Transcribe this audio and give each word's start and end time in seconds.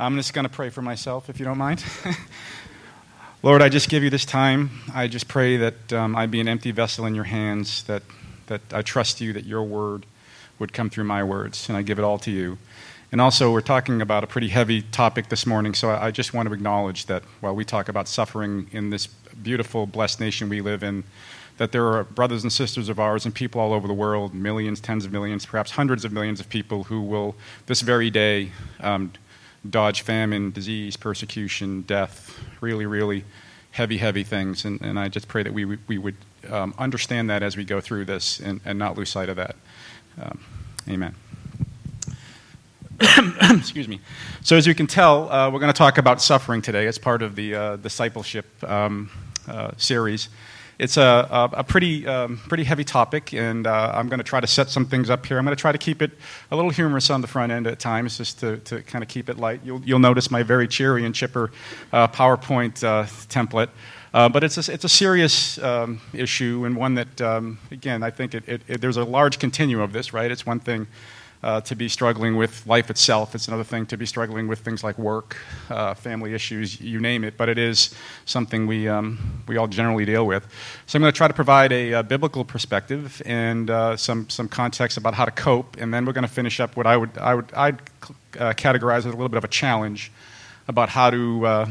I'm 0.00 0.14
just 0.14 0.32
going 0.32 0.44
to 0.44 0.48
pray 0.48 0.70
for 0.70 0.80
myself, 0.80 1.28
if 1.28 1.40
you 1.40 1.44
don't 1.44 1.58
mind. 1.58 1.84
Lord, 3.42 3.62
I 3.62 3.68
just 3.68 3.88
give 3.88 4.04
you 4.04 4.10
this 4.10 4.24
time. 4.24 4.70
I 4.94 5.08
just 5.08 5.26
pray 5.26 5.56
that 5.56 5.92
um, 5.92 6.14
I 6.14 6.26
be 6.26 6.38
an 6.40 6.46
empty 6.46 6.70
vessel 6.70 7.04
in 7.04 7.16
your 7.16 7.24
hands, 7.24 7.82
that, 7.84 8.04
that 8.46 8.60
I 8.72 8.82
trust 8.82 9.20
you, 9.20 9.32
that 9.32 9.44
your 9.44 9.64
word 9.64 10.06
would 10.60 10.72
come 10.72 10.88
through 10.88 11.02
my 11.02 11.24
words, 11.24 11.68
and 11.68 11.76
I 11.76 11.82
give 11.82 11.98
it 11.98 12.04
all 12.04 12.18
to 12.20 12.30
you. 12.30 12.58
And 13.10 13.20
also, 13.20 13.50
we're 13.50 13.60
talking 13.60 14.00
about 14.00 14.22
a 14.22 14.28
pretty 14.28 14.46
heavy 14.46 14.82
topic 14.82 15.30
this 15.30 15.46
morning, 15.46 15.74
so 15.74 15.90
I 15.90 16.12
just 16.12 16.32
want 16.32 16.46
to 16.46 16.54
acknowledge 16.54 17.06
that 17.06 17.24
while 17.40 17.56
we 17.56 17.64
talk 17.64 17.88
about 17.88 18.06
suffering 18.06 18.68
in 18.70 18.90
this 18.90 19.08
beautiful, 19.08 19.84
blessed 19.84 20.20
nation 20.20 20.48
we 20.48 20.60
live 20.60 20.84
in, 20.84 21.02
that 21.56 21.72
there 21.72 21.84
are 21.88 22.04
brothers 22.04 22.44
and 22.44 22.52
sisters 22.52 22.88
of 22.88 23.00
ours 23.00 23.24
and 23.24 23.34
people 23.34 23.60
all 23.60 23.72
over 23.72 23.88
the 23.88 23.94
world, 23.94 24.32
millions, 24.32 24.78
tens 24.78 25.04
of 25.04 25.10
millions, 25.10 25.44
perhaps 25.44 25.72
hundreds 25.72 26.04
of 26.04 26.12
millions 26.12 26.38
of 26.38 26.48
people 26.48 26.84
who 26.84 27.00
will, 27.00 27.34
this 27.66 27.80
very 27.80 28.10
day, 28.10 28.52
um, 28.78 29.10
dodge 29.68 30.02
famine, 30.02 30.50
disease, 30.50 30.96
persecution, 30.96 31.82
death, 31.82 32.38
really, 32.60 32.86
really 32.86 33.24
heavy, 33.72 33.98
heavy 33.98 34.24
things. 34.24 34.64
And, 34.64 34.80
and 34.80 34.98
I 34.98 35.08
just 35.08 35.28
pray 35.28 35.42
that 35.42 35.52
we, 35.52 35.64
we 35.64 35.98
would 35.98 36.16
um, 36.50 36.74
understand 36.78 37.30
that 37.30 37.42
as 37.42 37.56
we 37.56 37.64
go 37.64 37.80
through 37.80 38.06
this 38.06 38.40
and, 38.40 38.60
and 38.64 38.78
not 38.78 38.96
lose 38.96 39.10
sight 39.10 39.28
of 39.28 39.36
that. 39.36 39.56
Um, 40.20 40.40
amen. 40.88 41.14
Excuse 43.00 43.86
me. 43.86 44.00
So, 44.42 44.56
as 44.56 44.66
you 44.66 44.74
can 44.74 44.88
tell, 44.88 45.30
uh, 45.30 45.50
we're 45.50 45.60
going 45.60 45.72
to 45.72 45.78
talk 45.78 45.98
about 45.98 46.20
suffering 46.20 46.60
today 46.60 46.88
as 46.88 46.98
part 46.98 47.22
of 47.22 47.36
the 47.36 47.54
uh, 47.54 47.76
discipleship 47.76 48.46
um, 48.64 49.10
uh, 49.46 49.70
series. 49.76 50.28
It's 50.78 50.96
a, 50.96 51.02
a, 51.02 51.50
a 51.58 51.64
pretty, 51.64 52.06
um, 52.06 52.38
pretty 52.48 52.62
heavy 52.62 52.84
topic, 52.84 53.34
and 53.34 53.66
uh, 53.66 53.90
I'm 53.94 54.08
going 54.08 54.18
to 54.18 54.24
try 54.24 54.38
to 54.40 54.46
set 54.46 54.68
some 54.68 54.86
things 54.86 55.10
up 55.10 55.26
here. 55.26 55.36
I'm 55.36 55.44
going 55.44 55.56
to 55.56 55.60
try 55.60 55.72
to 55.72 55.78
keep 55.78 56.00
it 56.02 56.12
a 56.52 56.56
little 56.56 56.70
humorous 56.70 57.10
on 57.10 57.20
the 57.20 57.26
front 57.26 57.50
end 57.50 57.66
at 57.66 57.80
times, 57.80 58.16
just 58.16 58.38
to, 58.40 58.58
to 58.58 58.82
kind 58.82 59.02
of 59.02 59.08
keep 59.08 59.28
it 59.28 59.38
light. 59.38 59.60
You'll, 59.64 59.82
you'll 59.82 59.98
notice 59.98 60.30
my 60.30 60.44
very 60.44 60.68
cheery 60.68 61.04
and 61.04 61.12
chipper 61.12 61.50
uh, 61.92 62.06
PowerPoint 62.06 62.84
uh, 62.84 63.04
template. 63.28 63.70
Uh, 64.14 64.28
but 64.28 64.44
it's 64.44 64.68
a, 64.68 64.72
it's 64.72 64.84
a 64.84 64.88
serious 64.88 65.58
um, 65.58 66.00
issue 66.12 66.64
and 66.64 66.76
one 66.76 66.94
that, 66.94 67.20
um, 67.20 67.58
again, 67.72 68.04
I 68.04 68.10
think 68.10 68.34
it, 68.34 68.48
it, 68.48 68.62
it, 68.68 68.80
there's 68.80 68.96
a 68.96 69.04
large 69.04 69.40
continuum 69.40 69.82
of 69.82 69.92
this, 69.92 70.12
right? 70.12 70.30
It's 70.30 70.46
one 70.46 70.60
thing 70.60 70.86
uh, 71.42 71.60
to 71.60 71.76
be 71.76 71.88
struggling 71.88 72.36
with 72.36 72.66
life 72.66 72.90
itself. 72.90 73.34
It's 73.34 73.48
another 73.48 73.64
thing 73.64 73.86
to 73.86 73.96
be 73.96 74.06
struggling 74.06 74.48
with 74.48 74.60
things 74.60 74.82
like 74.82 74.98
work, 74.98 75.36
uh, 75.70 75.94
family 75.94 76.34
issues, 76.34 76.80
you 76.80 77.00
name 77.00 77.24
it. 77.24 77.36
But 77.36 77.48
it 77.48 77.58
is 77.58 77.94
something 78.24 78.66
we, 78.66 78.88
um, 78.88 79.42
we 79.46 79.56
all 79.56 79.68
generally 79.68 80.04
deal 80.04 80.26
with. 80.26 80.46
So 80.86 80.96
I'm 80.96 81.02
going 81.02 81.12
to 81.12 81.16
try 81.16 81.28
to 81.28 81.34
provide 81.34 81.72
a, 81.72 81.92
a 81.92 82.02
biblical 82.02 82.44
perspective 82.44 83.22
and 83.24 83.70
uh, 83.70 83.96
some, 83.96 84.28
some 84.28 84.48
context 84.48 84.96
about 84.96 85.14
how 85.14 85.24
to 85.24 85.30
cope. 85.30 85.76
And 85.76 85.94
then 85.94 86.04
we're 86.04 86.12
going 86.12 86.22
to 86.22 86.28
finish 86.32 86.60
up 86.60 86.76
what 86.76 86.86
I 86.86 86.96
would, 86.96 87.16
I 87.18 87.34
would 87.34 87.52
I'd, 87.54 87.80
uh, 88.38 88.52
categorize 88.54 88.98
as 88.98 89.06
a 89.06 89.10
little 89.10 89.28
bit 89.28 89.38
of 89.38 89.44
a 89.44 89.48
challenge 89.48 90.10
about 90.66 90.88
how 90.88 91.10
to 91.10 91.46
uh, 91.46 91.68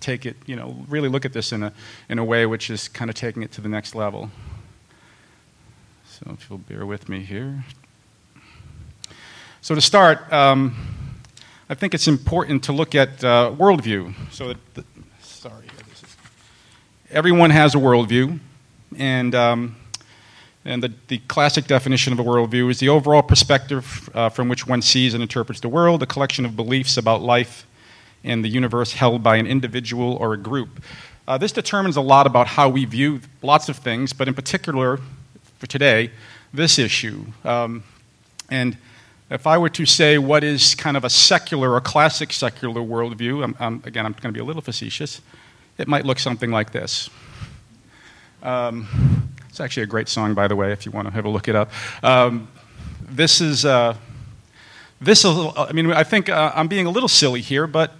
take 0.00 0.26
it, 0.26 0.36
you 0.46 0.56
know, 0.56 0.76
really 0.88 1.08
look 1.08 1.24
at 1.24 1.32
this 1.32 1.52
in 1.52 1.62
a, 1.62 1.72
in 2.08 2.18
a 2.18 2.24
way 2.24 2.46
which 2.46 2.70
is 2.70 2.86
kind 2.88 3.10
of 3.10 3.16
taking 3.16 3.42
it 3.42 3.50
to 3.52 3.60
the 3.60 3.68
next 3.68 3.94
level. 3.94 4.30
So 6.06 6.30
if 6.32 6.48
you'll 6.48 6.58
bear 6.58 6.86
with 6.86 7.08
me 7.08 7.20
here. 7.20 7.64
So, 9.66 9.74
to 9.74 9.80
start, 9.80 10.32
um, 10.32 10.76
I 11.68 11.74
think 11.74 11.92
it's 11.92 12.06
important 12.06 12.62
to 12.62 12.72
look 12.72 12.94
at 12.94 13.24
uh, 13.24 13.52
worldview. 13.58 14.14
So, 14.30 14.54
the, 14.74 14.84
sorry, 15.20 15.66
everyone 17.10 17.50
has 17.50 17.74
a 17.74 17.78
worldview, 17.78 18.38
and 18.96 19.34
um, 19.34 19.74
and 20.64 20.84
the, 20.84 20.92
the 21.08 21.18
classic 21.26 21.66
definition 21.66 22.12
of 22.12 22.20
a 22.20 22.22
worldview 22.22 22.70
is 22.70 22.78
the 22.78 22.88
overall 22.90 23.22
perspective 23.24 24.08
uh, 24.14 24.28
from 24.28 24.48
which 24.48 24.68
one 24.68 24.82
sees 24.82 25.14
and 25.14 25.20
interprets 25.20 25.60
the 25.60 25.68
world, 25.68 26.00
a 26.00 26.06
collection 26.06 26.44
of 26.44 26.54
beliefs 26.54 26.96
about 26.96 27.22
life 27.22 27.66
and 28.22 28.44
the 28.44 28.48
universe 28.48 28.92
held 28.92 29.24
by 29.24 29.34
an 29.34 29.48
individual 29.48 30.14
or 30.18 30.32
a 30.32 30.38
group. 30.38 30.80
Uh, 31.26 31.38
this 31.38 31.50
determines 31.50 31.96
a 31.96 32.00
lot 32.00 32.24
about 32.28 32.46
how 32.46 32.68
we 32.68 32.84
view 32.84 33.20
lots 33.42 33.68
of 33.68 33.78
things, 33.78 34.12
but 34.12 34.28
in 34.28 34.34
particular, 34.34 35.00
for 35.58 35.66
today, 35.66 36.12
this 36.54 36.78
issue. 36.78 37.24
Um, 37.44 37.82
and 38.48 38.78
if 39.30 39.46
I 39.46 39.58
were 39.58 39.68
to 39.70 39.86
say 39.86 40.18
what 40.18 40.44
is 40.44 40.74
kind 40.74 40.96
of 40.96 41.04
a 41.04 41.10
secular 41.10 41.72
or 41.72 41.80
classic 41.80 42.32
secular 42.32 42.80
worldview, 42.80 43.42
I'm, 43.42 43.56
I'm, 43.58 43.82
again, 43.84 44.06
I'm 44.06 44.12
going 44.12 44.32
to 44.32 44.32
be 44.32 44.40
a 44.40 44.44
little 44.44 44.62
facetious, 44.62 45.20
it 45.78 45.88
might 45.88 46.04
look 46.04 46.18
something 46.18 46.50
like 46.50 46.72
this. 46.72 47.10
Um, 48.42 48.86
it's 49.48 49.58
actually 49.58 49.82
a 49.82 49.86
great 49.86 50.08
song, 50.08 50.34
by 50.34 50.46
the 50.46 50.54
way, 50.54 50.70
if 50.70 50.86
you 50.86 50.92
want 50.92 51.08
to 51.08 51.14
have 51.14 51.24
a 51.24 51.28
look 51.28 51.48
it 51.48 51.56
up. 51.56 51.70
Um, 52.04 52.48
this 53.02 53.40
is, 53.40 53.64
uh, 53.64 53.96
this 55.00 55.24
is, 55.24 55.34
I 55.56 55.72
mean, 55.72 55.92
I 55.92 56.04
think 56.04 56.28
uh, 56.28 56.52
I'm 56.54 56.68
being 56.68 56.86
a 56.86 56.90
little 56.90 57.08
silly 57.08 57.40
here, 57.40 57.66
but 57.66 57.92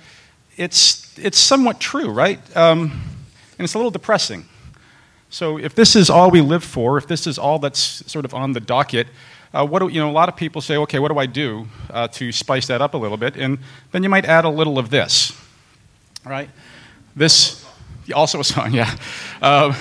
it's, 0.57 1.19
it's 1.19 1.39
somewhat 1.39 1.81
true, 1.81 2.09
right? 2.09 2.39
Um, 2.57 2.93
and 3.59 3.65
it's 3.65 3.75
a 3.75 3.79
little 3.79 3.91
depressing. 3.91 4.45
So 5.29 5.59
if 5.59 5.75
this 5.75 5.97
is 5.97 6.09
all 6.09 6.31
we 6.31 6.41
live 6.41 6.63
for, 6.63 6.99
if 6.99 7.09
this 7.09 7.27
is 7.27 7.37
all 7.39 7.59
that's 7.59 7.81
sort 8.11 8.25
of 8.25 8.33
on 8.33 8.53
the 8.53 8.61
docket, 8.61 9.09
uh, 9.57 9.65
what 9.65 9.81
do, 9.81 9.89
you 9.89 10.01
know, 10.01 10.11
a 10.11 10.13
lot 10.13 10.29
of 10.29 10.37
people 10.37 10.61
say, 10.61 10.77
okay, 10.77 10.99
what 10.99 11.11
do 11.11 11.19
I 11.19 11.25
do 11.25 11.67
uh, 11.91 12.09
to 12.09 12.31
spice 12.31 12.67
that 12.67 12.83
up 12.83 12.93
a 12.93 12.97
little 12.99 13.17
bit? 13.17 13.37
And 13.37 13.59
then 13.91 14.03
you 14.03 14.09
might 14.09 14.27
add 14.27 14.45
a 14.45 14.51
little 14.51 14.79
of 14.79 14.91
this, 14.91 15.33
right? 16.25 16.51
This, 17.15 17.65
also 18.15 18.41
a 18.41 18.45
song, 18.45 18.73
yeah. 18.75 18.95
Uh, 19.41 19.73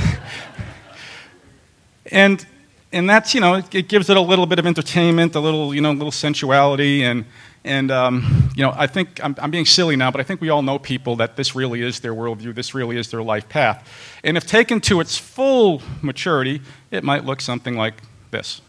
and, 2.10 2.46
and 2.94 3.10
that's, 3.10 3.36
you 3.36 3.42
know, 3.42 3.56
it, 3.56 3.90
gives 3.90 4.10
it 4.10 4.16
a 4.16 4.22
little 4.22 4.46
bit 4.46 4.60
of 4.60 4.66
entertainment, 4.66 5.36
a 5.36 5.42
little, 5.42 5.76
you 5.76 5.82
know, 5.82 5.92
a 5.92 5.94
little 5.94 6.12
sensuality, 6.12 7.04
and, 7.04 7.26
and 7.66 7.92
um, 7.92 8.50
you 8.56 8.64
know, 8.64 8.74
I 8.78 8.88
think 8.88 9.22
I'm, 9.22 9.36
I'm, 9.40 9.52
being 9.52 9.66
silly 9.66 9.98
now, 9.98 10.10
but 10.10 10.22
I 10.22 10.24
think 10.24 10.40
we 10.40 10.50
all 10.50 10.62
know 10.62 10.80
people 10.80 11.18
that 11.18 11.36
this 11.36 11.54
really 11.54 11.82
is 11.82 12.00
their 12.00 12.14
worldview, 12.14 12.56
this 12.56 12.74
really 12.74 12.96
is 12.96 13.12
their 13.12 13.24
life 13.24 13.50
path. 13.50 13.92
And 14.24 14.38
if 14.38 14.46
taken 14.46 14.80
to 14.82 15.02
its 15.02 15.18
full 15.18 15.82
maturity, 16.02 16.62
it 16.92 17.04
might 17.04 17.26
look 17.26 17.42
something 17.42 17.76
like 17.76 17.96
this. 18.32 18.62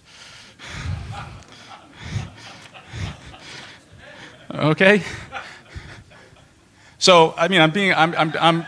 Okay? 4.57 5.03
So, 6.99 7.35
I 7.37 7.49
mean, 7.49 7.61
I'm 7.61 7.71
being, 7.71 7.93
I'm, 7.93 8.15
I'm, 8.15 8.33
I'm, 8.41 8.67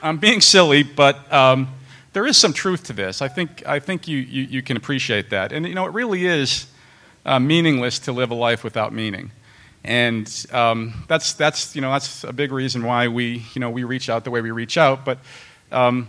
I'm 0.00 0.18
being 0.18 0.40
silly, 0.40 0.84
but 0.84 1.30
um, 1.32 1.68
there 2.12 2.24
is 2.24 2.36
some 2.36 2.52
truth 2.52 2.84
to 2.84 2.92
this. 2.92 3.20
I 3.20 3.26
think, 3.26 3.66
I 3.66 3.80
think 3.80 4.06
you, 4.06 4.18
you, 4.18 4.42
you 4.44 4.62
can 4.62 4.76
appreciate 4.76 5.30
that. 5.30 5.52
And, 5.52 5.66
you 5.66 5.74
know, 5.74 5.86
it 5.86 5.92
really 5.92 6.26
is 6.26 6.66
uh, 7.26 7.40
meaningless 7.40 7.98
to 8.00 8.12
live 8.12 8.30
a 8.30 8.34
life 8.34 8.62
without 8.62 8.92
meaning. 8.92 9.32
And 9.82 10.46
um, 10.52 11.04
that's, 11.08 11.32
that's, 11.32 11.74
you 11.74 11.80
know, 11.80 11.90
that's 11.90 12.22
a 12.22 12.32
big 12.32 12.52
reason 12.52 12.84
why 12.84 13.08
we, 13.08 13.44
you 13.54 13.60
know, 13.60 13.70
we 13.70 13.82
reach 13.82 14.08
out 14.08 14.22
the 14.22 14.30
way 14.30 14.40
we 14.40 14.52
reach 14.52 14.78
out. 14.78 15.04
But 15.04 15.18
um, 15.72 16.08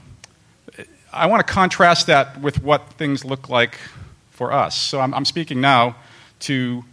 I 1.12 1.26
want 1.26 1.46
to 1.46 1.52
contrast 1.52 2.06
that 2.08 2.40
with 2.40 2.62
what 2.62 2.94
things 2.94 3.26
look 3.26 3.50
like 3.50 3.80
for 4.30 4.54
us. 4.54 4.78
So 4.78 5.00
I'm, 5.00 5.16
I'm 5.16 5.26
speaking 5.26 5.62
now 5.62 5.96
to 6.42 6.86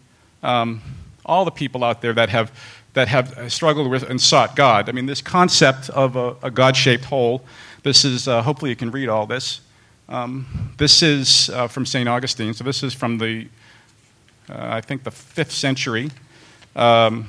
um, 0.43 0.81
all 1.26 1.44
the 1.44 1.50
people 1.50 1.84
out 1.84 2.00
there 2.00 2.12
that 2.14 2.31
have, 2.31 2.50
that 2.94 3.09
have 3.09 3.53
struggled 3.53 3.91
with 3.91 4.03
and 4.04 4.20
sought 4.20 4.56
God. 4.56 4.88
I 4.88 4.92
mean, 4.92 5.06
this 5.06 5.20
concept 5.20 5.91
of 5.91 6.16
a, 6.16 6.37
a 6.42 6.50
God 6.50 6.76
shaped 6.76 7.04
hole, 7.04 7.44
this 7.82 8.04
is, 8.04 8.26
uh, 8.26 8.42
hopefully, 8.42 8.70
you 8.70 8.76
can 8.76 8.91
read 8.91 9.09
all 9.09 9.26
this. 9.26 9.60
Um, 10.09 10.72
this 10.76 11.03
is 11.03 11.50
uh, 11.50 11.69
from 11.69 11.87
St. 11.87 12.09
Augustine, 12.09 12.54
so 12.54 12.64
this 12.64 12.82
is 12.82 12.94
from 12.94 13.19
the, 13.19 13.48
uh, 14.48 14.54
I 14.59 14.81
think, 14.81 15.04
the 15.04 15.10
fifth 15.10 15.53
century. 15.53 16.10
Um, 16.75 17.26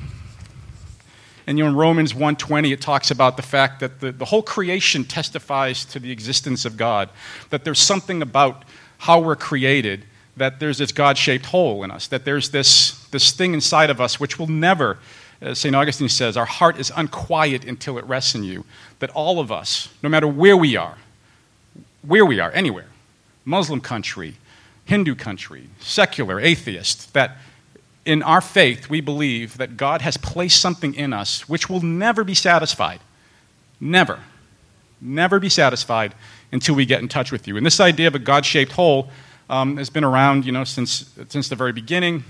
and 1.47 1.57
you 1.57 1.63
know, 1.63 1.69
in 1.69 1.75
Romans 1.75 2.13
1.20, 2.13 2.73
it 2.73 2.81
talks 2.81 3.09
about 3.09 3.37
the 3.37 3.43
fact 3.43 3.79
that 3.79 3.99
the, 3.99 4.11
the 4.11 4.25
whole 4.25 4.43
creation 4.43 5.03
testifies 5.03 5.85
to 5.85 5.99
the 5.99 6.11
existence 6.11 6.65
of 6.65 6.75
God, 6.75 7.09
that 7.51 7.63
there's 7.63 7.79
something 7.79 8.21
about 8.21 8.63
how 8.97 9.19
we're 9.19 9.35
created 9.35 10.05
that 10.37 10.59
there's 10.59 10.77
this 10.77 10.91
God 10.91 11.17
shaped 11.17 11.47
hole 11.47 11.83
in 11.83 11.91
us, 11.91 12.07
that 12.07 12.25
there's 12.25 12.49
this, 12.49 13.05
this 13.07 13.31
thing 13.31 13.53
inside 13.53 13.89
of 13.89 13.99
us 13.99 14.19
which 14.19 14.39
will 14.39 14.47
never, 14.47 14.99
as 15.41 15.59
St. 15.59 15.75
Augustine 15.75 16.09
says, 16.09 16.37
our 16.37 16.45
heart 16.45 16.79
is 16.79 16.91
unquiet 16.95 17.65
until 17.65 17.97
it 17.97 18.05
rests 18.05 18.35
in 18.35 18.43
you. 18.43 18.63
That 18.99 19.09
all 19.11 19.39
of 19.39 19.51
us, 19.51 19.89
no 20.01 20.09
matter 20.09 20.27
where 20.27 20.57
we 20.57 20.75
are, 20.75 20.97
where 22.01 22.25
we 22.25 22.39
are, 22.39 22.51
anywhere, 22.51 22.87
Muslim 23.45 23.81
country, 23.81 24.35
Hindu 24.85 25.15
country, 25.15 25.69
secular, 25.79 26.39
atheist, 26.39 27.13
that 27.13 27.37
in 28.05 28.23
our 28.23 28.41
faith 28.41 28.89
we 28.89 29.01
believe 29.01 29.57
that 29.57 29.75
God 29.75 30.01
has 30.01 30.17
placed 30.17 30.61
something 30.61 30.93
in 30.93 31.13
us 31.13 31.49
which 31.49 31.69
will 31.69 31.81
never 31.81 32.23
be 32.23 32.33
satisfied. 32.33 32.99
Never. 33.79 34.19
Never 35.01 35.39
be 35.39 35.49
satisfied 35.49 36.15
until 36.51 36.75
we 36.75 36.85
get 36.85 37.01
in 37.01 37.07
touch 37.07 37.31
with 37.31 37.47
you. 37.47 37.57
And 37.57 37.65
this 37.65 37.79
idea 37.79 38.07
of 38.07 38.15
a 38.15 38.19
God 38.19 38.45
shaped 38.45 38.71
hole 38.71 39.09
um, 39.49 39.77
has 39.77 39.89
been 39.89 40.03
around, 40.03 40.45
you 40.45 40.51
know, 40.51 40.63
since, 40.63 41.13
since 41.29 41.49
the 41.49 41.55
very 41.55 41.73
beginning. 41.73 42.23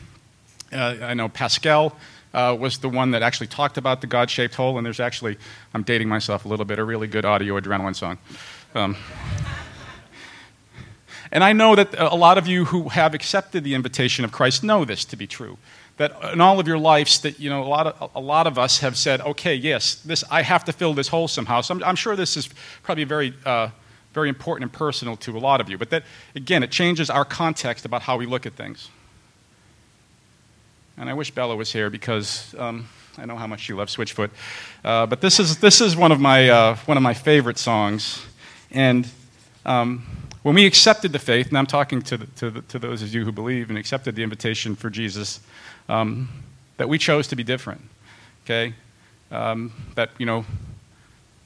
Uh, 0.72 0.96
I 1.02 1.14
know 1.14 1.30
Pascal 1.30 1.96
uh, 2.34 2.56
was 2.60 2.78
the 2.78 2.90
one 2.90 3.12
that 3.12 3.22
actually 3.22 3.48
talked 3.48 3.78
about 3.78 4.02
the 4.02 4.08
God-shaped 4.08 4.56
hole, 4.56 4.78
and 4.78 4.86
there's 4.86 5.00
actually, 5.00 5.38
I'm 5.74 5.84
dating 5.84 6.10
myself 6.10 6.46
a 6.46 6.48
little 6.48 6.66
bit, 6.66 6.80
a 6.80 6.84
really 6.84 7.08
good 7.08 7.26
audio 7.26 7.60
adrenaline 7.60 7.96
song. 7.96 8.18
Um, 8.76 8.96
and 11.32 11.44
I 11.44 11.54
know 11.54 11.76
that 11.76 11.96
a 11.98 12.16
lot 12.16 12.38
of 12.38 12.48
you 12.48 12.66
who 12.66 12.90
have 12.90 13.14
accepted 13.14 13.64
the 13.64 13.74
invitation 13.74 14.26
of 14.26 14.32
Christ 14.32 14.64
know 14.64 14.86
this 14.86 15.06
to 15.06 15.16
be 15.16 15.28
true. 15.28 15.58
that 15.98 16.12
in 16.32 16.42
all 16.42 16.60
of 16.60 16.68
your 16.68 16.78
lives 16.78 17.20
that 17.22 17.40
you 17.40 17.50
know 17.50 17.64
a 17.64 17.66
lot 17.66 17.88
of 17.88 18.12
a 18.16 18.20
lot 18.20 18.48
of 18.48 18.58
us 18.58 18.80
have 18.80 18.96
said 18.96 19.20
okay 19.22 19.56
yes 19.56 19.96
this 19.96 20.24
i 20.32 20.42
have 20.42 20.64
to 20.64 20.72
fill 20.72 20.94
this 20.94 21.08
hole 21.08 21.28
somehow 21.28 21.62
so 21.62 21.74
i'm, 21.74 21.84
I'm 21.84 21.96
sure 21.96 22.16
this 22.16 22.38
is 22.38 22.50
probably 22.84 23.04
very 23.04 23.34
uh, 23.46 23.70
very 24.18 24.30
important 24.30 24.64
and 24.64 24.74
personal 24.74 25.16
to 25.16 25.38
a 25.38 25.42
lot 25.50 25.62
of 25.62 25.70
you 25.70 25.78
but 25.78 25.90
that 25.92 26.04
again 26.36 26.64
it 26.64 26.72
changes 26.72 27.10
our 27.10 27.26
context 27.26 27.86
about 27.86 28.02
how 28.02 28.18
we 28.18 28.26
look 28.26 28.46
at 28.48 28.54
things 28.54 28.90
and 30.98 31.10
i 31.10 31.14
wish 31.14 31.30
bella 31.30 31.56
was 31.56 31.72
here 31.72 31.90
because 31.90 32.56
um, 32.58 32.88
i 33.20 33.26
know 33.26 33.36
how 33.36 33.48
much 33.48 33.62
she 33.62 33.74
loves 33.74 33.96
switchfoot 33.96 34.32
uh, 34.84 35.06
but 35.06 35.22
this 35.22 35.40
is 35.40 35.60
this 35.60 35.82
is 35.82 35.96
one 35.96 36.12
of 36.12 36.20
my 36.20 36.50
uh, 36.50 36.76
one 36.88 36.98
of 36.98 37.04
my 37.04 37.14
favorite 37.14 37.60
songs 37.60 38.26
and 38.72 39.08
um, 39.68 40.06
when 40.44 40.56
we 40.56 40.66
accepted 40.66 41.12
the 41.12 41.20
faith, 41.20 41.50
and 41.50 41.58
I'm 41.58 41.66
talking 41.66 42.02
to, 42.04 42.16
the, 42.16 42.26
to, 42.26 42.50
the, 42.50 42.62
to, 42.62 42.80
those 42.80 43.02
of 43.02 43.14
you 43.14 43.26
who 43.26 43.34
believe 43.34 43.70
and 43.70 43.78
accepted 43.78 44.16
the 44.16 44.24
invitation 44.24 44.78
for 44.78 44.90
Jesus, 44.90 45.42
um, 45.90 46.30
that 46.78 46.88
we 46.88 46.98
chose 46.98 47.28
to 47.28 47.36
be 47.36 47.44
different. 47.44 47.82
Okay? 48.46 48.74
Um, 49.30 49.74
that, 49.96 50.12
you 50.18 50.26
know, 50.26 50.46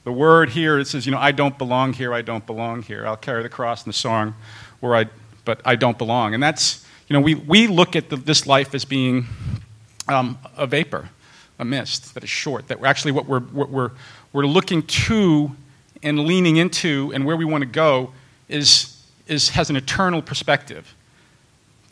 the 0.03 0.11
word 0.11 0.49
here, 0.49 0.79
it 0.79 0.87
says, 0.87 1.05
you 1.05 1.11
know, 1.11 1.19
I 1.19 1.31
don't 1.31 1.57
belong 1.57 1.93
here, 1.93 2.13
I 2.13 2.21
don't 2.21 2.45
belong 2.45 2.81
here. 2.81 3.05
I'll 3.05 3.17
carry 3.17 3.43
the 3.43 3.49
cross 3.49 3.85
in 3.85 3.89
the 3.89 3.97
song, 3.97 4.33
where 4.79 4.95
I, 4.95 5.05
but 5.45 5.61
I 5.63 5.75
don't 5.75 5.97
belong. 5.97 6.33
And 6.33 6.41
that's, 6.41 6.85
you 7.07 7.13
know, 7.13 7.21
we, 7.21 7.35
we 7.35 7.67
look 7.67 7.95
at 7.95 8.09
the, 8.09 8.15
this 8.15 8.47
life 8.47 8.73
as 8.73 8.83
being 8.83 9.25
um, 10.07 10.39
a 10.57 10.65
vapor, 10.65 11.09
a 11.59 11.65
mist 11.65 12.15
that 12.15 12.23
is 12.23 12.29
short, 12.29 12.67
that 12.69 12.79
we're 12.79 12.87
actually 12.87 13.11
what 13.11 13.27
we're, 13.27 13.41
what 13.41 13.69
we're, 13.69 13.91
we're 14.33 14.47
looking 14.47 14.81
to 14.83 15.51
and 16.01 16.21
leaning 16.21 16.57
into 16.57 17.11
and 17.13 17.23
where 17.23 17.35
we 17.35 17.45
want 17.45 17.61
to 17.61 17.69
go 17.69 18.11
is, 18.49 19.05
is, 19.27 19.49
has 19.49 19.69
an 19.69 19.75
eternal 19.75 20.21
perspective. 20.23 20.95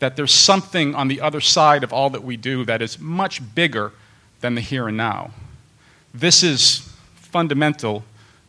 That 0.00 0.16
there's 0.16 0.32
something 0.32 0.96
on 0.96 1.08
the 1.08 1.20
other 1.20 1.40
side 1.40 1.84
of 1.84 1.92
all 1.92 2.10
that 2.10 2.24
we 2.24 2.36
do 2.36 2.64
that 2.64 2.82
is 2.82 2.98
much 2.98 3.54
bigger 3.54 3.92
than 4.40 4.56
the 4.56 4.60
here 4.60 4.88
and 4.88 4.96
now. 4.96 5.30
This 6.12 6.42
is 6.42 6.89
fundamental 7.32 8.04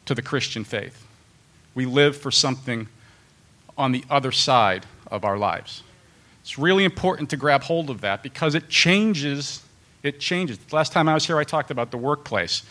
to 0.06 0.16
the 0.16 0.22
Christian 0.22 0.64
faith. 0.64 1.06
We 1.74 1.86
live 1.86 2.18
for 2.18 2.32
something 2.32 2.88
on 3.78 3.92
the 3.92 4.04
other 4.10 4.32
side 4.32 4.86
of 5.08 5.24
our 5.24 5.38
lives. 5.38 5.84
It's 6.42 6.58
really 6.58 6.84
important 6.84 7.30
to 7.30 7.38
grab 7.38 7.64
hold 7.64 7.90
of 7.90 8.02
that 8.02 8.24
because 8.24 8.56
it 8.56 8.68
changes. 8.68 9.64
It 10.04 10.20
changes. 10.20 10.58
The 10.58 10.76
last 10.76 10.92
time 10.92 11.08
I 11.08 11.14
was 11.14 11.26
here, 11.26 11.38
I 11.38 11.44
talked 11.44 11.72
about 11.72 11.92
the 11.92 11.98
workplace. 11.98 12.64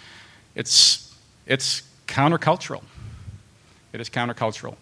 It's, 0.55 1.15
it's 1.47 1.83
countercultural. 2.07 2.83
It 3.93 4.01
is 4.01 4.11
countercultural. 4.11 4.77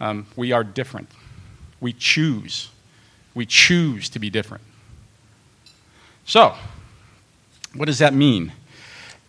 Um, 0.00 0.26
we 0.36 0.52
are 0.52 0.64
different. 0.64 1.08
We 1.80 1.92
choose. 1.92 2.70
We 3.34 3.46
choose 3.46 4.08
to 4.10 4.18
be 4.18 4.30
different. 4.30 4.64
So, 6.24 6.54
what 7.74 7.86
does 7.86 7.98
that 7.98 8.14
mean? 8.14 8.52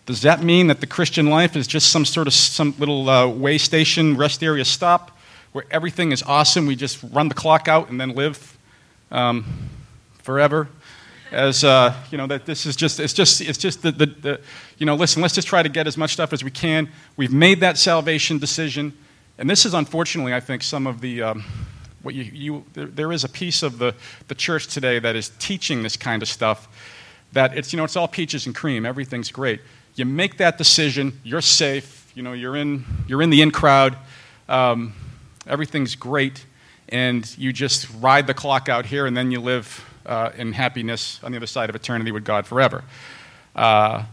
Does 0.06 0.22
that 0.22 0.44
mean 0.44 0.68
that 0.68 0.82
the 0.82 0.88
Christian 0.88 1.30
life 1.30 1.56
is 1.56 1.68
just 1.68 1.92
some 1.92 2.06
sort 2.06 2.28
of 2.28 2.34
some 2.34 2.76
little 2.78 3.10
uh, 3.10 3.28
way 3.28 3.58
station, 3.58 4.16
rest 4.16 4.44
area 4.44 4.66
stop, 4.66 5.18
where 5.52 5.66
everything 5.72 6.12
is 6.12 6.22
awesome? 6.24 6.68
We 6.68 6.76
just 6.76 7.00
run 7.12 7.28
the 7.28 7.36
clock 7.36 7.68
out 7.68 7.90
and 7.90 8.00
then 8.00 8.14
live 8.14 8.58
um, 9.12 9.46
forever? 10.22 10.68
As 11.32 11.64
uh, 11.64 11.96
you 12.12 12.18
know, 12.18 12.28
that 12.28 12.46
this 12.46 12.66
is 12.66 12.76
just 12.76 13.00
it's 13.00 13.14
just 13.14 13.42
it's 13.42 13.58
just 13.58 13.82
the, 13.82 13.92
the, 13.92 14.06
the 14.06 14.42
you 14.78 14.86
know 14.86 14.96
listen. 14.96 15.22
Let's 15.22 15.34
just 15.34 15.48
try 15.48 15.64
to 15.64 15.70
get 15.70 15.88
as 15.88 15.98
much 15.98 16.14
stuff 16.14 16.34
as 16.34 16.44
we 16.44 16.52
can. 16.52 16.88
We've 17.18 17.34
made 17.34 17.62
that 17.62 17.78
salvation 17.78 18.38
decision. 18.38 18.94
And 19.38 19.50
this 19.50 19.66
is 19.66 19.74
unfortunately, 19.74 20.34
I 20.34 20.40
think, 20.40 20.64
some 20.64 20.88
of 20.88 21.02
the, 21.02 21.22
um, 21.22 21.44
what 22.04 22.16
you, 22.16 22.24
you 22.24 22.66
there, 22.74 22.86
there 22.86 23.12
is 23.12 23.24
a 23.24 23.30
piece 23.30 23.64
of 23.64 23.80
the, 23.80 23.94
the 24.28 24.36
church 24.36 24.68
today 24.68 25.00
that 25.00 25.16
is 25.16 25.32
teaching 25.40 25.84
this 25.84 25.98
kind 25.98 26.22
of 26.22 26.30
stuff 26.30 26.70
that 27.34 27.58
it's, 27.58 27.74
you 27.74 27.78
know, 27.78 27.84
it's 27.84 27.98
all 27.98 28.08
peaches 28.08 28.46
and 28.46 28.56
cream, 28.56 28.86
everything's 28.86 29.32
great. 29.32 29.60
You 29.96 30.04
make 30.06 30.38
that 30.38 30.58
decision, 30.58 31.20
you're 31.24 31.42
safe, 31.42 32.12
you 32.16 32.22
know, 32.22 32.34
you're 32.34 32.58
in, 32.58 32.84
you're 33.08 33.22
in 33.22 33.30
the 33.30 33.42
in 33.42 33.52
crowd, 33.52 33.98
um, 34.50 34.94
everything's 35.48 35.96
great, 35.96 36.46
and 36.90 37.26
you 37.38 37.54
just 37.54 37.88
ride 38.02 38.28
the 38.28 38.34
clock 38.34 38.68
out 38.68 38.86
here, 38.86 39.06
and 39.06 39.16
then 39.16 39.32
you 39.32 39.40
live 39.40 39.86
uh, 40.06 40.32
in 40.38 40.52
happiness 40.52 41.20
on 41.24 41.32
the 41.32 41.38
other 41.38 41.48
side 41.48 41.70
of 41.70 41.76
eternity 41.76 42.12
with 42.12 42.26
God 42.26 42.46
forever. 42.46 42.84
Uh, 43.56 44.04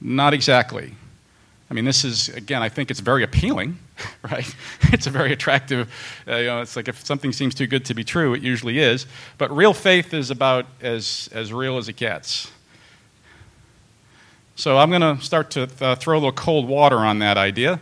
not 0.00 0.34
exactly. 0.34 0.94
I 1.70 1.74
mean, 1.74 1.84
this 1.84 2.04
is, 2.04 2.30
again, 2.30 2.62
I 2.62 2.68
think 2.68 2.90
it's 2.90 3.00
very 3.00 3.22
appealing, 3.22 3.78
right? 4.30 4.54
It's 4.84 5.06
a 5.06 5.10
very 5.10 5.32
attractive, 5.32 5.92
uh, 6.26 6.36
you 6.36 6.46
know, 6.46 6.62
it's 6.62 6.76
like 6.76 6.88
if 6.88 7.04
something 7.04 7.32
seems 7.32 7.54
too 7.54 7.66
good 7.66 7.84
to 7.84 7.94
be 7.94 8.04
true, 8.04 8.34
it 8.34 8.42
usually 8.42 8.78
is. 8.78 9.06
But 9.36 9.54
real 9.54 9.74
faith 9.74 10.14
is 10.14 10.30
about 10.30 10.66
as, 10.80 11.28
as 11.32 11.52
real 11.52 11.76
as 11.76 11.88
it 11.88 11.96
gets. 11.96 12.50
So 14.58 14.76
I'm 14.76 14.90
going 14.90 15.02
to 15.02 15.24
start 15.24 15.52
to 15.52 15.70
uh, 15.80 15.94
throw 15.94 16.16
a 16.16 16.18
little 16.18 16.32
cold 16.32 16.66
water 16.66 16.96
on 16.96 17.20
that 17.20 17.36
idea. 17.36 17.78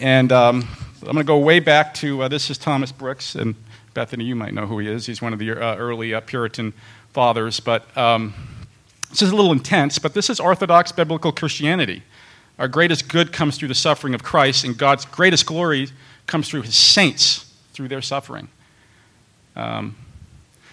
And 0.00 0.32
um, 0.32 0.68
I'm 1.02 1.04
going 1.04 1.18
to 1.18 1.22
go 1.22 1.38
way 1.38 1.60
back 1.60 1.94
to 1.94 2.22
uh, 2.22 2.28
this 2.28 2.50
is 2.50 2.58
Thomas 2.58 2.90
Brooks. 2.90 3.36
And 3.36 3.54
Bethany, 3.94 4.24
you 4.24 4.34
might 4.34 4.52
know 4.52 4.66
who 4.66 4.80
he 4.80 4.88
is. 4.88 5.06
He's 5.06 5.22
one 5.22 5.32
of 5.32 5.38
the 5.38 5.52
uh, 5.52 5.76
early 5.76 6.12
uh, 6.12 6.20
Puritan 6.22 6.72
fathers. 7.12 7.60
But 7.60 7.96
um, 7.96 8.34
this 9.10 9.22
is 9.22 9.30
a 9.30 9.36
little 9.36 9.52
intense, 9.52 10.00
but 10.00 10.12
this 10.12 10.28
is 10.28 10.40
Orthodox 10.40 10.90
biblical 10.90 11.30
Christianity. 11.30 12.02
Our 12.58 12.66
greatest 12.66 13.08
good 13.08 13.32
comes 13.32 13.56
through 13.56 13.68
the 13.68 13.74
suffering 13.76 14.12
of 14.12 14.24
Christ, 14.24 14.64
and 14.64 14.76
God's 14.76 15.04
greatest 15.04 15.46
glory 15.46 15.90
comes 16.26 16.48
through 16.48 16.62
his 16.62 16.74
saints 16.74 17.54
through 17.72 17.86
their 17.86 18.02
suffering. 18.02 18.48
Um, 19.54 19.94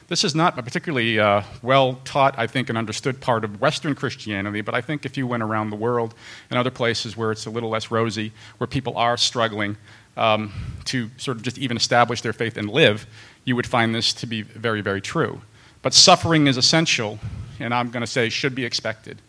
this 0.08 0.24
is 0.24 0.34
not 0.34 0.58
a 0.58 0.64
particularly 0.64 1.20
uh, 1.20 1.44
well 1.62 2.00
taught, 2.06 2.36
I 2.38 2.48
think, 2.48 2.70
and 2.70 2.78
understood 2.78 3.20
part 3.20 3.44
of 3.44 3.60
Western 3.60 3.94
Christianity, 3.94 4.62
but 4.62 4.74
I 4.74 4.82
think 4.82 5.06
if 5.06 5.18
you 5.18 5.28
went 5.28 5.44
around 5.44 5.70
the 5.70 5.76
world 5.76 6.14
and 6.50 6.58
other 6.58 6.72
places 6.72 7.18
where 7.18 7.32
it's 7.32 7.46
a 7.46 7.50
little 7.50 7.70
less 7.70 7.92
rosy, 7.92 8.32
where 8.58 8.68
people 8.68 8.98
are 8.98 9.18
struggling 9.18 9.76
um, 10.16 10.54
to 10.86 11.10
sort 11.18 11.38
of 11.38 11.44
just 11.44 11.58
even 11.58 11.76
establish 11.76 12.22
their 12.22 12.34
faith 12.34 12.58
and 12.58 12.70
live, 12.70 13.06
you 13.44 13.56
would 13.56 13.68
find 13.68 13.94
this 13.94 14.14
to 14.14 14.26
be 14.26 14.42
very, 14.44 14.82
very 14.82 15.02
true. 15.02 15.42
But 15.82 15.94
suffering 15.94 16.48
is 16.48 16.56
essential, 16.56 17.20
and 17.60 17.74
I'm 17.74 17.92
going 17.92 18.02
to 18.02 18.08
say 18.08 18.30
should 18.30 18.56
be 18.56 18.64
expected. 18.66 19.22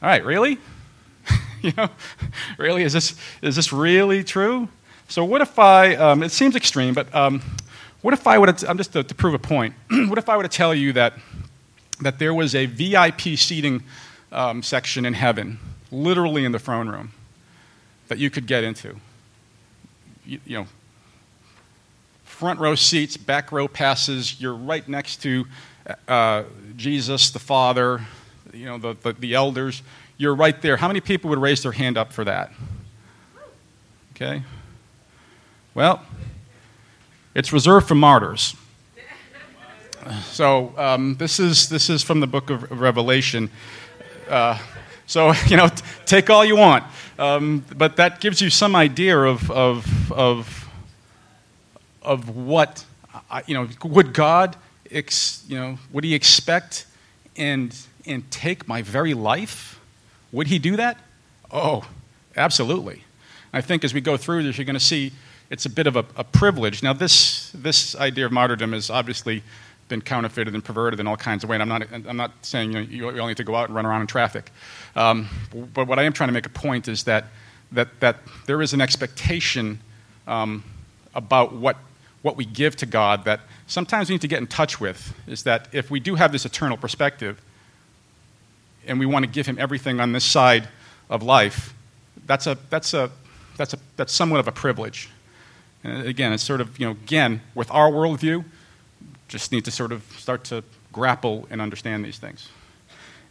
All 0.00 0.08
right, 0.08 0.24
really? 0.24 0.58
you 1.62 1.72
know, 1.76 1.88
really? 2.58 2.84
Is 2.84 2.92
this, 2.92 3.16
is 3.42 3.56
this 3.56 3.72
really 3.72 4.22
true? 4.22 4.68
So, 5.08 5.24
what 5.24 5.40
if 5.40 5.58
I, 5.58 5.94
um, 5.96 6.22
it 6.22 6.30
seems 6.30 6.56
extreme, 6.56 6.94
but 6.94 7.14
um, 7.14 7.42
what 8.00 8.14
if 8.14 8.26
I 8.26 8.38
would, 8.38 8.64
I'm 8.64 8.78
just 8.78 8.92
to, 8.94 9.02
to 9.02 9.14
prove 9.14 9.34
a 9.34 9.38
point, 9.38 9.74
what 9.90 10.18
if 10.18 10.28
I 10.28 10.36
were 10.36 10.42
to 10.42 10.48
tell 10.48 10.74
you 10.74 10.92
that, 10.94 11.14
that 12.00 12.18
there 12.18 12.34
was 12.34 12.54
a 12.54 12.66
VIP 12.66 13.20
seating 13.36 13.82
um, 14.32 14.62
section 14.62 15.04
in 15.04 15.14
heaven, 15.14 15.58
literally 15.90 16.44
in 16.44 16.52
the 16.52 16.58
throne 16.58 16.88
room, 16.88 17.12
that 18.08 18.18
you 18.18 18.30
could 18.30 18.46
get 18.46 18.64
into? 18.64 18.96
You, 20.26 20.40
you 20.46 20.58
know, 20.58 20.66
front 22.24 22.58
row 22.58 22.74
seats, 22.74 23.16
back 23.16 23.52
row 23.52 23.68
passes, 23.68 24.40
you're 24.40 24.54
right 24.54 24.86
next 24.88 25.22
to 25.22 25.46
uh, 26.08 26.44
Jesus, 26.76 27.30
the 27.30 27.38
Father, 27.38 28.00
you 28.52 28.66
know, 28.66 28.78
the, 28.78 28.96
the, 29.02 29.12
the 29.12 29.34
elders, 29.34 29.82
you're 30.16 30.34
right 30.34 30.60
there. 30.62 30.76
How 30.76 30.88
many 30.88 31.00
people 31.00 31.30
would 31.30 31.38
raise 31.38 31.62
their 31.62 31.72
hand 31.72 31.96
up 31.96 32.12
for 32.12 32.24
that? 32.24 32.52
Okay. 34.14 34.42
Well, 35.74 36.00
it's 37.34 37.52
reserved 37.52 37.88
for 37.88 37.96
martyrs. 37.96 38.54
So 40.30 40.72
um, 40.78 41.16
this 41.16 41.40
is 41.40 41.68
this 41.68 41.90
is 41.90 42.02
from 42.02 42.20
the 42.20 42.28
book 42.28 42.48
of 42.48 42.70
Revelation. 42.70 43.50
Uh, 44.28 44.56
so 45.06 45.32
you 45.46 45.56
know, 45.56 45.66
t- 45.66 45.82
take 46.06 46.30
all 46.30 46.44
you 46.44 46.56
want, 46.56 46.84
um, 47.18 47.64
but 47.76 47.96
that 47.96 48.20
gives 48.20 48.40
you 48.40 48.50
some 48.50 48.76
idea 48.76 49.18
of 49.18 49.50
of 49.50 50.12
of, 50.12 50.68
of 52.02 52.36
what 52.36 52.84
you 53.46 53.54
know. 53.54 53.68
Would 53.82 54.12
God, 54.12 54.56
ex, 54.92 55.44
you 55.48 55.56
know, 55.56 55.78
would 55.92 56.04
He 56.04 56.14
expect 56.14 56.86
and 57.36 57.76
and 58.06 58.30
take 58.30 58.68
my 58.68 58.80
very 58.80 59.14
life? 59.14 59.80
Would 60.30 60.46
he 60.46 60.58
do 60.58 60.76
that? 60.76 60.98
Oh, 61.50 61.84
absolutely. 62.36 63.02
I 63.52 63.60
think 63.60 63.84
as 63.84 63.94
we 63.94 64.00
go 64.00 64.16
through 64.16 64.42
this, 64.42 64.58
you're 64.58 64.64
going 64.64 64.74
to 64.74 64.80
see 64.80 65.12
it's 65.50 65.66
a 65.66 65.70
bit 65.70 65.86
of 65.86 65.96
a, 65.96 66.04
a, 66.16 66.24
privilege. 66.24 66.82
Now, 66.82 66.92
this, 66.92 67.50
this 67.54 67.94
idea 67.96 68.26
of 68.26 68.32
martyrdom 68.32 68.72
has 68.72 68.90
obviously 68.90 69.42
been 69.88 70.00
counterfeited 70.00 70.54
and 70.54 70.64
perverted 70.64 71.00
in 71.00 71.06
all 71.06 71.16
kinds 71.16 71.44
of 71.44 71.50
ways. 71.50 71.60
I'm 71.60 71.68
not, 71.68 71.82
I'm 71.92 72.16
not 72.16 72.32
saying 72.42 72.72
you, 72.72 73.02
know, 73.02 73.10
you 73.10 73.20
only 73.20 73.30
have 73.30 73.36
to 73.36 73.44
go 73.44 73.54
out 73.54 73.68
and 73.68 73.76
run 73.76 73.84
around 73.84 74.00
in 74.00 74.06
traffic. 74.06 74.50
Um, 74.96 75.28
but 75.74 75.86
what 75.86 75.98
I 75.98 76.04
am 76.04 76.12
trying 76.12 76.28
to 76.28 76.32
make 76.32 76.46
a 76.46 76.50
point 76.50 76.88
is 76.88 77.04
that, 77.04 77.26
that, 77.72 77.88
that 78.00 78.18
there 78.46 78.62
is 78.62 78.72
an 78.72 78.80
expectation 78.80 79.80
um, 80.26 80.64
about 81.14 81.52
what, 81.52 81.76
what 82.22 82.36
we 82.36 82.44
give 82.44 82.76
to 82.76 82.86
God 82.86 83.24
that 83.26 83.40
sometimes 83.66 84.08
we 84.08 84.14
need 84.14 84.22
to 84.22 84.28
get 84.28 84.38
in 84.38 84.46
touch 84.46 84.80
with. 84.80 85.14
Is 85.26 85.42
that 85.42 85.68
if 85.72 85.90
we 85.90 86.00
do 86.00 86.14
have 86.14 86.32
this 86.32 86.46
eternal 86.46 86.76
perspective, 86.76 87.40
and 88.86 88.98
we 88.98 89.06
want 89.06 89.24
to 89.24 89.30
give 89.30 89.46
him 89.46 89.58
everything 89.58 90.00
on 90.00 90.12
this 90.12 90.24
side 90.24 90.68
of 91.08 91.22
life, 91.22 91.74
that's, 92.26 92.46
a, 92.46 92.56
that's, 92.70 92.94
a, 92.94 93.10
that's, 93.56 93.74
a, 93.74 93.78
that's 93.96 94.12
somewhat 94.12 94.40
of 94.40 94.48
a 94.48 94.52
privilege. 94.52 95.10
And 95.84 96.06
again, 96.06 96.32
it's 96.32 96.42
sort 96.42 96.60
of, 96.60 96.78
you 96.78 96.86
know, 96.86 96.92
again, 96.92 97.42
with 97.54 97.70
our 97.70 97.90
worldview, 97.90 98.44
just 99.28 99.52
need 99.52 99.64
to 99.66 99.70
sort 99.70 99.92
of 99.92 100.02
start 100.16 100.44
to 100.44 100.64
grapple 100.92 101.46
and 101.50 101.60
understand 101.60 102.04
these 102.04 102.18
things. 102.18 102.48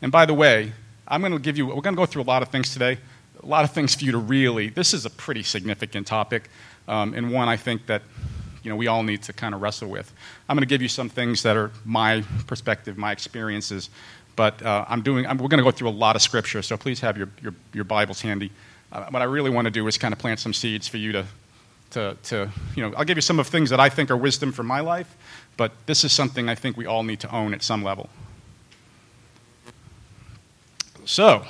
And 0.02 0.12
by 0.12 0.26
the 0.26 0.34
way, 0.34 0.72
I'm 1.08 1.22
going 1.22 1.34
to 1.34 1.40
give 1.40 1.58
you, 1.58 1.68
we're 1.68 1.82
going 1.82 1.96
to 1.96 2.00
go 2.00 2.06
through 2.06 2.22
a 2.22 2.24
lot 2.24 2.42
of 2.42 2.50
things 2.50 2.72
today, 2.72 3.00
a 3.42 3.46
lot 3.46 3.64
of 3.64 3.72
things 3.72 3.96
for 3.96 4.06
you 4.06 4.12
to 4.12 4.18
really, 4.18 4.70
this 4.70 4.94
is 4.94 5.06
a 5.06 5.10
pretty 5.10 5.44
significant 5.44 6.08
topic, 6.08 6.50
um, 6.88 7.14
and 7.14 7.32
one 7.32 7.50
I 7.50 7.58
think 7.58 7.88
that 7.88 8.04
you 8.64 8.70
know, 8.70 8.76
we 8.76 8.88
all 8.88 9.04
need 9.04 9.22
to 9.24 9.34
kind 9.34 9.54
of 9.54 9.62
wrestle 9.62 9.90
with. 9.90 10.12
I'm 10.48 10.56
going 10.56 10.62
to 10.62 10.70
give 10.70 10.82
you 10.82 10.88
some 10.88 11.10
things 11.10 11.44
that 11.44 11.58
are 11.58 11.72
my 11.84 12.24
perspective, 12.48 12.98
my 12.98 13.12
experiences, 13.12 13.90
but 14.36 14.62
uh, 14.64 14.86
I'm 14.88 15.02
doing, 15.02 15.28
I'm, 15.28 15.38
we're 15.38 15.50
going 15.50 15.58
to 15.58 15.64
go 15.64 15.72
through 15.72 15.90
a 15.90 15.92
lot 15.92 16.16
of 16.16 16.22
scripture, 16.22 16.62
so 16.62 16.78
please 16.78 17.00
have 17.02 17.18
your, 17.18 17.30
your, 17.42 17.54
your 17.74 17.84
Bibles 17.84 18.22
handy. 18.22 18.52
Uh, 18.92 19.06
what 19.10 19.22
I 19.22 19.26
really 19.26 19.50
want 19.50 19.66
to 19.66 19.72
do 19.72 19.88
is 19.88 19.98
kind 19.98 20.14
of 20.14 20.20
plant 20.20 20.40
some 20.40 20.54
seeds 20.54 20.88
for 20.88 20.98
you 20.98 21.12
to, 21.12 21.26
to, 21.94 22.18
to, 22.24 22.52
you 22.76 22.84
know, 22.84 22.96
I'll 22.96 23.06
give 23.06 23.18
you 23.18 23.22
some 23.22 23.40
of 23.40 23.48
things 23.48 23.70
that 23.70 23.80
I 23.80 23.90
think 23.90 24.12
are 24.12 24.18
wisdom 24.18 24.52
for 24.52 24.64
my 24.64 24.80
life, 24.80 25.16
but 25.58 25.72
this 25.86 26.04
is 26.04 26.12
something 26.12 26.50
I 26.50 26.56
think 26.56 26.78
we 26.78 26.86
all 26.86 27.04
need 27.04 27.20
to 27.22 27.34
own 27.34 27.54
at 27.54 27.64
some 27.64 27.84
level. 27.84 28.10
So, 31.06 31.46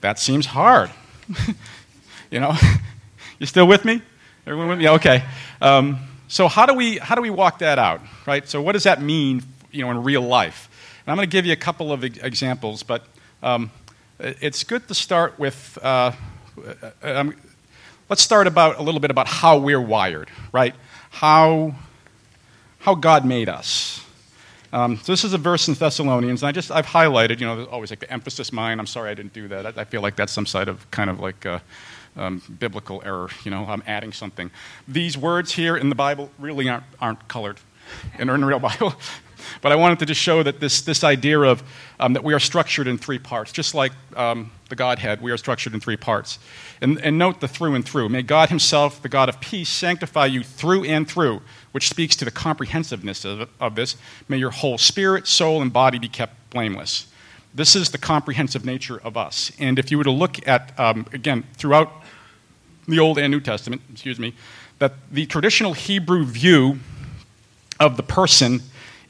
that 0.00 0.18
seems 0.18 0.46
hard. 0.46 0.90
you 2.30 2.40
know, 2.40 2.54
you 3.38 3.46
still 3.46 3.66
with 3.66 3.84
me? 3.84 4.02
Everyone 4.46 4.68
with 4.68 4.78
me? 4.78 4.88
Okay. 4.88 5.24
Um, 5.60 5.98
so 6.28 6.46
how 6.46 6.64
do 6.64 6.74
we 6.74 6.98
how 6.98 7.16
do 7.16 7.22
we 7.22 7.30
walk 7.30 7.58
that 7.58 7.78
out, 7.78 8.00
right? 8.26 8.48
So 8.48 8.62
what 8.62 8.72
does 8.72 8.84
that 8.84 9.02
mean, 9.02 9.42
you 9.72 9.84
know, 9.84 9.90
in 9.90 10.02
real 10.02 10.22
life? 10.22 10.68
And 11.04 11.10
I'm 11.10 11.16
going 11.16 11.28
to 11.28 11.32
give 11.32 11.44
you 11.44 11.52
a 11.52 11.56
couple 11.56 11.92
of 11.92 12.04
examples, 12.04 12.82
but 12.82 13.04
um, 13.42 13.70
it's 14.18 14.62
good 14.64 14.86
to 14.88 14.94
start 14.94 15.38
with. 15.38 15.78
Uh, 15.82 16.12
uh, 16.66 16.90
um, 17.02 17.34
let's 18.10 18.22
start 18.22 18.48
about 18.48 18.78
a 18.78 18.82
little 18.82 19.00
bit 19.00 19.10
about 19.10 19.28
how 19.28 19.56
we're 19.56 19.80
wired, 19.80 20.28
right? 20.52 20.74
How 21.10 21.74
how 22.80 22.94
God 22.94 23.24
made 23.24 23.48
us. 23.48 24.04
Um, 24.72 24.96
so 24.98 25.12
this 25.12 25.24
is 25.24 25.32
a 25.32 25.38
verse 25.38 25.68
in 25.68 25.74
Thessalonians, 25.74 26.42
and 26.42 26.48
I 26.48 26.52
just 26.52 26.70
I've 26.70 26.86
highlighted. 26.86 27.40
You 27.40 27.46
know, 27.46 27.64
always 27.66 27.90
like 27.90 28.00
the 28.00 28.12
emphasis 28.12 28.52
mine. 28.52 28.78
I'm 28.78 28.86
sorry 28.86 29.10
I 29.10 29.14
didn't 29.14 29.32
do 29.32 29.48
that. 29.48 29.66
I, 29.66 29.82
I 29.82 29.84
feel 29.84 30.02
like 30.02 30.16
that's 30.16 30.32
some 30.32 30.46
side 30.46 30.68
of 30.68 30.90
kind 30.90 31.08
of 31.08 31.20
like 31.20 31.46
uh, 31.46 31.60
um, 32.16 32.42
biblical 32.58 33.00
error. 33.04 33.30
You 33.44 33.52
know, 33.52 33.64
I'm 33.66 33.82
adding 33.86 34.12
something. 34.12 34.50
These 34.86 35.16
words 35.16 35.52
here 35.52 35.76
in 35.76 35.88
the 35.88 35.94
Bible 35.94 36.30
really 36.38 36.68
aren't 36.68 36.84
aren't 37.00 37.26
colored, 37.28 37.58
in 38.18 38.26
the 38.26 38.34
real 38.34 38.58
Bible. 38.58 38.94
But 39.60 39.72
I 39.72 39.76
wanted 39.76 39.98
to 40.00 40.06
just 40.06 40.20
show 40.20 40.42
that 40.42 40.60
this 40.60 40.82
this 40.82 41.04
idea 41.04 41.40
of 41.40 41.62
um, 41.98 42.12
that 42.12 42.24
we 42.24 42.34
are 42.34 42.40
structured 42.40 42.86
in 42.86 42.98
three 42.98 43.18
parts, 43.18 43.52
just 43.52 43.74
like 43.74 43.92
um, 44.16 44.50
the 44.68 44.76
Godhead, 44.76 45.20
we 45.20 45.30
are 45.30 45.36
structured 45.36 45.74
in 45.74 45.80
three 45.80 45.96
parts. 45.96 46.38
And, 46.82 46.98
and 47.04 47.18
note 47.18 47.40
the 47.40 47.48
through 47.48 47.74
and 47.74 47.84
through. 47.84 48.08
May 48.08 48.22
God 48.22 48.48
Himself, 48.48 49.02
the 49.02 49.08
God 49.08 49.28
of 49.28 49.40
peace, 49.40 49.68
sanctify 49.68 50.26
you 50.26 50.42
through 50.42 50.84
and 50.84 51.06
through 51.06 51.42
which 51.72 51.88
speaks 51.88 52.16
to 52.16 52.24
the 52.24 52.30
comprehensiveness 52.30 53.24
of, 53.24 53.48
of 53.60 53.74
this. 53.74 53.96
May 54.28 54.38
your 54.38 54.50
whole 54.50 54.78
spirit, 54.78 55.26
soul, 55.26 55.62
and 55.62 55.72
body 55.72 55.98
be 55.98 56.08
kept 56.08 56.50
blameless. 56.50 57.06
This 57.54 57.74
is 57.74 57.90
the 57.90 57.98
comprehensive 57.98 58.64
nature 58.64 59.00
of 59.02 59.16
us. 59.16 59.52
And 59.58 59.78
if 59.78 59.90
you 59.90 59.98
were 59.98 60.04
to 60.04 60.10
look 60.10 60.46
at, 60.46 60.78
um, 60.78 61.06
again, 61.12 61.44
throughout 61.54 61.90
the 62.86 62.98
Old 62.98 63.18
and 63.18 63.30
New 63.30 63.40
Testament, 63.40 63.82
excuse 63.92 64.18
me, 64.18 64.34
that 64.78 64.94
the 65.10 65.26
traditional 65.26 65.74
Hebrew 65.74 66.24
view 66.24 66.78
of 67.78 67.96
the 67.96 68.02
person 68.02 68.62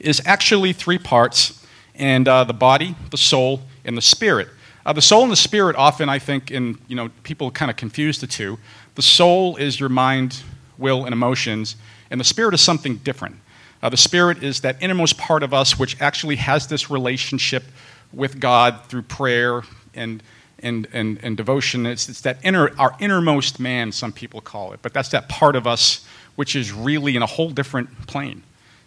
is 0.03 0.21
actually 0.25 0.73
three 0.73 0.97
parts, 0.97 1.65
and 1.95 2.27
uh, 2.27 2.43
the 2.43 2.53
body, 2.53 2.95
the 3.09 3.17
soul, 3.17 3.61
and 3.85 3.97
the 3.97 4.01
spirit. 4.01 4.47
Uh, 4.85 4.93
the 4.93 5.01
soul 5.01 5.23
and 5.23 5.31
the 5.31 5.35
spirit 5.35 5.75
often, 5.75 6.09
I 6.09 6.19
think, 6.19 6.51
in 6.51 6.77
you 6.87 6.95
know, 6.95 7.09
people 7.23 7.51
kind 7.51 7.69
of 7.69 7.77
confuse 7.77 8.19
the 8.19 8.27
two. 8.27 8.57
The 8.95 9.01
soul 9.01 9.55
is 9.57 9.79
your 9.79 9.89
mind, 9.89 10.41
will, 10.77 11.05
and 11.05 11.13
emotions, 11.13 11.75
and 12.11 12.19
the 12.19 12.25
Spirit 12.25 12.53
is 12.53 12.61
something 12.61 12.97
different. 12.97 13.37
Uh, 13.81 13.89
the 13.89 13.97
Spirit 13.97 14.43
is 14.43 14.61
that 14.61 14.77
innermost 14.81 15.17
part 15.17 15.41
of 15.43 15.53
us 15.53 15.79
which 15.79 15.99
actually 16.01 16.35
has 16.35 16.67
this 16.67 16.91
relationship 16.91 17.63
with 18.11 18.39
God 18.39 18.85
through 18.87 19.03
prayer 19.03 19.63
and, 19.95 20.21
and, 20.59 20.87
and, 20.91 21.19
and 21.23 21.37
devotion. 21.37 21.85
It's, 21.85 22.09
it's 22.09 22.21
that 22.21 22.37
inner, 22.43 22.77
our 22.77 22.95
innermost 22.99 23.59
man, 23.59 23.91
some 23.91 24.11
people 24.11 24.41
call 24.41 24.73
it. 24.73 24.81
But 24.81 24.93
that's 24.93 25.09
that 25.09 25.29
part 25.29 25.55
of 25.55 25.65
us 25.65 26.05
which 26.35 26.55
is 26.55 26.71
really 26.71 27.15
in 27.15 27.21
a 27.21 27.27
whole 27.27 27.49
different 27.49 28.07
plane. 28.07 28.43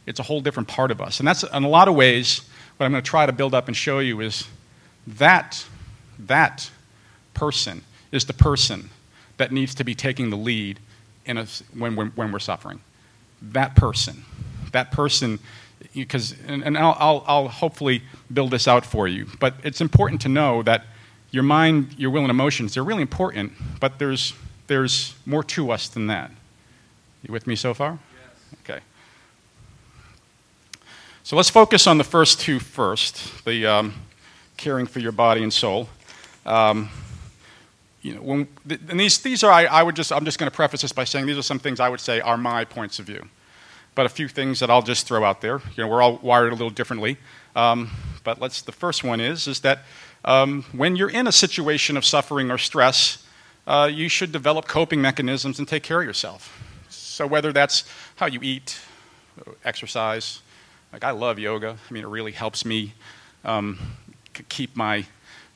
It's 0.07 0.21
a 0.21 0.23
whole 0.23 0.41
different 0.41 0.69
part 0.69 0.91
of 0.91 1.01
us. 1.01 1.19
And 1.19 1.27
that's, 1.27 1.43
in 1.43 1.65
a 1.65 1.69
lot 1.69 1.89
of 1.89 1.95
ways, 1.95 2.43
what 2.77 2.87
I'm 2.87 2.93
going 2.93 3.03
to 3.03 3.09
try 3.09 3.27
to 3.27 3.33
build 3.33 3.55
up 3.55 3.69
and 3.69 3.77
show 3.77 4.01
you 4.01 4.21
is 4.21 4.47
that, 5.07 5.65
that 6.19 6.71
person 7.33 7.83
is 8.13 8.27
the 8.27 8.33
person 8.33 8.91
that 9.37 9.51
needs 9.51 9.75
to 9.77 9.85
be 9.85 9.95
taking 9.95 10.31
the 10.31 10.37
lead 10.37 10.79
in 11.27 11.39
a, 11.39 11.47
when, 11.77 11.97
when, 11.97 12.09
when 12.09 12.33
we're 12.33 12.39
suffering 12.39 12.81
that 13.53 13.77
person. 13.77 14.25
That 14.73 14.91
person, 14.91 15.39
because, 15.95 16.35
and, 16.47 16.65
and 16.65 16.79
I'll, 16.79 16.97
I'll, 16.99 17.25
I'll 17.27 17.49
hopefully 17.49 18.03
build 18.33 18.51
this 18.51 18.67
out 18.67 18.85
for 18.85 19.07
you, 19.07 19.27
but 19.39 19.55
it's 19.63 19.81
important 19.81 20.21
to 20.23 20.29
know 20.29 20.63
that 20.63 20.85
your 21.31 21.43
mind, 21.43 21.95
your 21.99 22.11
will, 22.11 22.23
and 22.23 22.31
emotions, 22.31 22.75
they're 22.75 22.85
really 22.85 23.03
important, 23.03 23.53
but 23.81 23.99
there's, 23.99 24.35
there's 24.67 25.15
more 25.27 25.43
to 25.45 25.71
us 25.71 25.89
than 25.89 26.07
that. 26.07 26.31
You 27.23 27.33
with 27.33 27.47
me 27.47 27.57
so 27.57 27.75
far? 27.75 27.99
Yes. 28.15 28.61
Okay. 28.65 28.81
So 31.27 31.37
let's 31.37 31.49
focus 31.49 31.87
on 31.87 31.97
the 31.97 32.05
first 32.05 32.39
two 32.39 32.61
first 32.61 33.47
the 33.47 33.65
um, 33.65 33.95
caring 34.59 34.85
for 34.85 35.01
your 35.01 35.11
body 35.11 35.43
and 35.43 35.51
soul. 35.51 35.89
Um, 36.45 36.91
you 38.03 38.15
know, 38.15 38.21
when, 38.21 38.49
and 38.69 39.01
these, 39.01 39.17
these 39.21 39.43
are, 39.43 39.51
I, 39.51 39.65
I 39.65 39.83
would 39.83 39.97
just, 39.97 40.13
I'm 40.13 40.27
just 40.27 40.39
going 40.39 40.51
to 40.51 40.55
preface 40.55 40.83
this 40.83 40.93
by 40.93 41.05
saying 41.05 41.25
these 41.25 41.39
are 41.39 41.43
some 41.43 41.59
things 41.59 41.81
I 41.81 41.89
would 41.89 42.01
say 42.01 42.21
are 42.21 42.37
my 42.37 42.67
points 42.67 42.99
of 42.99 43.07
view. 43.07 43.27
But 43.95 44.05
a 44.05 44.11
few 44.11 44.29
things 44.29 44.61
that 44.61 44.69
I'll 44.69 44.83
just 44.83 45.07
throw 45.07 45.25
out 45.25 45.41
there. 45.41 45.63
You 45.77 45.85
know, 45.85 45.89
we're 45.89 46.03
all 46.03 46.19
wired 46.19 46.53
a 46.53 46.57
little 46.57 46.69
differently. 46.69 47.17
Um, 47.57 47.91
but 48.23 48.39
let's, 48.39 48.61
the 48.61 48.73
first 48.73 49.03
one 49.03 49.19
is, 49.19 49.49
is 49.49 49.61
that 49.61 49.79
um, 50.27 50.65
when 50.73 50.95
you're 50.95 51.09
in 51.09 51.27
a 51.27 51.33
situation 51.33 51.97
of 51.97 52.05
suffering 52.05 52.51
or 52.51 52.59
stress, 52.59 53.27
uh, 53.67 53.89
you 53.91 54.11
should 54.11 54.31
develop 54.31 54.69
coping 54.69 55.01
mechanisms 55.01 55.59
and 55.59 55.67
take 55.67 55.85
care 55.85 56.03
of 56.03 56.07
yourself. 56.07 56.63
So 56.91 57.27
whether 57.27 57.51
that's 57.51 57.85
how 58.17 58.27
you 58.27 58.41
eat, 58.43 58.79
exercise, 59.65 60.43
like 60.95 61.03
I 61.03 61.11
love 61.11 61.41
yoga. 61.41 61.77
I 61.91 61.93
mean, 61.93 62.05
it 62.05 62.09
really 62.09 62.31
helps 62.31 62.65
me 62.65 62.95
um, 63.45 63.81
keep 64.49 64.77
my 64.77 65.05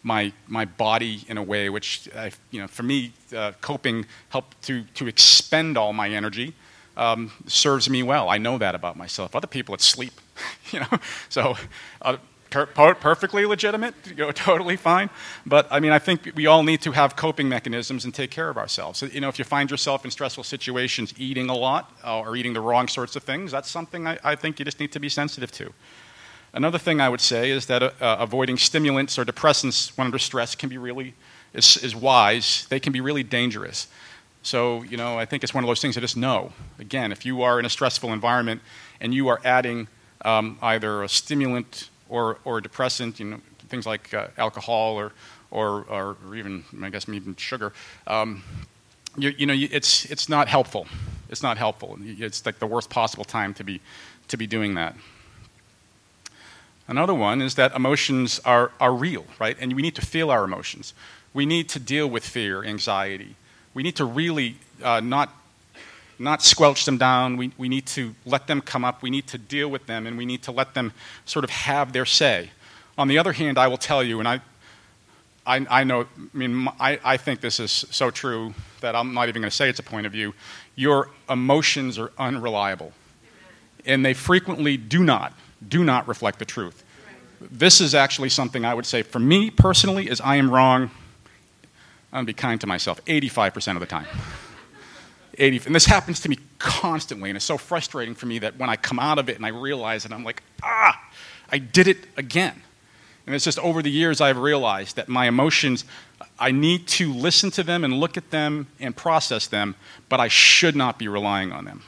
my, 0.03 0.33
my 0.47 0.65
body 0.65 1.25
in 1.29 1.37
a 1.37 1.43
way 1.43 1.69
which, 1.69 2.09
uh, 2.15 2.31
you 2.51 2.61
know, 2.61 2.69
for 2.69 2.83
me, 2.83 3.13
uh, 3.37 3.53
coping 3.61 4.07
helped 4.31 4.63
to, 4.63 4.85
to 4.95 5.07
expend 5.09 5.77
all 5.77 5.93
my 5.93 6.09
energy 6.09 6.55
um, 6.97 7.33
serves 7.47 7.91
me 7.91 8.03
well. 8.03 8.29
I 8.31 8.39
know 8.39 8.59
that 8.59 8.75
about 8.75 8.97
myself. 8.97 9.35
Other 9.35 9.49
people, 9.49 9.75
it's 9.75 9.85
sleep, 9.85 10.13
you 10.71 10.81
know. 10.81 10.99
So, 11.29 11.57
uh, 12.01 12.17
per- 12.51 12.95
perfectly 12.95 13.47
legitimate, 13.47 13.95
you 14.07 14.17
know, 14.17 14.33
totally 14.33 14.77
fine. 14.77 15.11
But 15.47 15.67
I 15.71 15.81
mean, 15.81 15.93
I 15.93 15.99
think 15.99 16.33
we 16.35 16.47
all 16.47 16.63
need 16.63 16.83
to 16.83 16.93
have 16.93 17.17
coping 17.17 17.49
mechanisms 17.49 18.05
and 18.05 18.15
take 18.15 18.31
care 18.31 18.49
of 18.49 18.57
ourselves. 18.57 19.03
You 19.03 19.21
know, 19.21 19.29
if 19.29 19.39
you 19.39 19.45
find 19.45 19.71
yourself 19.71 20.05
in 20.05 20.11
stressful 20.11 20.45
situations, 20.45 21.15
eating 21.19 21.51
a 21.51 21.55
lot 21.55 21.93
uh, 22.05 22.21
or 22.21 22.37
eating 22.37 22.53
the 22.53 22.61
wrong 22.61 22.89
sorts 22.89 23.17
of 23.17 23.23
things, 23.23 23.51
that's 23.53 23.71
something 23.71 24.07
I, 24.07 24.19
I 24.25 24.35
think 24.35 24.59
you 24.59 24.65
just 24.65 24.81
need 24.81 24.93
to 24.93 25.01
be 25.01 25.09
sensitive 25.09 25.51
to. 25.53 25.73
Another 26.53 26.79
thing 26.79 27.01
I 27.01 27.09
would 27.09 27.21
say 27.21 27.51
is 27.51 27.67
that 27.67 27.83
uh, 27.83 27.91
avoiding 28.01 28.57
stimulants 28.57 29.19
or 29.19 29.25
depressants 29.25 29.97
when 29.97 30.07
under 30.07 30.19
stress 30.19 30.55
can 30.55 30.69
be 30.69 30.79
really 30.79 31.15
is, 31.53 31.77
is 31.79 31.95
wise. 31.95 32.67
They 32.71 32.81
can 32.81 32.93
be 32.93 33.01
really 33.01 33.23
dangerous. 33.23 33.89
So, 34.43 34.83
you 34.83 34.97
know, 34.97 35.19
I 35.19 35.25
think 35.25 35.43
it's 35.43 35.53
one 35.53 35.65
of 35.65 35.69
those 35.69 35.83
things 35.83 35.99
I 35.99 36.01
just 36.01 36.17
know. 36.17 36.53
Again, 36.79 37.13
if 37.13 37.27
you 37.27 37.43
are 37.43 37.59
in 37.59 37.67
a 37.67 37.71
stressful 37.71 38.13
environment 38.13 38.63
and 39.01 39.13
you 39.13 39.29
are 39.29 39.41
adding 39.45 39.89
um, 40.25 40.59
either 40.63 41.03
a 41.03 41.09
stimulant 41.09 41.91
or, 42.09 42.39
or 42.45 42.61
depressant, 42.61 43.21
you 43.21 43.27
know, 43.27 43.41
things 43.69 43.87
like 43.87 44.13
uh, 44.15 44.29
alcohol 44.37 44.97
or, 44.97 45.13
or, 45.51 45.85
or, 45.89 46.17
even, 46.35 46.65
I 46.83 46.91
guess, 46.91 47.09
even 47.09 47.37
sugar, 47.37 47.73
um, 48.07 48.43
you, 49.17 49.31
you, 49.37 49.47
know, 49.47 49.55
it's, 49.55 50.05
it's 50.07 50.29
not 50.29 50.49
helpful. 50.49 50.87
It's 51.29 51.43
not 51.43 51.59
helpful. 51.59 51.99
It's 52.01 52.45
like 52.47 52.59
the 52.59 52.67
worst 52.67 52.91
possible 52.91 53.25
time 53.25 53.53
to 53.55 53.65
be, 53.65 53.81
to 54.29 54.37
be 54.37 54.47
doing 54.47 54.75
that. 54.75 54.95
Another 56.87 57.15
one 57.15 57.43
is 57.43 57.55
that 57.57 57.75
emotions 57.75 58.41
are, 58.45 58.73
are 58.81 58.95
real, 58.95 59.27
right? 59.39 59.57
And 59.61 59.75
we 59.75 59.83
need 59.83 59.95
to 59.97 60.07
feel 60.07 60.31
our 60.31 60.45
emotions. 60.45 60.95
We 61.35 61.45
need 61.45 61.69
to 61.71 61.79
deal 61.79 62.07
with 62.07 62.25
fear, 62.25 62.65
anxiety. 62.65 63.37
We 63.75 63.83
need 63.83 63.97
to 63.97 64.07
really 64.07 64.57
uh, 64.83 65.01
not, 65.01 65.35
not 66.19 66.43
squelch 66.43 66.85
them 66.85 66.99
down. 66.99 67.37
We, 67.37 67.53
we 67.57 67.69
need 67.69 67.87
to 67.87 68.15
let 68.27 68.47
them 68.47 68.61
come 68.61 68.85
up. 68.85 69.03
We 69.03 69.11
need 69.11 69.27
to 69.29 69.39
deal 69.39 69.69
with 69.69 69.87
them, 69.87 70.07
and 70.07 70.19
we 70.19 70.27
need 70.27 70.43
to 70.45 70.53
let 70.53 70.75
them 70.75 70.93
sort 71.25 71.45
of 71.45 71.51
have 71.51 71.93
their 71.93 72.07
say. 72.07 72.51
On 72.97 73.09
the 73.09 73.19
other 73.19 73.33
hand, 73.33 73.59
I 73.59 73.69
will 73.69 73.77
tell 73.77 74.03
you, 74.03 74.19
and 74.19 74.27
I, 74.27 74.41
I, 75.47 75.67
I 75.71 75.85
know, 75.85 76.03
I 76.03 76.37
mean, 76.37 76.69
I, 76.81 76.99
I 77.05 77.17
think 77.17 77.41
this 77.41 77.61
is 77.61 77.71
so 77.71 78.11
true 78.11 78.55
that 78.81 78.97
I'm 78.97 79.15
not 79.15 79.29
even 79.29 79.43
going 79.43 79.51
to 79.51 79.57
say 79.57 79.69
it's 79.69 79.79
a 79.79 79.85
point 79.85 80.07
of 80.07 80.13
view. 80.13 80.35
Your 80.75 81.11
emotions 81.31 81.99
are 81.99 82.13
unreliable, 82.19 82.93
and 83.87 84.05
they 84.05 84.15
frequently 84.15 84.77
do 84.77 85.05
not 85.05 85.33
do 85.67 85.85
not 85.85 86.07
reflect 86.07 86.39
the 86.39 86.45
truth. 86.45 86.85
This 87.41 87.81
is 87.81 87.95
actually 87.95 88.29
something 88.29 88.65
I 88.65 88.75
would 88.75 88.87
say 88.87 89.03
for 89.03 89.19
me 89.19 89.51
personally 89.51 90.09
is 90.09 90.21
I 90.21 90.37
am 90.37 90.51
wrong. 90.51 90.91
I'm 92.13 92.25
to 92.25 92.27
be 92.27 92.35
kind 92.35 92.61
to 92.61 92.67
myself 92.67 93.05
85% 93.05 93.75
of 93.75 93.81
the 93.81 93.87
time. 93.87 94.07
80. 95.39 95.63
And 95.67 95.75
this 95.75 95.87
happens 95.87 96.21
to 96.21 96.29
me 96.29 96.39
constantly, 96.59 97.31
and 97.31 97.37
it's 97.37 97.45
so 97.45 97.57
frustrating 97.57 98.15
for 98.15 98.27
me 98.27 98.39
that 98.41 98.59
when 98.59 98.69
I 98.69 98.77
come 98.77 98.99
out 98.99 99.19
of 99.19 99.29
it 99.29 99.37
and 99.37 99.47
I 99.47 99.51
realize 99.51 100.05
it, 100.05 100.13
I'm 100.13 100.25
like, 100.25 100.43
ah, 100.63 101.01
I 101.51 101.59
did 101.59 101.89
it 101.89 101.99
again. 102.17 102.63
And 103.27 103.35
it's 103.35 103.45
just 103.45 103.59
over 103.59 103.83
the 103.83 103.91
years 103.91 104.21
I've 104.21 104.39
realized 104.39 104.97
that 104.97 105.09
my 105.09 105.29
emotions, 105.29 105.85
I 106.39 106.51
need 106.51 106.87
to 106.89 107.13
listen 107.13 107.51
to 107.53 107.63
them 107.63 107.85
and 107.85 107.95
look 107.95 108.17
at 108.17 108.31
them 108.31 108.67
and 108.81 108.97
process 108.97 109.47
them, 109.47 109.75
but 110.09 110.19
I 110.19 110.29
should 110.29 110.75
not 110.75 110.99
be 110.99 111.09
relying 111.09 111.53
on 111.53 111.65
them. 111.65 111.83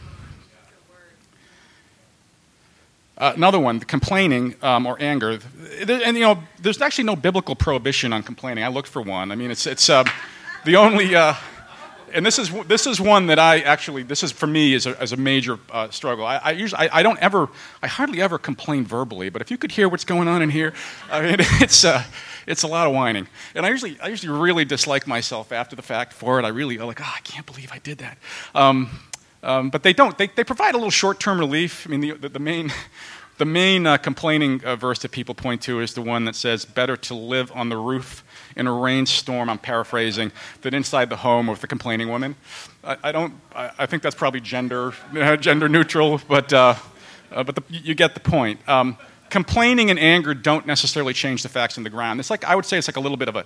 Uh, 3.17 3.33
another 3.37 3.61
one, 3.61 3.81
complaining 3.81 4.55
um, 4.63 4.87
or 4.87 4.97
anger. 4.99 5.39
And, 5.79 6.17
you 6.17 6.23
know, 6.23 6.43
there's 6.59 6.81
actually 6.81 7.05
no 7.05 7.17
biblical 7.17 7.55
prohibition 7.55 8.15
on 8.15 8.23
complaining. 8.23 8.65
I 8.65 8.69
looked 8.69 8.89
for 8.89 9.03
one. 9.03 9.31
I 9.31 9.35
mean, 9.35 9.51
it's, 9.51 9.67
it's 9.67 9.91
uh, 9.91 10.05
the 10.65 10.77
only, 10.77 11.15
uh, 11.15 11.35
and 12.13 12.25
this 12.25 12.39
is, 12.39 12.51
this 12.67 12.87
is 12.87 13.01
one 13.01 13.27
that 13.27 13.39
I 13.39 13.61
actually, 13.61 14.03
this 14.03 14.23
is 14.23 14.33
for 14.33 14.47
me 14.47 14.75
is 14.75 14.87
a, 14.87 15.01
as 15.01 15.13
a 15.13 15.17
major 15.17 15.59
uh, 15.71 15.91
struggle. 15.91 16.25
I, 16.25 16.37
I 16.37 16.51
usually, 16.53 16.89
I, 16.89 16.99
I, 16.99 17.03
don't 17.03 17.19
ever, 17.19 17.49
I 17.83 17.87
hardly 17.87 18.21
ever 18.21 18.39
complain 18.39 18.85
verbally, 18.85 19.29
but 19.31 19.43
if 19.43 19.51
you 19.51 19.59
could 19.59 19.73
hear 19.73 19.89
what's 19.89 20.05
going 20.05 20.29
on 20.29 20.43
in 20.43 20.51
here, 20.51 20.73
I 21.11 21.23
mean, 21.23 21.37
it's, 21.39 21.85
uh, 21.85 22.03
it's 22.47 22.63
a 22.63 22.67
lot 22.67 22.87
of 22.87 22.93
whining. 22.93 23.29
And 23.55 23.65
I 23.65 23.71
usually, 23.71 23.99
I 24.01 24.09
usually 24.09 24.39
really 24.39 24.65
dislike 24.65 25.07
myself 25.07 25.53
after 25.53 25.77
the 25.77 25.83
fact 25.83 26.13
for 26.13 26.39
it. 26.39 26.45
I 26.45 26.49
really, 26.49 26.79
I'm 26.79 26.87
like, 26.87 27.01
oh, 27.01 27.15
I 27.17 27.21
can't 27.21 27.47
believe 27.47 27.71
I 27.73 27.79
did 27.79 27.99
that. 27.99 28.19
Um, 28.55 28.91
um, 29.43 29.71
but 29.71 29.83
they 29.83 29.93
don't. 29.93 30.19
They, 30.19 30.27
they 30.27 30.45
provide 30.45 30.75
a 30.75 30.77
little 30.77 30.91
short 30.91 31.19
term 31.19 31.39
relief. 31.39 31.87
I 31.87 31.91
mean, 31.91 32.01
the, 32.01 32.13
the, 32.13 32.29
the 32.29 32.39
main, 32.39 32.73
the 33.39 33.47
main 33.47 33.87
uh, 33.87 33.97
complaining 33.97 34.63
uh, 34.65 34.77
verse 34.77 34.99
that 34.99 35.13
people 35.13 35.35
point 35.35 35.63
to 35.63 35.81
is 35.81 35.95
the 35.95 36.03
one 36.03 36.27
that 36.27 36.37
says, 36.37 36.67
Better 36.67 36.97
to 36.99 37.15
live 37.15 37.51
on 37.55 37.71
the 37.71 37.79
roof 37.79 38.23
in 38.57 38.67
a 38.67 38.73
rainstorm, 38.73 39.49
I'm 39.49 39.59
paraphrasing, 39.59 40.33
than 40.63 40.75
inside 40.75 41.11
the 41.11 41.17
home 41.17 41.47
with 41.47 41.61
the 41.61 41.67
complaining 41.67 42.09
woman. 42.09 42.37
I, 42.85 42.97
I 43.05 43.13
don't, 43.13 43.35
I, 43.55 43.71
I, 43.79 43.87
think 43.87 44.03
that's 44.03 44.15
probably 44.15 44.41
gender, 44.41 44.95
gender 45.41 45.69
neutral, 45.69 46.21
but, 46.29 46.53
uh, 46.53 46.75
uh, 47.31 47.45
but 47.45 47.55
the, 47.55 47.63
you 47.69 47.95
get 47.95 48.15
the 48.15 48.21
point. 48.21 48.67
Um, 48.69 48.97
complaining 49.29 49.91
and 49.91 49.99
anger 49.99 50.35
don't 50.35 50.67
necessarily 50.67 51.13
change 51.13 51.43
the 51.43 51.49
facts 51.49 51.79
on 51.79 51.85
the 51.85 51.91
ground. 51.91 52.19
It's 52.19 52.31
like, 52.31 52.45
I 52.45 52.57
would 52.57 52.65
say 52.65 52.79
it's 52.79 52.89
like 52.89 52.97
a 52.97 53.01
little 53.01 53.17
bit 53.17 53.29
of 53.29 53.37
a, 53.37 53.45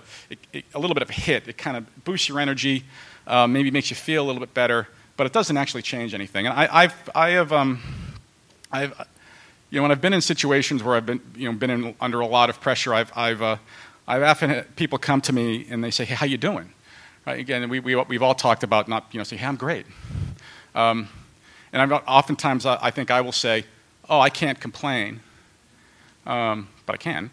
a 0.73 0.79
little 0.79 0.95
bit 0.95 1.03
of 1.03 1.09
a 1.09 1.13
hit. 1.13 1.47
It 1.47 1.57
kind 1.57 1.77
of 1.77 2.03
boosts 2.03 2.27
your 2.27 2.39
energy, 2.39 2.83
uh, 3.27 3.45
maybe 3.45 3.69
makes 3.69 3.89
you 3.89 3.95
feel 3.95 4.23
a 4.23 4.25
little 4.25 4.39
bit 4.39 4.53
better 4.53 4.87
but 5.17 5.25
it 5.25 5.33
doesn't 5.33 5.55
actually 5.57 5.81
change 5.81 6.13
anything. 6.13 6.45
And 6.45 6.53
I, 6.55 6.83
have 6.83 7.09
I 7.15 7.29
have, 7.29 7.53
um, 7.53 7.79
I've, 8.71 8.93
you 9.69 9.77
know, 9.77 9.83
when 9.83 9.91
I've 9.91 10.01
been 10.01 10.13
in 10.13 10.21
situations 10.21 10.83
where 10.83 10.95
I've 10.95 11.05
been, 11.05 11.21
you 11.35 11.49
know, 11.49 11.57
been 11.57 11.69
in, 11.69 11.95
under 12.01 12.19
a 12.19 12.27
lot 12.27 12.49
of 12.49 12.59
pressure, 12.59 12.93
I've, 12.93 13.11
I've, 13.15 13.41
uh, 13.41 13.57
I've 14.07 14.23
often 14.23 14.49
had 14.51 14.75
people 14.75 14.97
come 14.99 15.21
to 15.21 15.33
me 15.33 15.65
and 15.69 15.83
they 15.83 15.91
say, 15.91 16.05
"Hey, 16.05 16.15
how 16.15 16.25
you 16.25 16.37
doing?" 16.37 16.71
Right? 17.25 17.39
Again, 17.39 17.67
we, 17.69 17.79
we, 17.79 17.95
we've 17.95 18.21
all 18.21 18.35
talked 18.35 18.63
about 18.63 18.87
not, 18.87 19.07
you 19.11 19.17
know, 19.17 19.23
say, 19.23 19.35
"Hey, 19.35 19.47
I'm 19.47 19.55
great." 19.55 19.85
Um, 20.75 21.09
and 21.73 21.81
I've, 21.81 21.91
oftentimes 22.07 22.65
I, 22.65 22.77
I, 22.81 22.91
think 22.91 23.09
I 23.09 23.21
will 23.21 23.31
say, 23.31 23.65
"Oh, 24.09 24.19
I 24.19 24.29
can't 24.29 24.59
complain," 24.59 25.21
um, 26.25 26.67
but 26.85 26.93
I 26.93 26.97
can, 26.97 27.31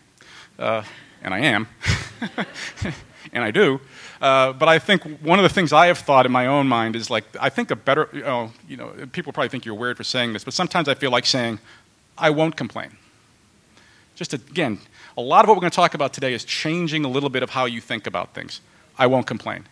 uh, 0.59 0.83
and 1.23 1.35
I 1.35 1.41
am, 1.41 1.69
and 3.33 3.45
I 3.45 3.51
do. 3.51 3.81
Uh, 4.23 4.53
but 4.53 4.69
I 4.69 4.79
think 4.79 5.03
one 5.21 5.39
of 5.39 5.43
the 5.43 5.49
things 5.49 5.73
I 5.73 5.89
have 5.89 5.99
thought 5.99 6.27
in 6.27 6.33
my 6.33 6.47
own 6.47 6.69
mind 6.69 6.95
is 6.95 7.11
like, 7.11 7.25
I 7.41 7.49
think 7.49 7.73
a 7.73 7.77
better, 7.77 8.09
you 8.13 8.23
know, 8.23 8.53
you 8.69 8.77
know, 8.77 8.93
people 9.11 9.33
probably 9.33 9.49
think 9.49 9.65
you're 9.65 9.75
weird 9.75 9.97
for 9.97 10.05
saying 10.05 10.33
this, 10.33 10.45
but 10.45 10.55
sometimes 10.55 10.89
I 10.89 10.95
feel 10.95 11.11
like 11.11 11.27
saying, 11.27 11.59
I 12.17 12.31
won't 12.31 12.57
complain. 12.57 12.97
Just 14.15 14.33
again, 14.33 14.79
a 15.17 15.23
lot 15.23 15.45
of 15.45 15.49
what 15.49 15.57
we're 15.57 15.63
going 15.63 15.71
to 15.71 15.77
talk 15.77 15.95
about 15.95 16.13
today 16.13 16.33
is 16.33 16.45
changing 16.45 17.05
a 17.05 17.09
little 17.09 17.31
bit 17.31 17.43
of 17.43 17.51
how 17.51 17.65
you 17.65 17.81
think 17.81 18.07
about 18.07 18.35
things. 18.35 18.61
I 18.99 19.07
won't 19.07 19.27
complain. 19.27 19.65